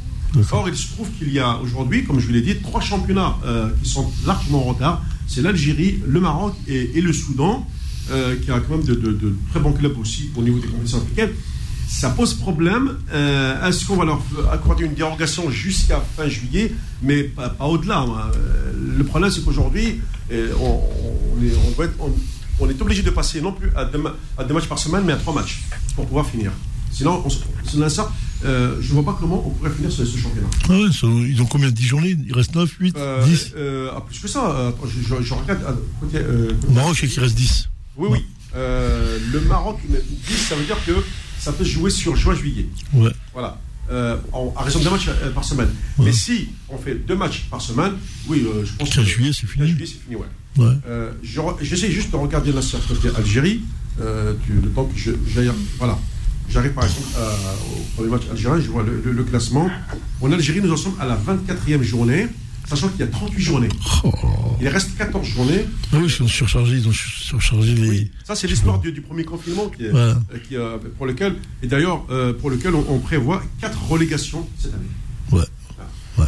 [0.51, 3.38] Or, il se trouve qu'il y a aujourd'hui, comme je vous l'ai dit, trois championnats
[3.45, 5.01] euh, qui sont largement en retard.
[5.28, 7.65] C'est l'Algérie, le Maroc et, le Soudan,
[8.11, 11.32] euh, qui a quand même de, très bons clubs aussi au niveau des compétitions africaines.
[11.88, 12.97] Ça pose problème.
[13.11, 14.21] Est-ce qu'on va leur
[14.51, 18.32] accorder une dérogation jusqu'à fin juillet, mais pas, au-delà hein.
[18.97, 20.01] Le problème, c'est qu'aujourd'hui,
[20.32, 20.80] on,
[22.59, 24.03] on, est obligé de passer non plus à deux,
[24.38, 25.61] à deux matchs par semaine, mais à trois matchs
[25.95, 26.51] pour pouvoir finir.
[26.95, 28.09] Sinon, on, ça,
[28.45, 30.47] euh, je ne vois pas comment on pourrait finir ce, championnat.
[30.69, 30.75] Ah
[31.27, 32.17] ils ont combien 10 journées?
[32.25, 33.53] Il reste 9, 8, 10
[33.93, 34.73] ah, Plus que ça.
[35.21, 35.77] je, regarde.
[36.13, 37.69] Euh, Au Maroc, c'est qu'il reste 10.
[37.97, 38.25] Oui, oui.
[38.55, 40.93] Euh, le Maroc, 10, ça veut dire que
[41.37, 42.67] ça peut se jouer sur juin-juillet.
[42.93, 43.11] Ouais.
[43.33, 43.59] Voilà.
[43.91, 45.69] à raison de deux matchs par semaine.
[45.99, 47.91] Mais si on fait deux matchs par semaine,
[48.27, 49.65] oui, je pense 15 juillet, c'est fini.
[49.65, 51.57] 15 juillet, c'est fini, ouais.
[51.61, 53.61] J'essaie juste de regarder la côté Algérie,
[53.99, 55.51] le temps que j'aille.
[55.77, 55.97] Voilà.
[56.49, 59.69] J'arrive par exemple au premier match algérien, je vois le, classement.
[60.21, 62.27] En Algérie, nous en sommes à la 24e journée,
[62.67, 63.69] sachant qu'il y a 38 journées.
[64.03, 64.11] Oh.
[64.61, 65.65] Il reste 14 journées.
[65.91, 68.11] Ah oui, ils sont surchargés, ils ont surchargé les.
[68.23, 69.85] ça, c'est l'histoire du, premier confinement qui
[70.47, 70.55] qui,
[70.97, 72.05] pour lequel, et d'ailleurs,
[72.39, 74.83] pour lequel on, prévoit 4 relégations cette année.
[75.31, 75.43] Ouais.
[76.17, 76.27] Ouais.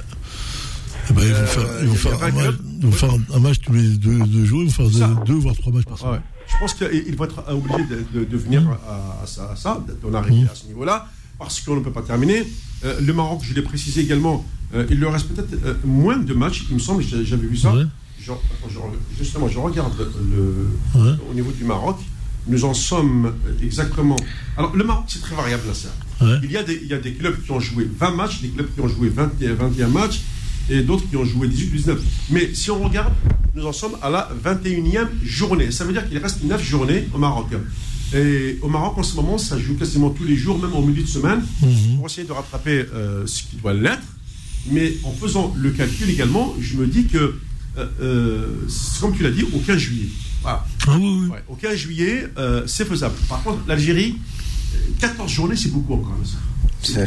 [1.09, 3.59] Eh ben, ils vont faire, ils vont faire, un, match, ils vont faire un, match,
[3.61, 6.21] tous les deux, deux jours, ils vont faire deux, voire trois matchs par semaine.
[6.47, 7.83] Je pense qu'il va être obligé
[8.13, 8.77] de, de, venir mmh.
[8.87, 10.49] à, à, ça, d'en arriver mmh.
[10.51, 12.43] à ce niveau-là, parce qu'on ne peut pas terminer.
[12.85, 16.33] Euh, le Maroc, je l'ai précisé également, euh, il leur reste peut-être euh, moins de
[16.33, 17.73] matchs, il me semble, j'avais vu ça.
[19.17, 19.93] justement, je regarde
[20.31, 20.69] le,
[21.29, 21.97] au niveau du Maroc.
[22.49, 24.15] Nous en sommes exactement.
[24.55, 25.89] Alors, le Maroc, c'est très variable, là, ça.
[26.43, 28.47] Il, y a des, il y a des clubs qui ont joué 20 matchs, des
[28.47, 30.21] clubs qui ont joué 20, 21 matchs
[30.69, 31.97] et d'autres qui ont joué 18-19.
[32.29, 33.13] Mais si on regarde,
[33.55, 35.71] nous en sommes à la 21e journée.
[35.71, 37.47] Ça veut dire qu'il reste 9 journées au Maroc.
[38.13, 41.03] Et au Maroc, en ce moment, ça joue quasiment tous les jours, même au milieu
[41.03, 41.97] de semaine, mhm.
[41.97, 44.03] pour essayer de rattraper euh, ce qui doit l'être.
[44.69, 47.35] Mais en faisant le calcul également, je me dis que,
[47.77, 48.67] euh, euh,
[49.01, 50.09] comme tu l'as dit, au 15 juillet.
[50.41, 50.65] Voilà.
[50.87, 50.97] Ah
[51.49, 52.27] au 15 juillet,
[52.65, 53.15] c'est faisable.
[53.27, 54.17] Par contre, l'Algérie,
[54.99, 56.15] 14 journées, c'est beaucoup encore.
[56.81, 57.05] C'est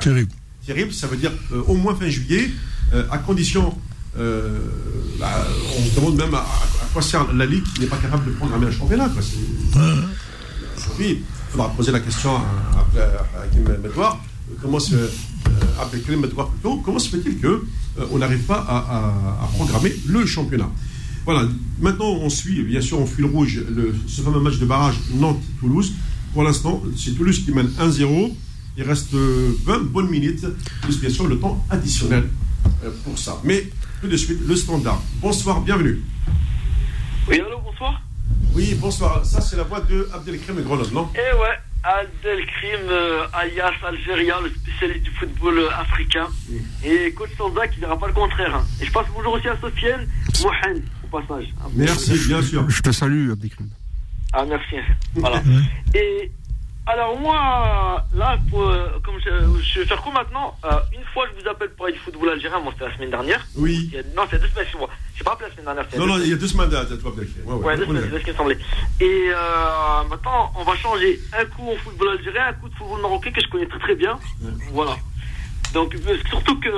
[0.00, 0.32] terrible
[0.68, 0.92] terrible.
[0.92, 2.50] Ça veut dire euh, au moins fin juillet,
[2.92, 3.74] euh, à condition.
[4.18, 4.58] Euh,
[5.18, 5.46] bah,
[5.78, 6.44] on se demande même à,
[6.92, 9.08] quoi sert la Ligue qui n'est pas capable de programmer un championnat.
[10.76, 12.42] Aujourd'hui, il faudra poser la question à,
[13.52, 14.22] Kim Medouar.
[14.62, 14.96] Comment se,
[15.90, 17.64] plutôt, comment se fait-il que
[18.10, 20.70] on n'arrive pas à, programmer le championnat?
[21.24, 21.42] Voilà.
[21.80, 24.96] Maintenant, on suit, bien sûr, on fuit le rouge, le, ce fameux match de barrage
[25.14, 25.92] Nantes-Toulouse.
[26.32, 28.32] Pour l'instant, c'est Toulouse qui mène 1-0.
[28.78, 30.46] Il reste 20 bonnes minutes,
[30.82, 32.28] plus bien sûr le temps additionnel
[32.84, 33.40] euh, pour ça.
[33.42, 33.64] Mais
[34.00, 35.02] tout de suite, le standard.
[35.16, 36.00] Bonsoir, bienvenue.
[37.26, 38.00] Oui, allô, bonsoir.
[38.54, 39.26] Oui, bonsoir.
[39.26, 41.08] Ça, c'est la voix de Abdelkrim Grenoble, non?
[41.12, 46.28] Eh ouais, Abdelkrim, euh, alias Algérien, le spécialiste du football euh, africain.
[46.84, 48.54] Et coach Sanda qui ne dira pas le contraire.
[48.54, 48.66] Hein.
[48.80, 50.06] Et je passe bonjour aussi à Sofiane
[50.40, 51.48] Mohen, au passage.
[51.74, 52.70] Merci, bien sûr.
[52.70, 53.70] Je te salue, Abdelkrim.
[54.32, 54.76] Ah, merci.
[55.16, 55.42] Voilà.
[55.94, 56.30] Et
[56.88, 59.30] alors moi, là, euh, comme je,
[59.62, 62.30] je, vais faire quoi maintenant euh, Une fois, je vous appelle pour aller du football
[62.30, 62.60] algérien.
[62.60, 63.46] Moi, c'était la semaine dernière.
[63.56, 63.92] Oui.
[64.16, 64.66] non, c'est deux semaines.
[64.78, 64.88] moi.
[65.12, 65.86] Je sais pas la semaine dernière.
[65.98, 68.24] Non, non, il y a deux semaines à toi, Ouais, ouais, deux semaines, c'est ce
[68.24, 68.58] qui me semblait.
[69.00, 73.02] Et euh, maintenant, on va changer un coup au football algérien, un coup de football
[73.02, 74.18] marocain que je connais très très bien.
[74.72, 74.96] Voilà.
[75.74, 75.94] Donc,
[76.30, 76.72] surtout que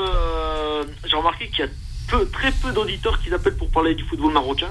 [1.07, 1.71] j'ai remarqué qu'il y a
[2.11, 4.69] peu, très peu d'auditeurs qui appellent pour parler du football marocain.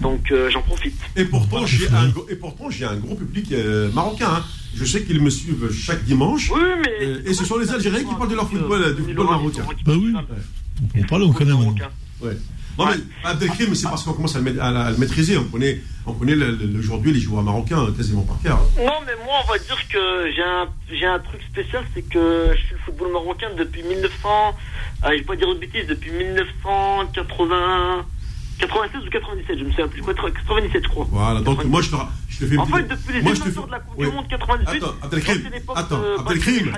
[0.00, 0.98] Donc euh, j'en profite.
[1.16, 4.28] Et pourtant, j'ai un, et pourtant, j'ai un gros public euh, marocain.
[4.36, 4.44] Hein.
[4.74, 6.50] Je sais qu'ils me suivent chaque dimanche.
[6.50, 7.06] Oui, mais.
[7.06, 9.64] Euh, et ce sont les Algériens qui parlent de leur football, du football marocain.
[9.84, 10.14] Bah oui.
[10.96, 11.76] On parle, on connaît maintenant.
[12.20, 12.36] Ouais.
[12.78, 15.36] Non, mais Abdelkrim, c'est parce qu'on commence à le, maîtriser.
[15.36, 16.34] On connaît, on connaît
[16.78, 18.58] aujourd'hui les joueurs marocains quasiment par cœur.
[18.78, 22.52] Non, mais moi, on va dire que j'ai un, j'ai un truc spécial, c'est que
[22.54, 24.28] je suis le football marocain depuis 1900.
[25.02, 28.06] je ne vais pas dire de bêtises, depuis 1980.
[28.58, 30.02] 96 ou 97, je me souviens plus.
[30.02, 31.06] 97, je crois.
[31.10, 31.96] Voilà, donc moi je te,
[32.32, 33.66] je te fais En fait, depuis les moi, je te fais...
[33.66, 35.42] de la Coupe du Monde 98, attends, Abdelkrim,
[35.74, 36.72] attends, Abdelkrim,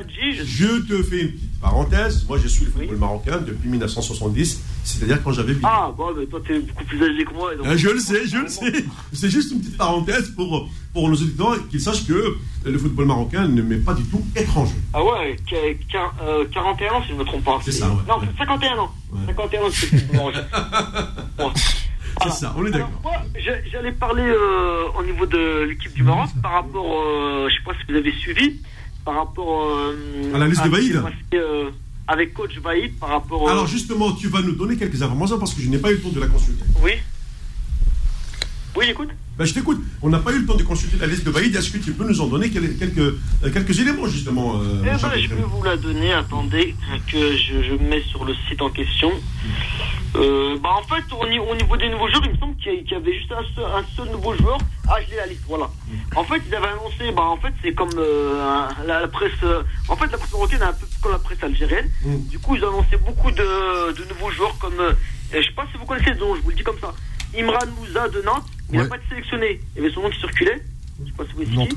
[0.44, 2.26] je te fais une petite parenthèse.
[2.28, 6.26] Moi, je suis le football marocain depuis 1970, c'est-à-dire quand j'avais 8 Ah, bon, mais
[6.26, 7.52] toi, t'es beaucoup plus âgé que moi.
[7.64, 8.84] Ah, je le sais, je le sais.
[9.12, 13.46] C'est juste une petite parenthèse pour, pour nos auditeurs qu'ils sachent que le football marocain
[13.46, 14.74] ne m'est pas du tout étranger.
[14.92, 15.36] Ah ouais,
[16.52, 17.60] 41 ans, si je ne me trompe pas.
[17.64, 18.02] C'est ça, ouais.
[18.08, 18.90] Non, 51 ans.
[19.26, 20.44] 51 ans, c'est le football marocain.
[22.22, 22.90] C'est ça, on est d'accord.
[23.70, 27.72] J'allais parler euh, au niveau de l'équipe du Maroc par rapport, euh, je sais pas
[27.72, 28.60] si vous avez suivi,
[29.04, 31.02] par rapport euh, à la liste de Baïd
[32.06, 33.48] avec coach Baïd par rapport.
[33.48, 36.00] Alors justement, tu vas nous donner quelques informations parce que je n'ai pas eu le
[36.02, 36.64] temps de la consulter.
[36.82, 36.92] Oui.
[38.76, 39.08] Oui, écoute.
[39.38, 39.80] Ben, je t'écoute.
[40.02, 41.54] On n'a pas eu le temps de consulter la liste de Baïd.
[41.54, 43.14] Est-ce que tu peux nous en donner quelques,
[43.52, 46.12] quelques éléments, justement eh ben, Je peux vous la donner.
[46.12, 46.74] Attendez,
[47.10, 49.10] que je, je mets sur le site en question.
[50.16, 53.14] Euh, bah en fait, au, niveau des nouveaux joueurs, il me semble qu'il y, avait
[53.14, 54.58] juste un seul, nouveau joueur.
[54.88, 55.68] Ah, je l'ai la liste, voilà.
[56.14, 59.32] En fait, ils avaient annoncé, bah en fait, c'est comme euh, la, presse.
[59.42, 61.90] Euh, en fait, la presse marocaine est un peu comme la presse algérienne.
[62.04, 62.28] Mm.
[62.28, 64.80] Du coup, ils ont annoncé beaucoup de, nouveaux joueurs comme.
[65.32, 66.94] je sais pas si vous connaissez nom, je vous le dis comme ça.
[67.36, 69.60] Imran Mouza de Nantes, il n'a pas été sélectionné.
[69.74, 70.62] Il y avait son nom qui circulait.
[71.00, 71.74] Je sais pas si vous voyez Nantes,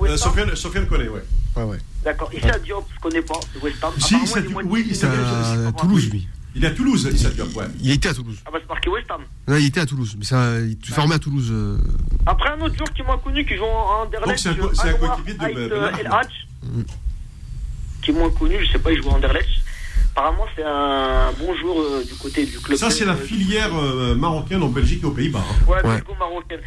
[0.00, 0.16] ouais.
[0.16, 1.22] Sofiane, Sofiane connaît, ouais.
[1.56, 1.78] Ouais, ouais.
[2.04, 2.30] D'accord.
[2.32, 3.92] Issa Diop, je connais pas, c'est West Ham.
[3.98, 4.14] Si,
[4.64, 6.28] oui, il s'est à Toulouse, lui.
[6.54, 7.66] Il est à Toulouse, Issa Diop, ouais.
[7.80, 8.38] Il était à Toulouse.
[8.46, 9.22] Ah bah c'est marqué West Ham.
[9.46, 11.48] Non, il était à Toulouse, mais ça, il est formé à Toulouse.
[11.50, 11.78] Euh.
[12.26, 14.48] Après un autre joueur qui m'a connu, qui joue en Anderlecht.
[14.58, 16.82] Donc c'est un, coéquipier de El Hadj, mm.
[18.02, 19.48] qui est moins connu, je sais pas, il joue en Anderlecht.
[20.18, 22.76] Apparemment, c'est un bon joueur du côté du club.
[22.76, 23.72] Ça, c'est la filière
[24.16, 25.40] marocaine en Belgique et aux Pays-Bas.
[25.48, 25.64] Hein.
[25.66, 26.02] Ouais, ouais.
[26.18, 26.60] marocaine.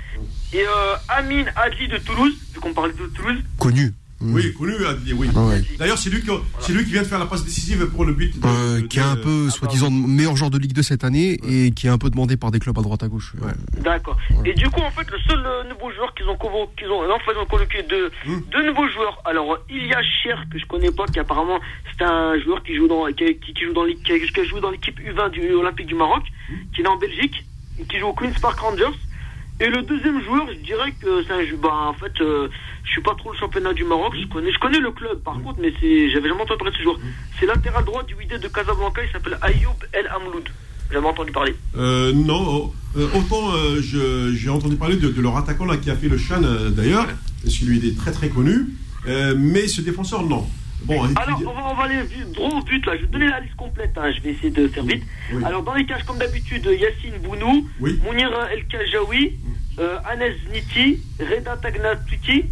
[0.53, 0.63] Et
[1.09, 3.39] Amin Adli de Toulouse, vu qu'on parlait de Toulouse.
[3.57, 3.93] Connu.
[4.21, 4.73] Oui, connu,
[5.15, 5.29] oui.
[5.77, 8.33] D'ailleurs, c'est lui, qui, lui qui vient de faire la passe décisive pour le but.
[8.45, 11.87] Euh, qui est un peu, soi-disant, meilleur joueur de Ligue 2 cette année et qui
[11.87, 13.33] est un peu demandé par des clubs à droite à gauche.
[13.77, 14.17] D'accord.
[14.45, 17.01] Et du coup, en fait, le seul euh, nouveau joueur qu'ils ont convoqué, qu'ils ont,
[17.19, 18.41] fait, ils ont convoqué deux, hmm.
[18.51, 19.21] deux nouveaux joueurs.
[19.25, 21.59] Alors, il y a Cher, que je connais pas, qui apparemment,
[21.97, 25.31] c'est un joueur qui joue dans, qui, qui joue dans, qui, joue dans l'équipe U20
[25.31, 26.55] du Olympique du Maroc, hmm.
[26.73, 27.43] qui est en Belgique,
[27.89, 28.97] qui joue au Queen's Park Rangers.
[29.61, 32.47] Et le deuxième joueur, je dirais que c'est un bah, en fait, euh,
[32.83, 35.39] je suis pas trop le championnat du Maroc, je connais, je connais le club par
[35.39, 36.97] contre, mais c'est, j'avais jamais entendu parler de ce joueur.
[37.39, 40.49] C'est latéral droit du ID de Casablanca, il s'appelle Ayoub El Amloud.
[40.91, 45.77] Jamais entendu parler euh, Non, euh, autant euh, j'ai entendu parler de, leur attaquant là
[45.77, 47.07] qui a fait le Chan d'ailleurs,
[47.47, 48.65] celui il est très très connu,
[49.05, 50.47] mais ce défenseur non.
[50.83, 52.03] Bon, Alors, on va, on va, aller
[52.33, 52.97] droit au but là.
[52.97, 53.91] Je vais donner la liste complète.
[53.97, 54.11] Hein.
[54.15, 55.03] Je vais essayer de faire vite.
[55.45, 59.37] Alors, dans les cages, comme d'habitude, Yassine Bounou, Mounir El Kajaoui,
[59.79, 62.45] Anes Niti, Reda Tagnatuti,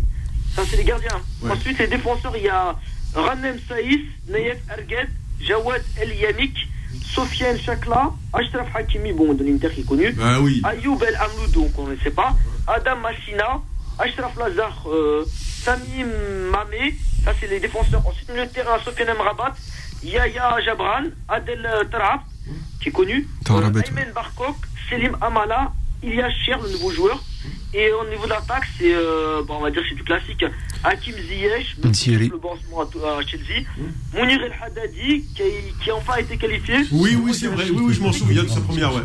[0.56, 1.22] ça, c'est les gardiens.
[1.49, 2.76] Ensuite, les défenseurs, il y a
[3.14, 5.10] Ranem Saïs, Nayef Erged,
[5.41, 6.56] Jawad El Yamik,
[7.03, 10.14] Sofiane Chakla, Ashraf Hakimi, bon, de l'Inter qui est connu.
[10.22, 10.61] Ah, oui.
[10.64, 12.35] Ayoub El Amloud, on ne sait pas.
[12.68, 13.61] Adam Massina,
[13.99, 15.26] Ashraf Lazar, euh,
[15.63, 16.07] Samim
[16.51, 18.01] Mamé, ça c'est les défenseurs.
[18.07, 19.53] Ensuite, le terrain, Sofiane Mrabat,
[20.03, 22.21] Yaya Jabran, Adel Tarab,
[22.81, 23.27] qui est connu.
[23.49, 24.55] Euh, Aymen Barkok,
[24.89, 27.19] Selim Amala, Ilias Cher, le nouveau joueur.
[27.71, 30.43] Et au niveau de l'attaque, c'est, euh, bon, on va dire, c'est du classique.
[30.83, 33.63] Hakim Ziyech, le lancement à, Chelsea.
[34.13, 35.43] Mounir El Haddadi, qui,
[35.83, 36.77] qui a enfin été qualifié.
[36.91, 37.65] Oui, oui, c'est vrai.
[37.69, 38.91] Oui, oui, je m'en souviens de sa première.
[38.95, 39.01] Ouais,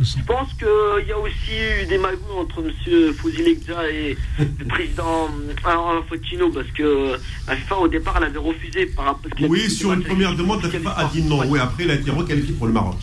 [0.00, 1.52] Je pense qu'il y a aussi
[1.82, 3.12] eu des magouilles entre M.
[3.14, 5.28] Fouzilegza et le président
[5.66, 7.16] euh, Fotino, parce que
[7.46, 10.70] la FIFA, au départ, elle avait refusé par rapport Oui, sur une première demande, la
[10.70, 11.44] FIFA a dit non.
[11.46, 12.96] Oui, après, il a été requalifié pour le Maroc.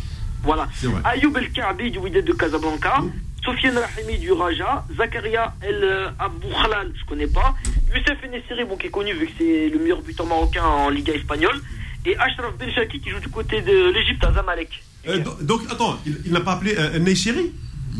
[0.44, 0.68] Voilà.
[1.06, 3.04] Ayoub El Kaabi du Wydad de Casablanca.
[3.44, 7.56] Sofiane Rahimi du Raja, Zakaria El Abou Khalal, je connais pas,
[7.94, 11.14] Youssef Nessiri, bon, qui est connu vu que c'est le meilleur buteur marocain en Liga
[11.14, 11.62] espagnole,
[12.06, 14.84] et Ashraf Benchaki qui joue du côté de l'Égypte à Zamalek.
[15.08, 17.52] Euh, donc, attends, il, n'a pas appelé euh, Nessiri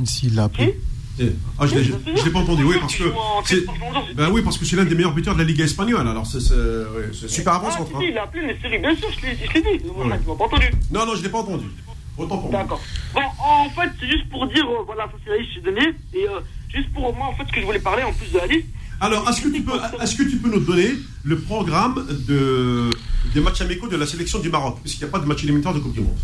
[0.06, 0.80] S'il l'a appelé.
[1.22, 3.04] Eh, ah, je ne l'ai pas entendu, oui, parce que
[3.44, 3.66] c'est
[4.16, 6.08] ben oui, parce que c'est l'un des meilleurs buteurs de la Liga espagnole.
[6.08, 6.40] Alors c'est
[7.28, 9.84] super avance ah, si, il a appelé Nessiri, bien sûr, je l'ai dit.
[9.84, 10.72] Tu m'as pas entendu.
[10.92, 11.66] Non, non, je l'ai pas entendu.
[12.26, 12.82] D'accord.
[13.14, 15.62] Bon, en fait, c'est juste pour dire, euh, voilà, ça c'est la liste que j'ai
[15.62, 15.94] donnée.
[16.14, 16.40] Et euh,
[16.74, 18.68] juste pour moi, en fait, ce que je voulais parler en plus de la liste.
[19.02, 20.90] Alors, est-ce que, tu peux, est-ce que tu peux nous donner
[21.24, 22.90] le programme de,
[23.34, 24.80] des matchs amicaux de la sélection du Maroc?
[24.82, 26.18] Puisqu'il n'y a pas de match élémentaire de Coupe du Monde.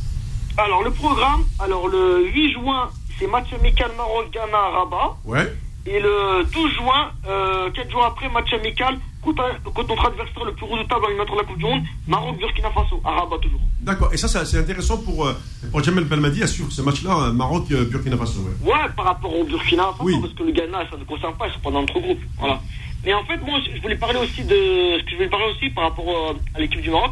[0.58, 5.18] Alors, le programme, alors le 8 juin, c'est match amical Maroc-Ghana à Rabat.
[5.26, 5.54] Ouais.
[5.86, 8.98] Et le 12 juin, euh, 4 jours après, match amical
[9.34, 13.02] contre notre adversaire le plus redoutable en une de la Coupe du Monde, Maroc-Burkina Faso,
[13.04, 13.60] à Rabat toujours.
[13.82, 15.34] D'accord, et ça, c'est intéressant pour, euh,
[15.72, 18.42] pour Jamel Belmadi à suivre ce match-là, euh, Maroc-Burkina Faso.
[18.42, 18.72] Ouais.
[18.72, 18.80] ouais.
[18.96, 21.60] par rapport au Burkina Faso, parce que le Ghana, ça ne concerne pas, ils sont
[21.60, 22.20] pas dans notre groupe.
[22.40, 22.60] Voilà.
[23.06, 24.98] Mais en fait, moi, je voulais parler aussi de.
[25.00, 27.12] Ce que je voulais parler aussi par rapport euh, à l'équipe du Maroc.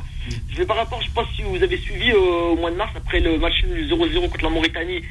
[0.49, 2.91] Je vais par rapport, je sais pas si vous avez suivi au mois de mars,
[2.95, 5.01] après le match 0-0 contre la Mauritanie,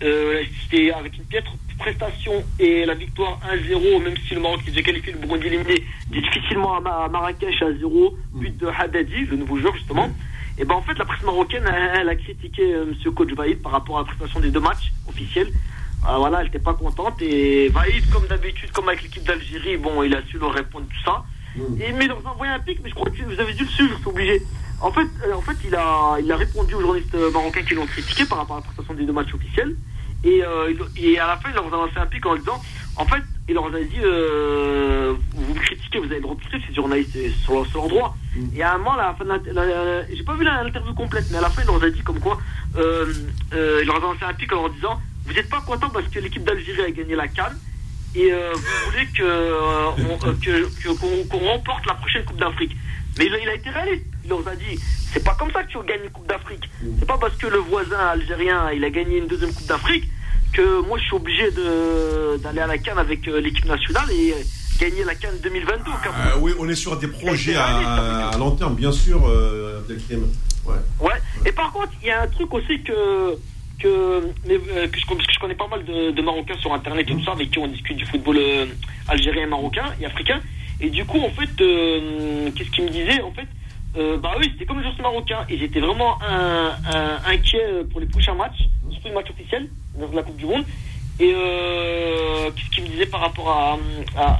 [0.00, 4.82] c'était avec une piètre prestation et la victoire 1-0, même si le Maroc qui déjà
[4.82, 9.74] qualifié le Burundi éliminé difficilement à Marrakech à 0, but de Haddadi, le nouveau joueur
[9.76, 10.10] justement.
[10.58, 11.64] Et ben en fait la presse marocaine
[11.94, 13.12] elle, a critiqué euh, M.
[13.12, 13.30] Coach
[13.62, 15.48] par rapport à la prestation des deux matchs officiels.
[16.08, 20.02] Euh, voilà, elle n'était pas contente et Vaïd comme d'habitude, comme avec l'équipe d'Algérie, bon
[20.02, 21.24] il a su leur répondre tout ça.
[21.80, 23.98] Et mais dans un voyant olympique, mais je crois que vous avez dû le suivre,
[23.98, 24.42] c'est obligé.
[24.80, 27.86] En fait, euh, en fait, il a, il a répondu aux journalistes marocains qui l'ont
[27.86, 29.74] critiqué par rapport à la prestation des deux matchs officiels.
[30.22, 32.60] Et, euh, et à la fin, il leur a lancé un pic en disant
[32.96, 36.40] en fait, il leur a dit euh, vous me critiquez, vous avez le droit de
[36.40, 38.16] critiquer, c'est journaliste sur, sur leur droit.
[38.34, 38.46] Mm.
[38.56, 39.14] Et à un moment, la
[40.12, 42.38] j'ai pas vu l'interview complète, mais à la fin, il leur a dit comme quoi
[42.76, 43.12] euh,
[43.54, 46.06] euh, il leur a lancé un pic en leur disant vous n'êtes pas content parce
[46.08, 47.58] que l'équipe d'Algérie a gagné la Cannes
[48.14, 52.76] et euh, vous voulez que qu'on remporte la prochaine Coupe d'Afrique.
[53.18, 54.04] Mais il, a été réaliste.
[54.24, 54.78] Il leur a dit
[55.12, 56.68] c'est pas comme ça que tu gagnes une Coupe d'Afrique.
[56.98, 60.04] C'est pas parce que le voisin algérien il a gagné une deuxième Coupe d'Afrique
[60.52, 64.34] que moi je suis obligé d'aller à la Cannes avec euh, l'équipe nationale et
[64.78, 65.90] gagner la Cannes 2022.
[65.90, 69.82] Ah, oui, on est sur des projets à, long terme, bien sûr, euh,
[70.66, 70.74] ouais.
[71.00, 71.22] ouais.
[71.44, 73.36] Et par contre, il y a un truc aussi que
[73.78, 76.72] que, mais, euh, que je, parce que je connais pas mal de, de, Marocains sur
[76.72, 78.38] Internet et tout ça, avec qui on discute du football
[79.08, 80.40] algérien, marocain et africain.
[80.80, 83.46] Et du coup, en fait, euh, qu'est-ce qu'il me disait En fait,
[83.96, 85.44] euh, bah oui, c'était comme le joueur marocain.
[85.48, 86.76] Et j'étais vraiment un,
[87.26, 90.64] inquiet pour les prochains matchs, surtout les matchs officiels dans la Coupe du Monde.
[91.18, 93.78] Et euh, qu'est-ce qu'il me disait par rapport à,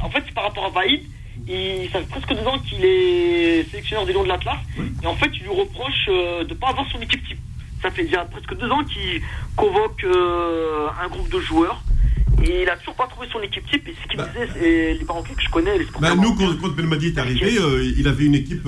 [0.04, 1.02] En fait, c'est par rapport à Vaïd.
[1.48, 4.58] il, ça fait presque deux ans qu'il est sélectionneur des Lions de l'Atlas.
[5.02, 7.35] Et en fait, il lui reproche euh, de ne pas avoir son équipe type.
[7.82, 9.20] Ça fait déjà presque deux ans qu'il
[9.55, 11.82] convoque euh, un groupe de joueurs.
[12.43, 13.86] Et il a toujours pas trouvé son équipe type.
[13.89, 14.28] Et ce qu'il bah.
[14.32, 17.59] disait, c'est les Marocains que je connais, les bah, Nous, quand, quand Belmadi est arrivé,
[17.59, 18.66] euh, il avait une équipe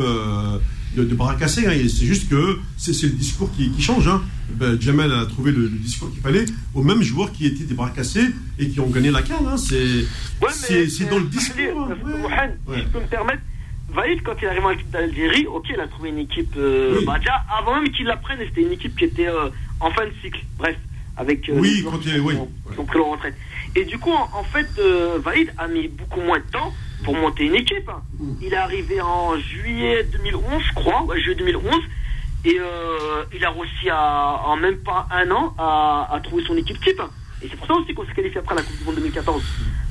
[0.96, 1.66] de, bras cassés.
[1.66, 4.08] Hein, c'est juste que c'est le discours qui, change.
[4.08, 4.22] Hein.
[4.50, 7.90] Ben, Jamel a trouvé le, discours qu'il fallait aux mêmes joueurs qui étaient des bras
[7.90, 8.26] cassés
[8.58, 9.46] et qui ont gagné la canne.
[9.46, 9.56] Hein.
[9.56, 11.90] C'est dans le discours.
[12.30, 12.48] Hein.
[12.72, 13.42] Si je peux me permettre,
[13.90, 16.54] Vaïd, quand il est arrivé en équipe d'Algérie, ok, il a trouvé une équipe.
[16.56, 19.48] Euh, bah, déjà, avant même qu'il la prenne, c'était une équipe qui était euh,
[19.80, 20.40] en fin de cycle.
[20.58, 20.76] Bref,
[21.16, 21.48] avec.
[21.48, 22.34] Euh, oui, quand il, oui.
[22.76, 23.34] Ont pris leur retraite.
[23.74, 26.72] Et du coup, en, fait, euh, Vaïd a mis beaucoup moins de temps
[27.04, 27.90] pour monter une équipe.
[28.18, 28.32] Mm.
[28.42, 31.74] Il est arrivé en juillet 2011, je crois, ouais, juillet 2011.
[32.44, 36.56] Et euh, il a réussi à, en même pas un an à, à trouver son
[36.56, 37.00] équipe type.
[37.42, 39.42] Et c'est pour ça aussi qu'on s'est qualifié après la Coupe du Monde 2014.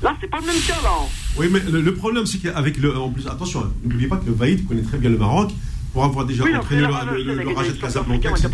[0.03, 0.91] Là, c'est pas le même cas, là.
[1.37, 2.97] Oui, mais le, problème, c'est qu'avec le.
[2.97, 5.51] En plus, attention, n'oubliez pas que le Vaïd connaît très bien le Maroc.
[5.93, 8.49] Pour avoir déjà entraîné le, le, Raja de Casablanca, etc.,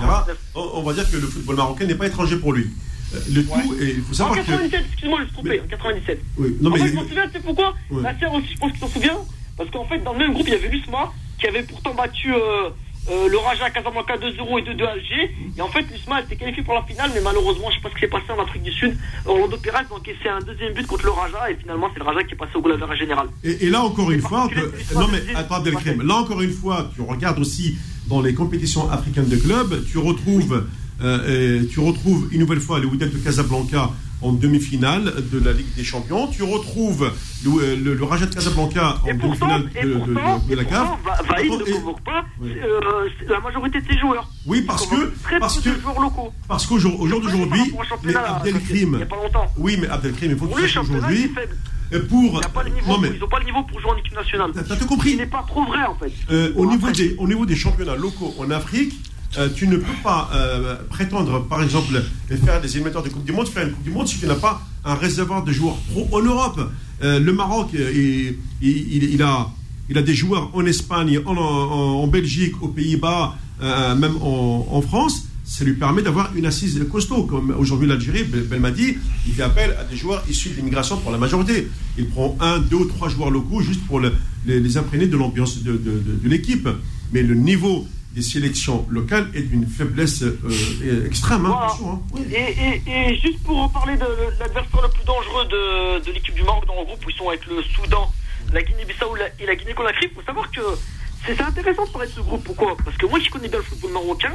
[0.55, 2.69] on, va dire que le football marocain n'est pas étranger pour lui.
[3.13, 5.67] Euh, le tout, et il faut savoir en 97, excuse-moi, je me suis trompé, en
[5.67, 6.21] 97.
[6.37, 6.79] Oui, non, mais.
[6.79, 7.73] En fait, je m'en souviens, tu sais pourquoi?
[8.01, 9.17] La sœur aussi, je pense que tu t'en souviens.
[9.57, 12.33] Parce qu'en fait, dans le même groupe, il y avait Lusma, qui avait pourtant battu.
[12.33, 12.69] Euh,
[13.09, 15.35] euh, le Raja Casablanca 2-0 et 2-2 Alger.
[15.57, 17.95] Et en fait, l'USMA était qualifié pour la finale, mais malheureusement, je sais pas ce
[17.95, 18.97] qui s'est passé en Afrique du Sud.
[19.25, 22.23] Orlando Perez donc c'est un deuxième but contre le Raja, et finalement, c'est le Raja
[22.23, 23.27] qui est passé au goal général.
[23.43, 24.47] Et, et, là, encore une fois,
[24.95, 27.77] non mais attends, Abdelkrim, là encore une fois, tu regardes aussi
[28.07, 30.65] dans les compétitions africaines de clubs, tu retrouves,
[31.01, 33.89] euh, tu retrouves une nouvelle fois le Wydad de Casablanca
[34.23, 36.27] en demi-finale de la Ligue des Champions.
[36.27, 37.11] Tu retrouves
[37.45, 40.87] le, le, le Raja de Casablanca en demi-finale de, de, de, la CAF.
[41.29, 42.79] Vaïd ne convoque pas euh,
[43.27, 44.29] la majorité de ses joueurs.
[44.45, 45.69] Oui, parce que parce que
[46.47, 47.73] parce qu'au jour d'aujourd'hui,
[48.03, 49.05] mais Abdelkrim.
[49.57, 51.31] Oui, mais Abdelkrim, il faut que tu aujourd'hui.
[52.09, 54.51] Pour, ils n'ont pas le niveau pour jouer en équipe nationale.
[54.67, 56.11] T'as tout compris Ce n'est pas trop vrai en fait.
[56.31, 58.93] Euh, au, niveau des, au niveau des championnats locaux en Afrique,
[59.37, 62.03] euh, tu ne peux pas euh, prétendre, par exemple,
[62.45, 64.35] faire des émetteurs de Coupe du Monde, faire une Coupe du Monde si tu n'as
[64.35, 66.59] pas un réservoir de joueurs pro en Europe.
[67.03, 74.81] Euh, le Maroc, il, a, des joueurs en Espagne, en, Belgique, aux Pays-Bas, même en,
[74.81, 75.27] France.
[75.45, 77.23] Ça lui permet d'avoir une assise costaud.
[77.23, 78.97] Comme aujourd'hui l'Algérie, Belmadi,
[79.27, 81.67] il fait appel à des joueurs issus de l'immigration pour la majorité.
[81.97, 84.11] Il prend un, deux ou trois joueurs locaux juste pour les,
[84.45, 86.69] les, imprégner de l'ambiance de, de, de l'équipe.
[87.11, 91.45] Mais le niveau des sélections locales est d'une faiblesse euh, extrême.
[91.45, 91.99] Hein, hein.
[92.31, 94.05] et, et, juste pour parler de,
[94.39, 97.29] l'adversaire le plus dangereux de, de l'équipe du Maroc dans le groupe où ils sont
[97.29, 98.11] avec le Soudan,
[98.53, 100.61] la Guinée-Bissau et la Guinée-Conakry, il faut savoir que
[101.25, 102.43] c'est intéressant de parler de ce groupe.
[102.43, 102.75] Pourquoi?
[102.83, 104.33] Parce que moi, je connais bien le football marocain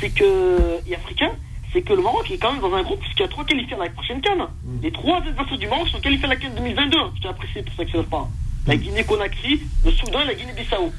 [0.00, 1.32] c'est que, et africain,
[1.72, 3.74] c'est que le Maroc est quand même dans un groupe puisqu'il y a trois qualifiés
[3.74, 4.38] à la prochaine canne.
[4.38, 4.78] Mm.
[4.82, 6.96] Les trois adversaires du Maroc sont qualifiés à la canne 2022.
[7.22, 8.28] Je apprécié pour ça que ça ne pas.
[8.66, 8.78] La mm.
[8.78, 10.92] Guinée-Conakry, le Soudan et la Guinée-Bissau.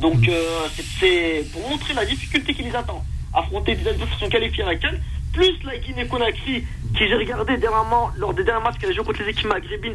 [0.00, 0.66] Donc euh,
[1.00, 3.02] c'est pour montrer la difficulté qui les attend.
[3.34, 5.00] Affronter des adversaires qui sont qualifiés à la canne,
[5.32, 6.64] plus la Guinée-Conakry,
[6.96, 9.94] qui j'ai regardé dernièrement, lors des derniers matchs qu'elle a joué contre les équipes maghrébines,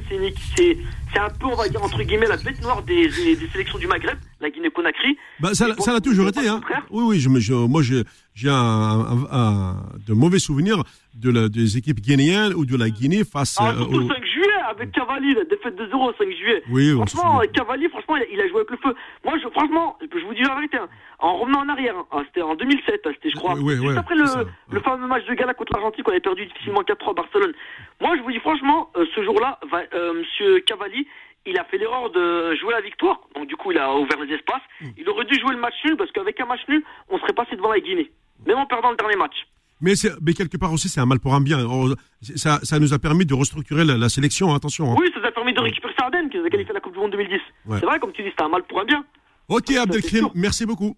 [0.55, 3.87] c'est un peu, on va dire, entre guillemets, la bête noire des, des, sélections du
[3.87, 5.17] Maghreb, la Guinée-Conakry.
[5.39, 6.61] Bah, ça l'a toujours été, hein.
[6.89, 9.75] Oui, oui, je, moi, j'ai un,
[10.05, 10.83] de mauvais souvenirs
[11.15, 14.07] de la, des équipes guinéennes ou de la Guinée face ah, au...
[14.07, 16.63] 5 juillet avec Cavalli, la défaite de 0 au 5 juillet.
[16.69, 18.95] Oui, franchement, Cavalli, franchement, il a, joué avec le feu.
[19.23, 20.87] Moi, je, franchement, je vous dis la vérité, hein,
[21.19, 24.25] en revenant en arrière, hein, c'était en 2007, hein, c'était, je crois, juste après le,
[24.71, 27.53] le fameux match de gala contre l'Argentine qu'on avait perdu difficilement 4-3 à Barcelone.
[28.01, 29.59] Moi, je vous dis franchement, euh, ce jour-là,
[29.93, 31.07] euh, Monsieur Cavalli,
[31.45, 34.33] il a fait l'erreur de jouer la victoire, donc du coup, il a ouvert les
[34.33, 34.61] espaces.
[34.81, 34.87] Mm.
[34.97, 37.55] Il aurait dû jouer le match nul parce qu'avec un match nul, on serait passé
[37.55, 38.11] devant la Guinée,
[38.45, 39.35] même en perdant le dernier match.
[39.83, 41.59] Mais, mais quelque part aussi, c'est un mal pour un bien.
[42.35, 44.91] Ça, ça nous a permis de restructurer la, sélection, attention.
[44.91, 44.95] Hein.
[44.97, 46.99] Oui, ça nous a permis de récupérer Sardaigne, qui a qualifié à la Coupe du
[46.99, 47.39] Monde 2010.
[47.79, 49.03] C'est vrai, comme tu dis, c'était un mal pour un bien.
[49.49, 50.95] Ok, Abdelkrim, merci beaucoup.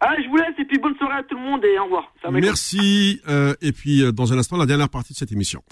[0.00, 2.12] Ah, je vous laisse et puis bonne soirée à tout le monde et au revoir.
[2.32, 3.20] Merci.
[3.28, 5.62] Euh, et puis, euh, dans un instant, la dernière partie de cette émission.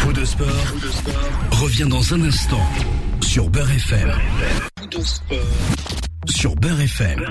[0.00, 0.46] Faux de sport,
[0.82, 2.66] de sport revient dans un instant
[3.20, 4.10] sur Beurre FM.
[4.90, 5.38] de sport.
[6.26, 7.24] Sur Beurre FM.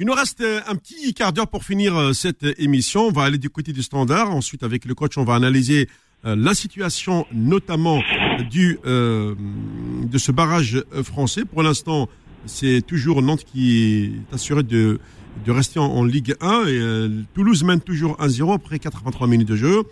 [0.00, 3.08] Il nous reste euh, un petit quart d'heure pour finir euh, cette émission.
[3.08, 4.30] On va aller du côté du standard.
[4.30, 5.88] Ensuite, avec le coach, on va analyser
[6.24, 8.00] euh, la situation, notamment
[8.48, 11.44] du de ce barrage français.
[11.44, 12.08] Pour l'instant,
[12.46, 15.00] c'est toujours Nantes qui est assuré de
[15.44, 19.82] de rester en, Ligue 1 et Toulouse mène toujours 1-0 après 83 minutes de jeu.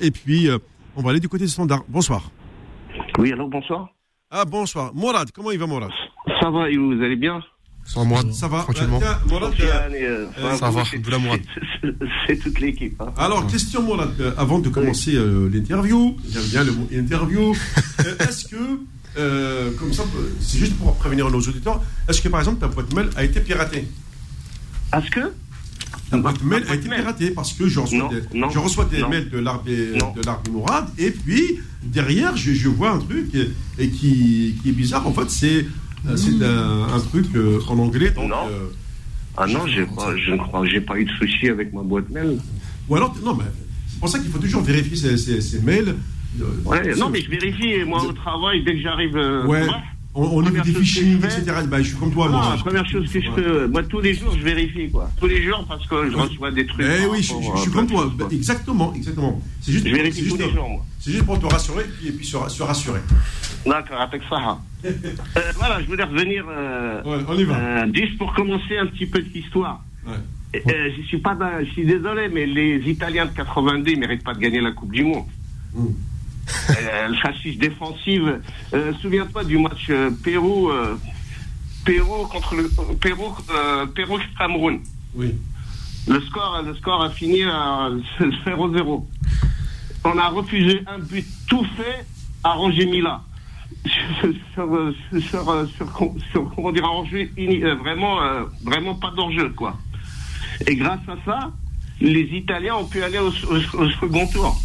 [0.00, 0.48] et puis,
[0.96, 1.84] on va aller du côté du standard.
[1.88, 2.30] Bonsoir.
[3.18, 3.88] Oui, alors bonsoir.
[4.30, 4.92] Ah bonsoir.
[4.94, 5.90] Morad, comment il va Morad
[6.40, 7.40] Ça va et vous allez bien?
[7.86, 8.60] Ça va, ça va.
[8.62, 9.00] Tranquillement.
[9.02, 10.26] Euh,
[10.58, 10.82] ça va,
[12.26, 13.00] C'est toute l'équipe.
[13.00, 13.12] Hein.
[13.16, 14.06] Alors, question, moi,
[14.36, 17.54] avant de commencer euh, l'interview, j'aime bien le mot interview.
[18.04, 18.56] Euh, est-ce que
[19.18, 20.02] euh, comme ça,
[20.40, 23.40] c'est juste pour prévenir nos auditeurs, est-ce que par exemple ta boîte mail a été
[23.40, 23.86] piratée?
[24.92, 25.32] Est-ce que?
[26.10, 28.84] Ta boîte mail a été piratée parce que je reçois Non, des, non, je reçois
[28.84, 29.08] des non.
[29.08, 30.12] mails de l'arbre Non.
[30.12, 34.68] de l'arbre Mourad et puis derrière je, je vois un truc et, et qui, qui
[34.68, 35.06] est bizarre.
[35.06, 35.64] En fait, c'est
[36.08, 38.10] euh, c'est un, un truc euh, en anglais.
[38.10, 38.48] Donc, Non.
[38.50, 38.68] euh,
[39.36, 42.08] Ah non, j'ai pas, je ne crois, j'ai pas eu de souci avec ma boîte
[42.10, 42.38] mail.
[42.88, 43.44] ou alors, non, mais
[43.88, 45.94] c'est pour ça qu'il faut toujours vérifier ces, ces- ces mails.
[46.66, 49.14] Ouais, non, mais je vérifie, moi, au travail, dès que j'arrive.
[49.14, 49.82] Ouais, bref.
[50.16, 51.44] On, on des fais- etc.
[51.68, 52.54] Bah, je suis comme toi, Non, moi.
[52.56, 55.10] la première chose que je fais, moi, tous les jours, je vérifie, quoi.
[55.20, 56.84] Tous les jours, parce que je reçois des trucs.
[56.86, 58.10] Eh oui, je, suis comme toi.
[58.18, 59.40] Bah, exactement, exactement.
[59.60, 60.84] C'est juste, Je vérifie tous les jours, moi.
[60.98, 63.00] c'est juste pour te rassurer et puis, se, ra- se rassurer.
[63.66, 64.36] D'accord, avec ça.
[64.36, 64.58] hein.
[64.86, 66.44] Euh, voilà, je voulais revenir.
[66.48, 67.56] Euh, Ouais, on y va.
[67.56, 69.82] euh, juste pour commencer un petit peu de l'histoire.
[70.06, 70.14] Ouais.
[70.54, 74.22] Euh, je suis pas, d'un- je suis désolé, mais les Italiens de 82 ils méritent
[74.22, 75.24] pas de gagner la Coupe du Monde.
[75.74, 75.86] Mm.
[76.70, 78.40] Euh, chassis défensive.
[78.74, 80.70] Euh, Souviens-toi du match euh, Pérou,
[81.84, 82.70] Pérou contre le
[83.00, 83.34] Pérou,
[83.94, 84.80] Pérou Cameroun.
[85.14, 85.34] Oui.
[86.08, 87.90] Le score, le score a fini à
[88.20, 89.04] 0-0.
[90.04, 92.04] On a refusé un but tout fait
[92.44, 93.22] à Roger Mila.
[93.84, 94.32] Sur,
[95.32, 95.66] sur,
[96.32, 96.88] sur, comment dire, un
[97.64, 99.76] euh, vraiment, euh, vraiment pas d'enjeu, quoi.
[100.66, 101.50] Et grâce à ça,
[102.00, 104.56] les Italiens ont pu aller au, au- au second tour.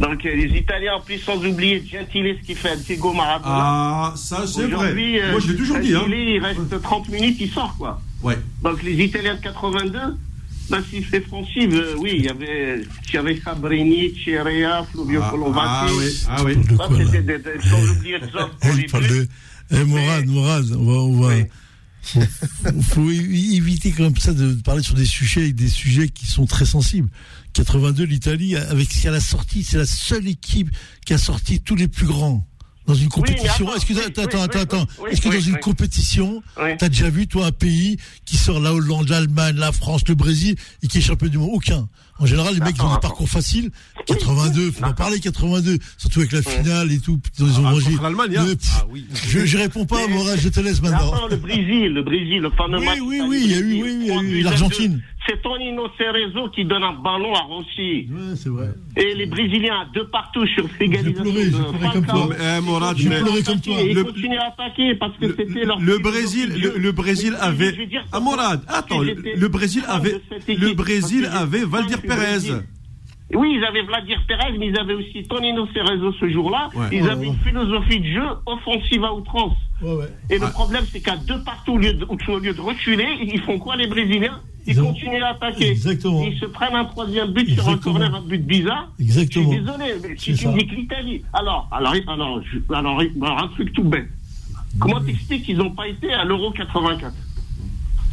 [0.00, 3.54] Donc euh, les Italiens, en plus, sans oublier Gentile, ce qui fait Diego Maradona.
[3.54, 4.74] Ah, ça, c'est vrai.
[4.74, 5.94] Aujourd'hui, euh, Moi, je l'ai toujours dit.
[5.94, 6.00] Hein.
[6.00, 8.00] Gentile, il reste 30 minutes, il sort, quoi.
[8.22, 8.38] Ouais.
[8.62, 9.98] Donc les Italiens de 82,
[10.70, 15.20] bah, si c'est offensive, euh, oui, il y avait, il y avait Fabrini, Cherea, Flavio
[15.22, 15.66] Ah, Colovati.
[15.68, 16.56] ah oui, ah oui.
[16.56, 19.28] De Ça, quoi, là c'était des, des- sans oublier de.
[19.72, 20.92] Eh, Morad, Morad, on va.
[20.94, 21.44] On va Oui.
[22.02, 22.20] faut,
[22.82, 27.08] faut- éviter comme ça de parler sur des sujets des sujets qui sont très sensibles.
[27.52, 30.70] 82, l'Italie, avec ce qu'elle a sorti, c'est la seule équipe
[31.04, 32.46] qui a sorti tous les plus grands
[32.86, 33.66] dans une compétition.
[33.66, 33.72] oui,
[34.04, 37.52] attends, oui, attends, oui, attends, Est-ce que dans une compétition, t'as déjà vu toi un
[37.52, 41.38] pays qui sort la Hollande, l'Allemagne, la France, le Brésil et qui est champion du
[41.38, 41.50] monde.
[41.52, 41.88] Aucun.
[42.20, 43.70] En général, les mecs ont des parcours faciles.
[44.06, 47.18] 82, faut en parler 82, surtout avec la finale et tout.
[47.38, 47.90] Ils ont Ah, mangé.
[47.92, 48.46] contre l'Allemagne, hein.
[48.76, 49.06] Ah oui.
[49.28, 51.12] je, je réponds pas, Morad, je te laisse maintenant.
[51.14, 52.98] Attends, le Brésil, le Brésil, le fameux Oui, match.
[53.02, 55.02] oui, oui, il y a eu- oui, oui, il y a eu l'Argentine.
[55.28, 58.08] C'est Tonino Cerezo qui donne un ballon à Rossi.
[58.10, 58.70] Ouais, c'est vrai.
[58.96, 61.22] Et les Brésiliens, deux partout sur l'égalisation.
[61.24, 62.28] J'ai pleuré, j'ai de pleuré comme toi.
[62.32, 62.60] Eh,
[63.08, 63.76] mais- pleuré comme toi.
[63.82, 65.78] Ils Le- continuent à attaquer parce que Le, c'était leur.
[65.78, 67.74] le Brésil, le, le Brésil avait.
[67.74, 70.12] je veux dire, Ah, Morad, attends, le, Brésil avait.
[70.14, 72.62] de Le Brésil avait Valdir Pérez.
[73.32, 76.68] Oui, ils avaient Vladimir Pérez, mais ils avaient aussi Tonino Cerezo ce jour-là.
[76.74, 76.86] Ouais.
[76.90, 77.32] Ils Ouais, avaient ouais.
[77.32, 79.56] une philosophie de jeu offensive à outrance.
[79.80, 80.08] Ouais, ouais.
[80.30, 80.50] Et le Ouais.
[80.50, 83.76] problème, c'est qu'à deux partout, au lieu, de, au lieu de reculer, ils font quoi
[83.76, 84.40] les Brésiliens?
[84.66, 85.68] Ils, Ils ont- continuent à attaquer.
[85.70, 86.22] Exactement.
[86.24, 88.88] Ils se prennent un troisième but sur un corner, un but bizarre.
[88.98, 89.44] Exactement.
[89.52, 91.22] Je suis désolé, mais si C'est tu me dis que l'Italie.
[91.32, 94.08] Alors, alors, alors, alors, alors, un truc tout bête.
[94.78, 97.14] Comment t'expliques qu'ils n'ont pas été à l'Euro 84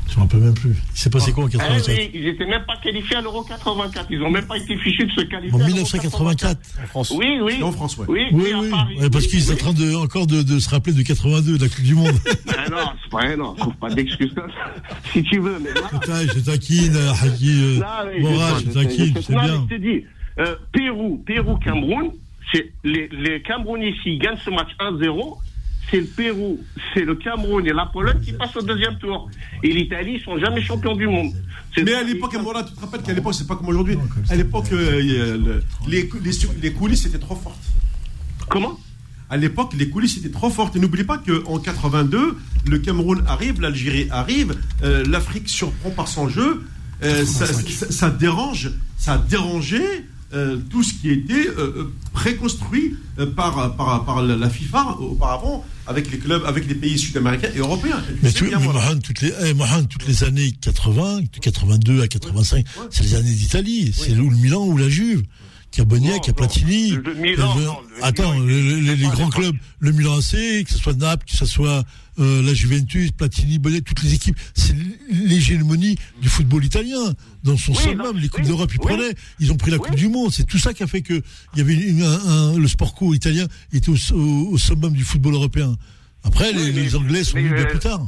[0.10, 0.70] Je me rappelle même plus.
[0.94, 3.44] Il s'est passé quoi en Eh 87 oui, Ils n'étaient même pas qualifiés à l'Euro
[3.44, 4.08] 84.
[4.10, 5.54] Ils n'ont même pas été fichus de se qualifier.
[5.54, 7.14] En à l'Euro 1984 En France.
[7.18, 7.62] Oui, oui.
[7.62, 8.06] En France, ouais.
[8.08, 8.70] Oui, Oui, oui, à oui.
[8.70, 8.98] Paris.
[9.00, 11.64] Ouais, parce qu'ils sont en train de, encore de, de se rappeler de 82, de
[11.64, 12.16] la Coupe du Monde.
[12.60, 13.54] Ah non, c'est pas vrai, non.
[13.56, 14.74] Trouve pas d'excuses comme ça.
[15.14, 15.88] Si tu veux, mais là.
[15.92, 19.60] Putain, je taquine, euh, Haki, euh, Morad, je taquine, c'est Non, bien.
[19.60, 20.06] mais je te dis,
[20.40, 22.12] euh, Pérou, Pérou, Cameroun,
[22.52, 25.38] c'est les, les Camerounais s'ils gagnent ce match 1-0,
[25.90, 26.60] c'est le Pérou,
[26.94, 29.30] c'est le Cameroun et la Pologne qui passent au deuxième tour.
[29.64, 31.32] Et l'Italie, ils sont jamais champions du monde.
[31.84, 33.98] Mais à l'époque, Morad, tu te rappelles qu'à l'époque, c'est pas comme aujourd'hui.
[34.30, 36.32] À l'époque, euh, le- les, les,
[36.62, 37.64] les coulisses étaient trop fortes.
[38.50, 38.80] Comment?
[39.30, 40.76] À l'époque, les coulisses étaient trop fortes.
[40.76, 46.30] Et n'oubliez pas qu'en 82, le Cameroun arrive, l'Algérie arrive, euh, l'Afrique surprend par son
[46.30, 46.64] jeu.
[47.04, 49.82] Euh, ça, ça- ça dérange, ça a dérangé
[50.34, 55.66] euh, tout ce qui était euh, euh, préconstruit euh, par, par, par la FIFA auparavant
[55.88, 58.04] avec les clubs, avec les pays sud-américains et européens.
[58.10, 58.82] Et Mais tu bien, mais voilà.
[58.82, 63.16] Mohamed, toutes les, eh, Mohamed, toutes les années 80, de 82 à 85, c'est les
[63.16, 63.94] années d'Italie.
[63.96, 65.24] C'est ou le Milan ou la Juve?
[65.72, 66.34] Qui a Bognac, Non, qui a.
[66.34, 66.92] Platini.
[66.92, 69.92] Le Milan, le attends, Milan, le- il- le- il- les il- grands il- clubs, le
[69.92, 71.84] Milan AC, que ce soit Naples, que ce soit
[72.20, 74.76] euh, la Juventus, Platini, Bognac, toutes les équipes, c'est
[75.10, 77.14] l'hégémonie du football italien.
[77.44, 77.80] Dans son Oui,
[78.20, 78.86] les Coupes oui, d'Europe, ils oui.
[78.86, 79.78] prenaient, ils ont pris la.
[79.78, 80.32] Coupe du Monde.
[80.34, 81.22] C'est tout ça qui a fait que
[81.54, 84.94] il y avait une- un- un- le sport co italien était au, au- au summum
[84.94, 85.76] du football européen.
[86.24, 88.06] Après, les, les Anglais sont venus bien plus tard.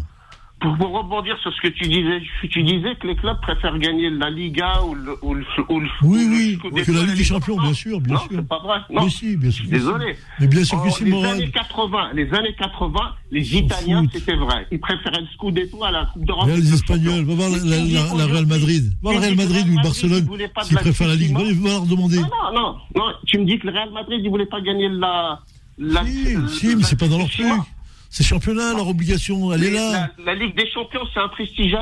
[0.60, 2.22] Pour, pour rebondir sur ce que tu disais,
[2.52, 5.16] tu disais que les clubs préfèrent gagner la Liga ou le.
[5.22, 8.16] Ou le, ou le Oui, ou oui, que la Ligue des Champions, bien sûr, bien
[8.16, 8.30] non, sûr.
[8.32, 8.80] c'est pas vrai.
[8.90, 9.04] Non.
[9.06, 9.66] Mais si, bien sûr.
[9.70, 10.18] Désolé.
[10.40, 13.00] Mais bien sûr que si, les années 80, les années 80,
[13.32, 14.68] les Italiens, c'était vrai.
[14.72, 16.48] Ils préféraient le Scudetto à la Coupe d'Europe.
[16.50, 18.84] Les Espagnols, va voir la, la- la- la Real Madrid.
[19.02, 20.28] Va voir le Real Madrid ou le Barcelone,
[20.64, 21.34] s'ils préfèrent la Ligue.
[21.38, 22.18] Va, leur demander.
[22.18, 23.06] Non, non, non.
[23.26, 25.40] Tu me dis que le Real Madrid, il voulait pas gagner la,
[25.78, 27.46] La, si, mais c'est pas dans leur truc.
[28.10, 30.10] C'est championnat, leur obligation, elle est là.
[30.26, 31.76] La, Ligue des Champions, c'est un prestige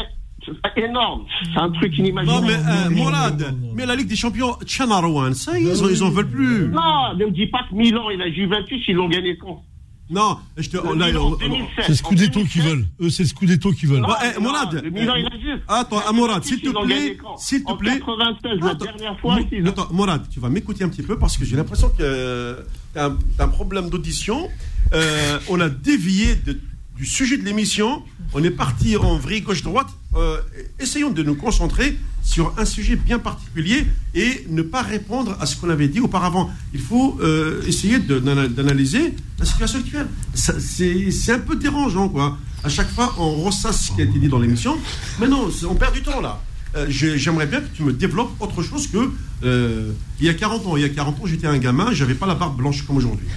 [0.76, 1.26] énorme.
[1.54, 2.46] C'est un truc inimaginable.
[2.46, 6.30] Non, mais euh, Mourad, mais la Ligue des Champions, Tchanarouan, ça, ils, ils en veulent
[6.30, 6.68] plus.
[6.68, 9.64] Non, ne me dis pas que Milan et la Juventus, ils l'ont gagné quand?
[10.10, 10.78] Non, je te.
[10.78, 12.86] C'est le Scudetto qui veulent.
[13.02, 14.06] Eux, c'est le Scudetto qui veulent.
[14.24, 14.82] Eh, Mourad.
[14.84, 15.64] Le Milan, il a juste.
[15.68, 17.18] Attends, ah, Mourad, s'il te plaît.
[17.38, 18.00] S'il te plaît.
[18.00, 19.38] 96, la dernière fois.
[19.66, 22.64] Attends, Mourad, tu vas m'écouter un petit peu parce que j'ai l'impression que
[22.94, 24.50] tu as un problème d'audition.
[24.94, 26.58] Euh, on a dévié de
[26.98, 28.04] du sujet de l'émission.
[28.34, 29.90] On est parti en vrille gauche-droite.
[30.16, 30.38] Euh,
[30.80, 33.86] essayons de nous concentrer sur un sujet bien particulier
[34.16, 36.50] et ne pas répondre à ce qu'on avait dit auparavant.
[36.74, 40.08] Il faut euh, essayer d'analyser la situation actuelle.
[40.34, 42.38] C'est un peu dérangeant, quoi.
[42.64, 44.78] À chaque fois, on ressasse ce qui a été dit dans l'émission.
[45.20, 46.42] Mais non, on perd du temps, là.
[46.76, 49.12] Euh, j'aimerais bien que tu me développes autre chose que
[49.44, 50.78] il y a 40 ans.
[50.78, 53.28] Il y a 40 ans, j'étais un gamin, j'avais pas la barbe blanche comme aujourd'hui.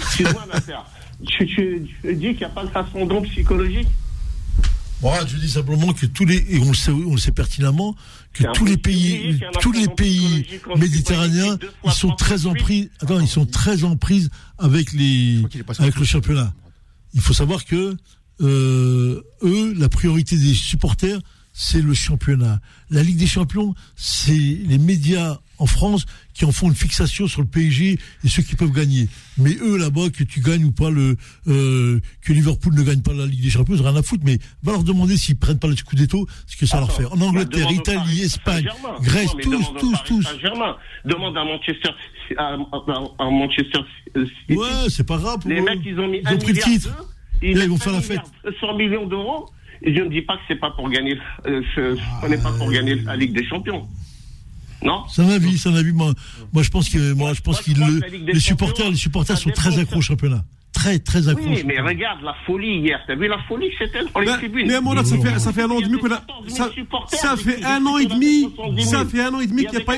[0.00, 0.44] Excuse-moi,
[1.26, 3.88] tu, tu, dis qu'il n'y a pas de ascendant psychologique?
[5.02, 7.96] Moi, je dis simplement que tous les, et on le sait, on le sait pertinemment,
[8.34, 10.46] que tous les pays, tous les pays
[10.76, 14.28] méditerranéens, ils sont très en prise, attends, ils sont très en prise
[14.58, 15.42] avec les,
[15.78, 16.52] avec le championnat.
[17.14, 17.96] Il faut savoir que,
[18.42, 21.20] euh, eux, la priorité des supporters,
[21.52, 22.60] c'est le championnat.
[22.90, 27.42] La Ligue des Champions, c'est les médias en France qui en font une fixation sur
[27.42, 29.08] le PSG et ceux qui peuvent gagner.
[29.38, 31.16] Mais eux là-bas, que tu gagnes ou pas le,
[31.46, 34.24] euh, que Liverpool ne gagne pas la Ligue des Champions, rien à foutre.
[34.24, 37.04] Mais va leur demander s'ils prennent pas le Scudetto, ce que ça leur fait.
[37.04, 38.68] En bah, Angleterre, Italie, Espagne,
[39.02, 40.26] Grèce, tous, tous, tous.
[41.04, 41.90] Demande à Manchester,
[42.36, 42.56] à,
[43.30, 43.80] Manchester.
[44.48, 45.40] Ouais, c'est pas grave.
[45.46, 47.06] les mecs, ils ont mis ils ont pris le titre.
[47.42, 48.20] Ils, vont faire la fête.
[48.60, 49.46] 100 millions d'euros.
[49.82, 52.70] Et je ne dis pas que c'est pas pour gagner, euh, ce, n'est pas pour
[52.70, 53.88] gagner la Ligue des Champions.
[54.82, 55.92] Non C'est un avis, c'est un avis.
[55.92, 56.12] Moi,
[56.52, 57.78] moi, je pense que, moi, je pense qu'il
[58.26, 61.46] les supporters, les supporters sont très accros au championnat très très accro.
[61.46, 63.00] Oui, mais regarde la folie hier.
[63.06, 64.66] T'as vu la folie c'était dans les ben, tribunes.
[64.66, 66.70] Mais moi là, ça fait ça fait un an et demi qu'on a ça,
[67.08, 68.52] ça fait un an et demi.
[68.80, 69.96] Ça fait un an et demi qu'il n'y a pas.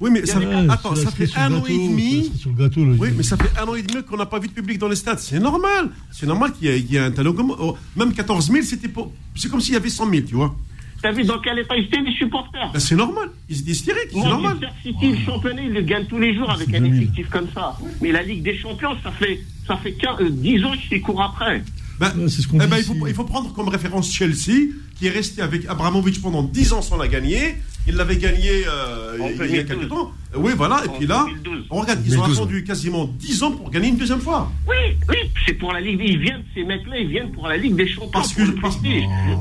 [0.00, 2.30] Oui, mais ça attends, ça fait un an et demi.
[2.98, 4.88] Oui, mais ça fait un an et demi qu'on n'a pas vu de public dans
[4.88, 5.18] les stades.
[5.18, 5.90] C'est normal.
[6.10, 8.88] C'est normal qu'il y ait un talent comme oh, même 14 000, c'était
[9.34, 10.54] c'est comme s'il y avait 100 000, tu vois.
[11.00, 14.10] T'as vu dans quel état ils étaient les supporters ben C'est normal, ils étaient hystériques,
[14.12, 14.58] c'est normal.
[14.82, 17.76] City, le championnat, ils le gagnent tous les jours avec un effectif comme ça.
[18.00, 21.22] Mais la Ligue des Champions, ça fait, ça fait 15, 10 euh, ans qu'ils courent
[21.22, 21.62] après.
[22.00, 25.42] Ben, ce eh ben, il, faut, il faut prendre comme référence Chelsea, qui est resté
[25.42, 27.56] avec Abramovich pendant 10 ans sans la gagner.
[27.86, 30.12] Il l'avait gagné euh, il y a quelques temps.
[30.36, 30.84] Oui, voilà.
[30.84, 31.24] Et puis là,
[31.70, 34.52] on regarde, ils ont attendu quasiment 10 ans pour gagner une deuxième fois.
[34.68, 34.76] Oui,
[35.08, 35.16] oui,
[35.46, 36.00] c'est pour la Ligue.
[36.04, 38.10] Ils viennent, ces mecs-là, ils viennent pour la Ligue des Champions.
[38.12, 38.42] Parce que,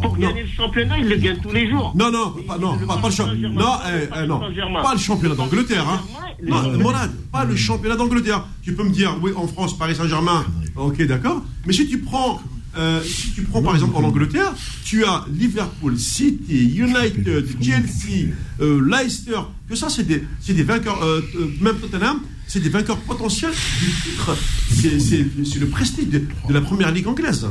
[0.02, 1.92] Pour gagner le championnat, ils le gagnent tous les jours.
[1.94, 3.50] Non, non, pas, non, pas, le championnat.
[3.50, 4.40] Non, eh, eh, non,
[4.82, 5.86] pas le championnat d'Angleterre.
[5.90, 6.02] Hein.
[6.42, 8.46] Non, Morad, pas le championnat d'Angleterre.
[8.62, 10.46] Tu peux me dire, oui, en France, Paris Saint-Germain,
[10.78, 11.42] ok, d'accord.
[11.66, 12.40] Mais si tu prends
[12.78, 14.54] euh, si tu prends par exemple en Angleterre,
[14.86, 18.32] tu as Liverpool, City, United, Chelsea,
[18.62, 21.22] euh, Leicester, que ça c'est des, des, vainqueurs, euh,
[21.60, 24.38] même Tottenham, c'est des vainqueurs potentiels du titre.
[24.70, 27.48] C'est le prestige de, la première ligue anglaise.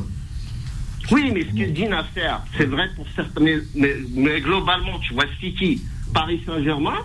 [1.11, 3.41] Oui, mais ce que dit Nasser, c'est vrai pour certains,
[3.75, 5.83] mais, globalement, tu vois City,
[6.15, 6.99] Paris Saint-Germain,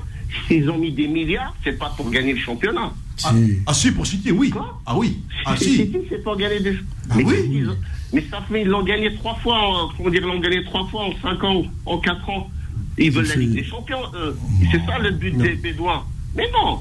[0.48, 2.94] s'ils ont mis des milliards, c'est pas pour gagner le championnat.
[3.24, 3.34] Ah,
[3.68, 4.54] ah, si, pour City, oui.
[4.86, 5.20] ah oui.
[5.46, 5.78] Ah si.
[5.78, 6.78] City, c'est pour gagner des.
[7.10, 7.66] Ah, oui.
[8.14, 11.06] Mais ça fait, ils l'ont gagné trois fois, comment dire, ils l'ont gagné trois fois
[11.06, 12.50] en cinq ans, en quatre ans.
[12.98, 14.02] ils veulent la Ligue des Champions,
[14.72, 16.04] C'est ça le but des Bédouins.
[16.36, 16.80] Mais non.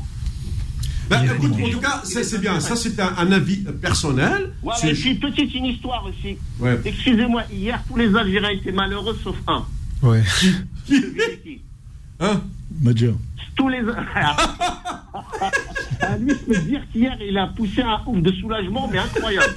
[1.08, 2.60] Ben, écoute, en tout cas, c'est bien.
[2.60, 4.52] Ça, c'est un, avis personnel.
[4.62, 6.36] Voilà, et puis, petite une histoire aussi.
[6.84, 9.64] Excusez-moi, hier, tous les Algériens étaient malheureux, sauf un.
[10.02, 10.22] Ouais.
[12.20, 12.40] hein?
[12.80, 13.14] Major.
[13.60, 13.80] Tous les.
[16.00, 19.54] ah, lui, je peux dire qu'hier, il a poussé un ouf de soulagement, mais incroyable.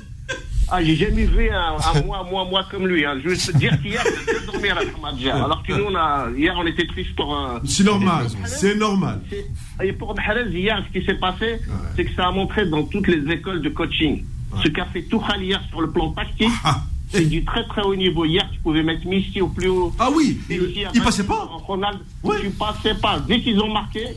[0.70, 3.06] Ah, j'ai jamais vu un, moi, moi, moi comme lui.
[3.06, 3.18] Hein.
[3.24, 6.54] Je veux te dire qu'hier, j'ai dormir à la Alors que nous, on a, hier,
[6.58, 7.34] on était triste pour.
[7.34, 9.22] Euh, c'est normal, c'est normal.
[9.82, 11.62] Et pour Mahrez, hier, ce qui s'est passé,
[11.96, 14.26] c'est que ça a montré dans toutes les écoles de coaching.
[14.62, 16.52] Ce qu'a fait Toukhal hier sur le plan tactique.
[17.14, 18.26] C'est du très très haut niveau.
[18.26, 19.94] Hier, tu pouvais mettre Messi au plus haut.
[20.00, 21.48] Ah oui, il, passait pas.
[21.68, 22.38] Ronald, ouais.
[22.42, 23.20] tu passais pas.
[23.20, 24.08] Dès qu'ils ont marqué,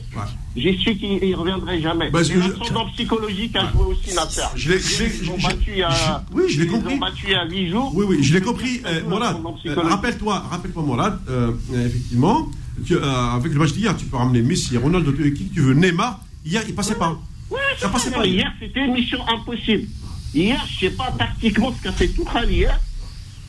[0.55, 2.09] j'ai su qu'ils ne reviendraient jamais.
[2.09, 4.41] Parce que l'ascendant psychologique a joué aussi Nasser.
[4.55, 4.79] Je l'ai,
[5.21, 6.93] ils ont battu à, oui, je l'ai compris.
[6.93, 7.91] Ils ont battu à 8 jours.
[7.93, 8.81] Oui, oui, je l'ai compris.
[8.87, 12.49] Euh, euh, rappelle-toi, rappelle-toi, Morad, euh, effectivement,
[12.89, 16.19] que, avec le match d'hier, tu peux ramener Messi, Ronaldo, qui tu veux, Neymar.
[16.43, 17.19] Hier, il passait pas.
[17.51, 18.25] Ouais, ça passait pas.
[18.25, 19.87] Hier, c'était une mission impossible.
[20.33, 22.79] Hier, je sais pas tactiquement ce qu'a fait tout hier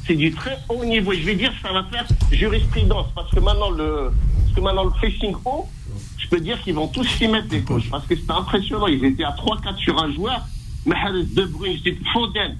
[0.08, 1.12] c'est du très haut niveau.
[1.12, 3.06] Et je vais dire, ça va faire jurisprudence.
[3.14, 4.10] Parce que maintenant, le,
[4.42, 5.68] parce que maintenant, le pressing haut,
[6.16, 7.88] je peux dire qu'ils vont tous s'y mettre, les coachs.
[7.90, 8.86] Parce que c'était impressionnant.
[8.86, 10.40] Ils étaient à 3-4 sur un joueur.
[10.86, 12.56] Mahrez, De Bruyne, c'est Foden.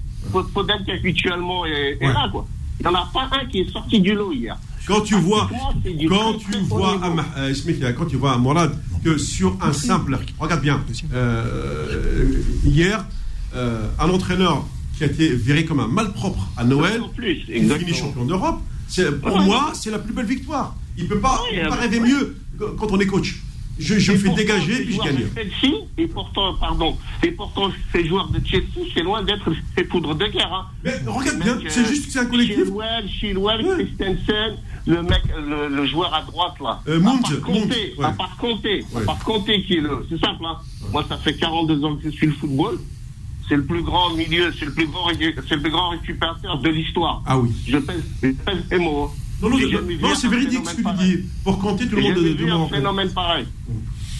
[0.53, 2.47] Foden qui habituellement est, est là, quoi.
[2.79, 4.55] Il n'y en a pas un qui est sorti du lot hier.
[4.85, 6.99] Quand tu vois, quand tu vois,
[7.37, 7.53] euh,
[7.97, 8.71] quand tu vois Morad,
[9.03, 10.81] que sur un simple, regarde bien,
[11.13, 13.05] euh, hier,
[13.55, 14.65] euh, un entraîneur
[14.99, 18.59] qui a été viré comme un malpropre à Noël, plus, il finit champion d'Europe.
[19.23, 20.75] Pour moi, c'est la plus belle victoire.
[20.97, 21.39] Il ne peut pas,
[21.69, 22.35] pas rêver mieux
[22.77, 23.41] quand on est coach.
[23.79, 25.25] Je, je me fais dégager puis je gagne.
[25.33, 30.15] Chelsea, et pourtant, pardon, et pourtant, ces joueurs de Chelsea, c'est loin d'être ces poudres
[30.15, 30.53] de guerre.
[30.53, 30.65] Hein.
[30.83, 32.65] Mais regarde bien, c'est juste que c'est un collectif.
[32.65, 33.65] Chilwell, Chilwell.
[33.77, 36.81] Christensen, le mec, le, le, joueur à droite là.
[36.89, 38.05] Euh, Mount, à part compter, ouais.
[38.05, 38.37] à part
[38.97, 40.43] à part compter qui est le, c'est simple.
[40.45, 40.57] Hein.
[40.91, 42.77] Moi, ça fait 42 ans que je suis le football.
[43.49, 46.69] C'est le plus grand milieu, c'est le plus grand, c'est le plus grand récupérateur de
[46.69, 47.23] l'histoire.
[47.25, 47.49] Ah oui.
[47.67, 49.11] Je pèse, je pèse mes mots.
[49.41, 51.23] Non, non, non c'est véridique ce que tu dis.
[51.43, 53.45] Pour compter, tout le monde de vu un phénomène pareil.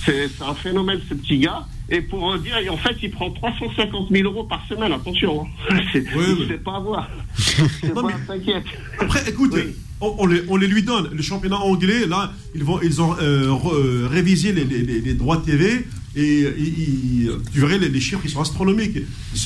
[0.05, 1.67] C'est un phénomène, ce petit gars.
[1.89, 4.91] Et pour dire, en fait, il prend 350 000 euros par semaine.
[4.91, 5.77] Attention, hein.
[5.91, 6.57] c'est oui, oui.
[6.63, 7.09] pas avoir.
[7.95, 8.13] non, mais...
[8.27, 8.63] t'inquiète.
[8.99, 9.75] Après, écoute, oui.
[9.99, 11.09] on, on, les, on, les, lui donne.
[11.11, 15.37] Le championnat anglais, là, ils, vont, ils ont euh, re, révisé les, les, les, droits
[15.37, 15.85] TV.
[16.15, 18.97] Et, et, et tu verrais, les, chiffres, ils sont astronomiques.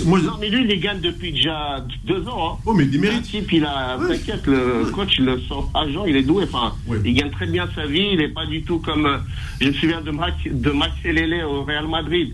[0.05, 2.53] Moi, non, mais lui, il les gagne depuis déjà deux ans.
[2.53, 2.61] Hein.
[2.65, 3.23] Oh, mais il mérite.
[3.23, 4.17] type, il a, ouais.
[4.17, 6.45] t'inquiète, le coach, le, son agent, il est doué.
[6.45, 6.99] Enfin, ouais.
[7.03, 8.09] il gagne très bien sa vie.
[8.13, 9.19] Il n'est pas du tout comme.
[9.59, 12.33] Je me souviens de Max, de Max Lele au Real Madrid,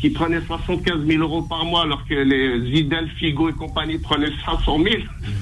[0.00, 4.32] qui prenait 75 000 euros par mois, alors que les Zidane, Figo et compagnie prenaient
[4.44, 4.96] 500 000.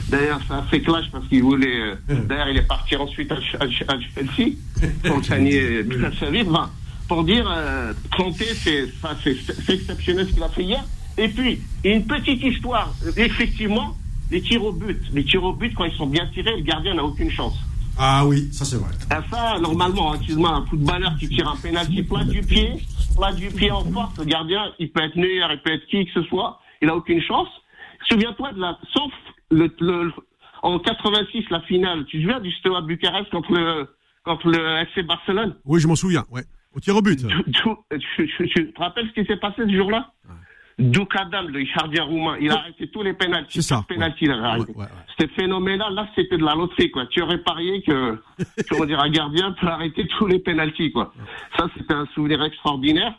[0.08, 1.94] D'ailleurs, ça fait clash parce qu'il voulait.
[2.08, 4.56] D'ailleurs, il est parti ensuite à, à, à Chelsea
[5.04, 5.84] pour gagner
[6.18, 6.42] sa vie.
[6.48, 6.70] Enfin,
[7.08, 8.88] pour dire, euh, Kanté, c'est
[9.68, 10.84] exceptionnel ce qu'il a fait hier.
[11.16, 13.94] Et puis, une petite histoire, effectivement,
[14.30, 15.00] les tirs au but.
[15.12, 17.54] Les tirs au but, quand ils sont bien tirés, le gardien n'a aucune chance.
[17.96, 18.90] Ah oui, ça c'est vrai.
[19.10, 22.72] Ah, ça, normalement, excuse-moi, un footballeur qui tire un pénalty plat du pied,
[23.16, 26.04] plat du pied en force, le gardien, il peut être Neuer, il peut être qui
[26.06, 27.48] que ce soit, il n'a aucune chance.
[28.08, 29.12] Souviens-toi de la, sauf
[29.50, 30.12] le, le,
[30.62, 33.88] en 86, la finale, tu te souviens du Steaua Bucarest contre le,
[34.24, 35.54] contre le FC Barcelone?
[35.64, 36.42] Oui, je m'en souviens, ouais.
[36.74, 37.18] Au tir au but.
[37.18, 40.34] Tu, te rappelles ce qui s'est passé ce jour-là ouais.
[40.78, 43.62] Doukadam, le gardien roumain, il a arrêté tous les pénaltys.
[43.62, 43.84] C'est ça.
[43.88, 44.34] Pénalty, ouais.
[44.34, 45.94] ouais, C'était phénoménal.
[45.94, 47.06] Là, c'était de la loterie, quoi.
[47.06, 48.18] Tu aurais parié que,
[48.68, 51.14] comment dire, un gardien peut arrêter tous les pénaltys, quoi.
[51.56, 53.14] Ça, c'était un souvenir extraordinaire.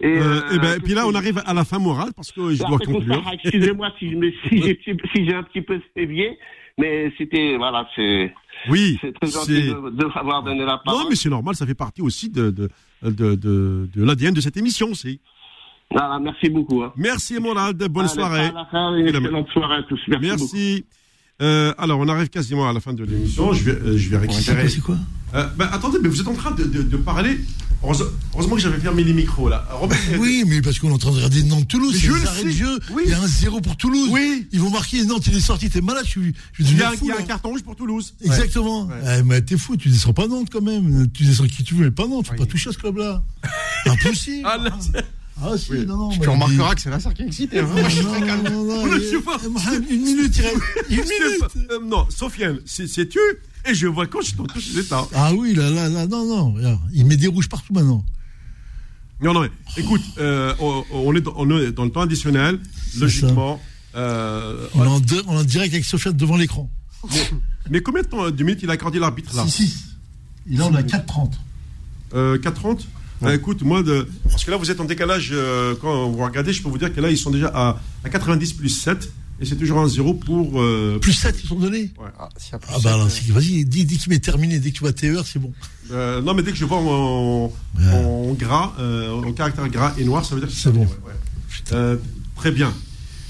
[0.00, 2.50] Et, euh, euh, et ben, puis là, on arrive à la fin morale parce que
[2.50, 3.22] je dois conclure.
[3.32, 4.10] Excusez-moi si
[4.50, 6.36] j'ai si si un petit peu sévié,
[6.82, 8.34] mais c'était, voilà, c'est.
[8.68, 8.98] Oui.
[9.00, 11.02] C'est très gentil de, de m'avoir donné la parole.
[11.02, 12.68] Non, mais c'est normal, ça fait partie aussi de, de,
[13.02, 15.20] de, de, de l'ADN de cette émission aussi.
[15.90, 16.82] Voilà, merci beaucoup.
[16.82, 16.92] Hein.
[16.96, 17.76] Merci, Morad.
[17.76, 18.50] Bonne Allez, soirée.
[19.52, 20.00] Soirée à tous.
[20.08, 20.26] Merci.
[20.26, 20.84] merci.
[21.40, 23.52] Euh, alors, on arrive quasiment à la fin de l'émission.
[23.52, 24.68] Je vais, euh, je vais récupérer.
[24.68, 24.96] C'est quoi
[25.34, 27.40] euh, ben, Attendez, mais vous êtes en train de, de, de parler.
[27.82, 29.66] Heureusement que j'avais fermé les micros là.
[29.72, 31.98] Robert, oui, mais parce qu'on est en train de regarder Nantes-Toulouse.
[31.98, 32.52] Je le sais.
[32.52, 32.78] Jeu.
[32.92, 33.02] Oui.
[33.06, 34.08] Il y a un zéro pour Toulouse.
[34.12, 34.46] Oui.
[34.52, 35.04] Ils vont marquer.
[35.04, 35.68] Nantes, il est sorti.
[35.68, 36.04] T'es malade.
[36.04, 36.34] Je suis.
[36.52, 38.14] Je il y a, fou, il y a un carton rouge pour Toulouse.
[38.24, 38.88] Exactement.
[39.04, 39.76] Eh, mais t'es fou.
[39.76, 41.10] Tu descends pas Nantes quand même.
[41.12, 42.28] Tu descends qui tu veux, mais pas Nantes.
[42.28, 43.24] Faut pas toucher à ce club-là.
[43.86, 44.46] Impossible.
[44.52, 44.76] Ah, là,
[45.40, 45.86] ah si, oui.
[45.86, 46.10] non, non.
[46.10, 46.74] Tu remarqueras dit...
[46.74, 47.60] que c'est la qui est excité.
[47.60, 47.68] Hein.
[47.68, 48.96] Non, non, non, non, non,
[49.88, 50.56] Une minute, il reste.
[50.90, 51.70] Une minute.
[51.70, 53.18] Euh, non, Sofiane, c'est tu.
[53.68, 55.06] Et je vois quand je t'en touche l'état.
[55.14, 56.78] Ah oui, là, là, là, non, non.
[56.92, 58.04] Il met des rouges partout maintenant.
[59.22, 62.58] Non, non, mais écoute, euh, on, on, est dans, on, est dans, le temps additionnel,
[62.98, 63.60] logiquement.
[63.94, 66.68] Euh, on, est en on est en direct avec Sofiane devant l'écran.
[67.10, 67.30] Mais,
[67.70, 69.46] mais, combien de temps, de minutes il a accordé l'arbitre là?
[69.46, 69.96] 6.
[70.48, 71.32] Il en a 4,30.
[72.14, 72.86] Euh, 4,30
[73.22, 74.08] bah, écoute, moi, de...
[74.30, 76.92] parce que là, vous êtes en décalage, euh, quand vous regardez, je peux vous dire
[76.94, 80.14] que là, ils sont déjà à, à 90 plus 7, et c'est toujours un 0
[80.14, 80.60] pour...
[80.60, 80.98] Euh...
[81.00, 82.10] Plus 7, ils sont donnés ouais.
[82.18, 84.92] Ah, si ah bah alors, vas-y, dis, dis qu'il m'est terminé, dès que tu vois
[84.92, 85.52] TER, c'est bon.
[85.90, 87.84] Euh, non, mais dès que je vois en, ouais.
[87.92, 90.82] en gras, euh, en caractère gras et noir, ça veut dire que c'est bon.
[90.82, 91.98] Ouais, ouais.
[92.36, 92.72] très bien.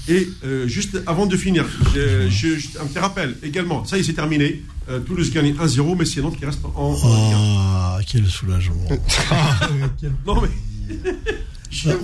[0.07, 3.85] Et euh, juste avant de finir, je, je, je, un petit rappel également.
[3.85, 4.61] Ça y est, c'est terminé.
[4.89, 6.97] Euh, Toulouse gagne 1-0, mais c'est Nantes qui reste en.
[7.05, 8.85] Ah, oh, quel soulagement.
[9.99, 10.13] quel...
[10.25, 10.49] Non, mais.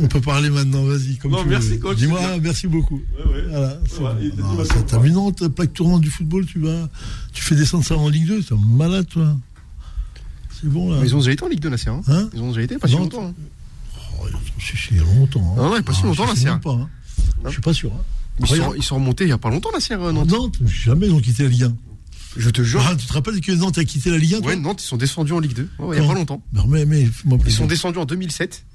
[0.01, 1.19] On peut parler maintenant, vas-y.
[1.27, 1.97] Non, merci, coach.
[1.97, 3.01] Dis-moi, merci beaucoup.
[3.17, 3.67] Ouais, ouais.
[3.99, 5.31] Voilà, ouais, bon.
[5.49, 6.89] Plaque tournante du football, tu vas,
[7.33, 9.35] tu fais descendre ça en Ligue 2, t'es malade, toi.
[10.49, 10.99] C'est bon, là.
[11.01, 11.89] Mais ils ont déjà été en Ligue 2, Nasser.
[11.89, 13.27] Hein, hein ils ont déjà été, pas si longtemps.
[13.27, 13.33] Hein.
[14.21, 15.55] Oh, a longtemps.
[15.57, 15.61] Hein.
[15.61, 16.49] Ah ouais, pas si longtemps, Nasser.
[16.63, 16.89] Pas, hein.
[17.45, 17.91] Je suis pas sûr.
[17.93, 18.03] Hein.
[18.39, 20.29] Ils, sont, ils sont remontés il n'y a pas longtemps, Nasser, Nantes.
[20.29, 21.75] Nantes, jamais ils ont quitté la Ligue 1.
[22.37, 22.81] Je te jure.
[22.87, 24.97] Ah, tu te rappelles que Nantes a quitté la Ligue 1 Ouais, Nantes, ils sont
[24.97, 25.69] descendus en Ligue 2.
[25.79, 26.41] Ouais, il n'y a pas longtemps.
[26.67, 27.07] Mais, mais,
[27.45, 28.65] ils sont descendus en 2007.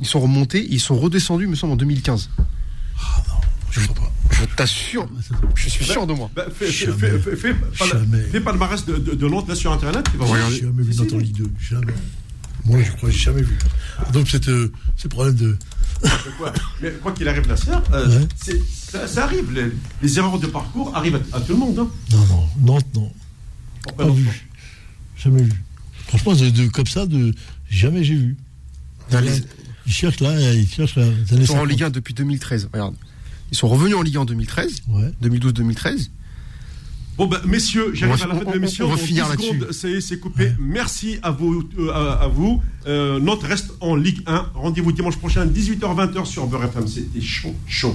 [0.00, 2.30] Ils sont remontés, ils sont redescendus, me semble, en 2015.
[2.98, 3.34] Ah non,
[3.70, 4.12] je ne crois pas.
[4.30, 5.08] Je t'assure,
[5.54, 6.30] je suis sûr de moi.
[6.34, 7.54] Bah, fais, fais, fais, fais,
[8.30, 10.06] fais palmarès de, de, de Nantes là sur internet.
[10.10, 10.60] Tu vas regarder.
[10.60, 11.94] Jamais vu Nantes en Ligue 2, jamais.
[12.66, 13.56] Moi, je crois que j'ai jamais vu.
[14.12, 15.56] Donc, c'est euh, ce problème de,
[16.38, 16.52] quoi
[16.82, 18.26] Mais quoi qu'il arrive, la sœur, euh,
[19.06, 19.70] ça, arrive.
[20.02, 21.78] Les, erreurs de parcours arrivent à, tout le monde.
[21.78, 21.88] Hein.
[22.12, 23.12] Non, non, non, non.
[23.96, 24.48] Pas, vu.
[25.16, 25.62] Jamais vu.
[26.08, 27.34] Franchement, de, comme ça, de
[27.70, 28.36] jamais j'ai vu.
[29.12, 31.06] Ils cherchent là, ils cherchent là.
[31.30, 32.68] Ils sont en Ligue 1 depuis 2013.
[32.72, 32.94] Regarde.
[33.52, 34.82] Ils sont revenus en Ligue 1 en 2013.
[34.88, 35.12] Ouais.
[35.22, 36.08] 2012-2013.
[37.16, 38.86] Bon, ben, messieurs, j'arrive à la fin de l'émission.
[38.86, 40.00] On va finir là-dessus.
[40.00, 40.52] C'est coupé.
[40.58, 41.68] Merci à vous.
[41.78, 42.62] Euh, à, vous.
[42.86, 44.50] Euh, notre reste en Ligue 1.
[44.54, 46.86] Rendez-vous dimanche prochain, 18h-20h sur Beurre FM.
[46.86, 47.94] C'était chaud, chaud.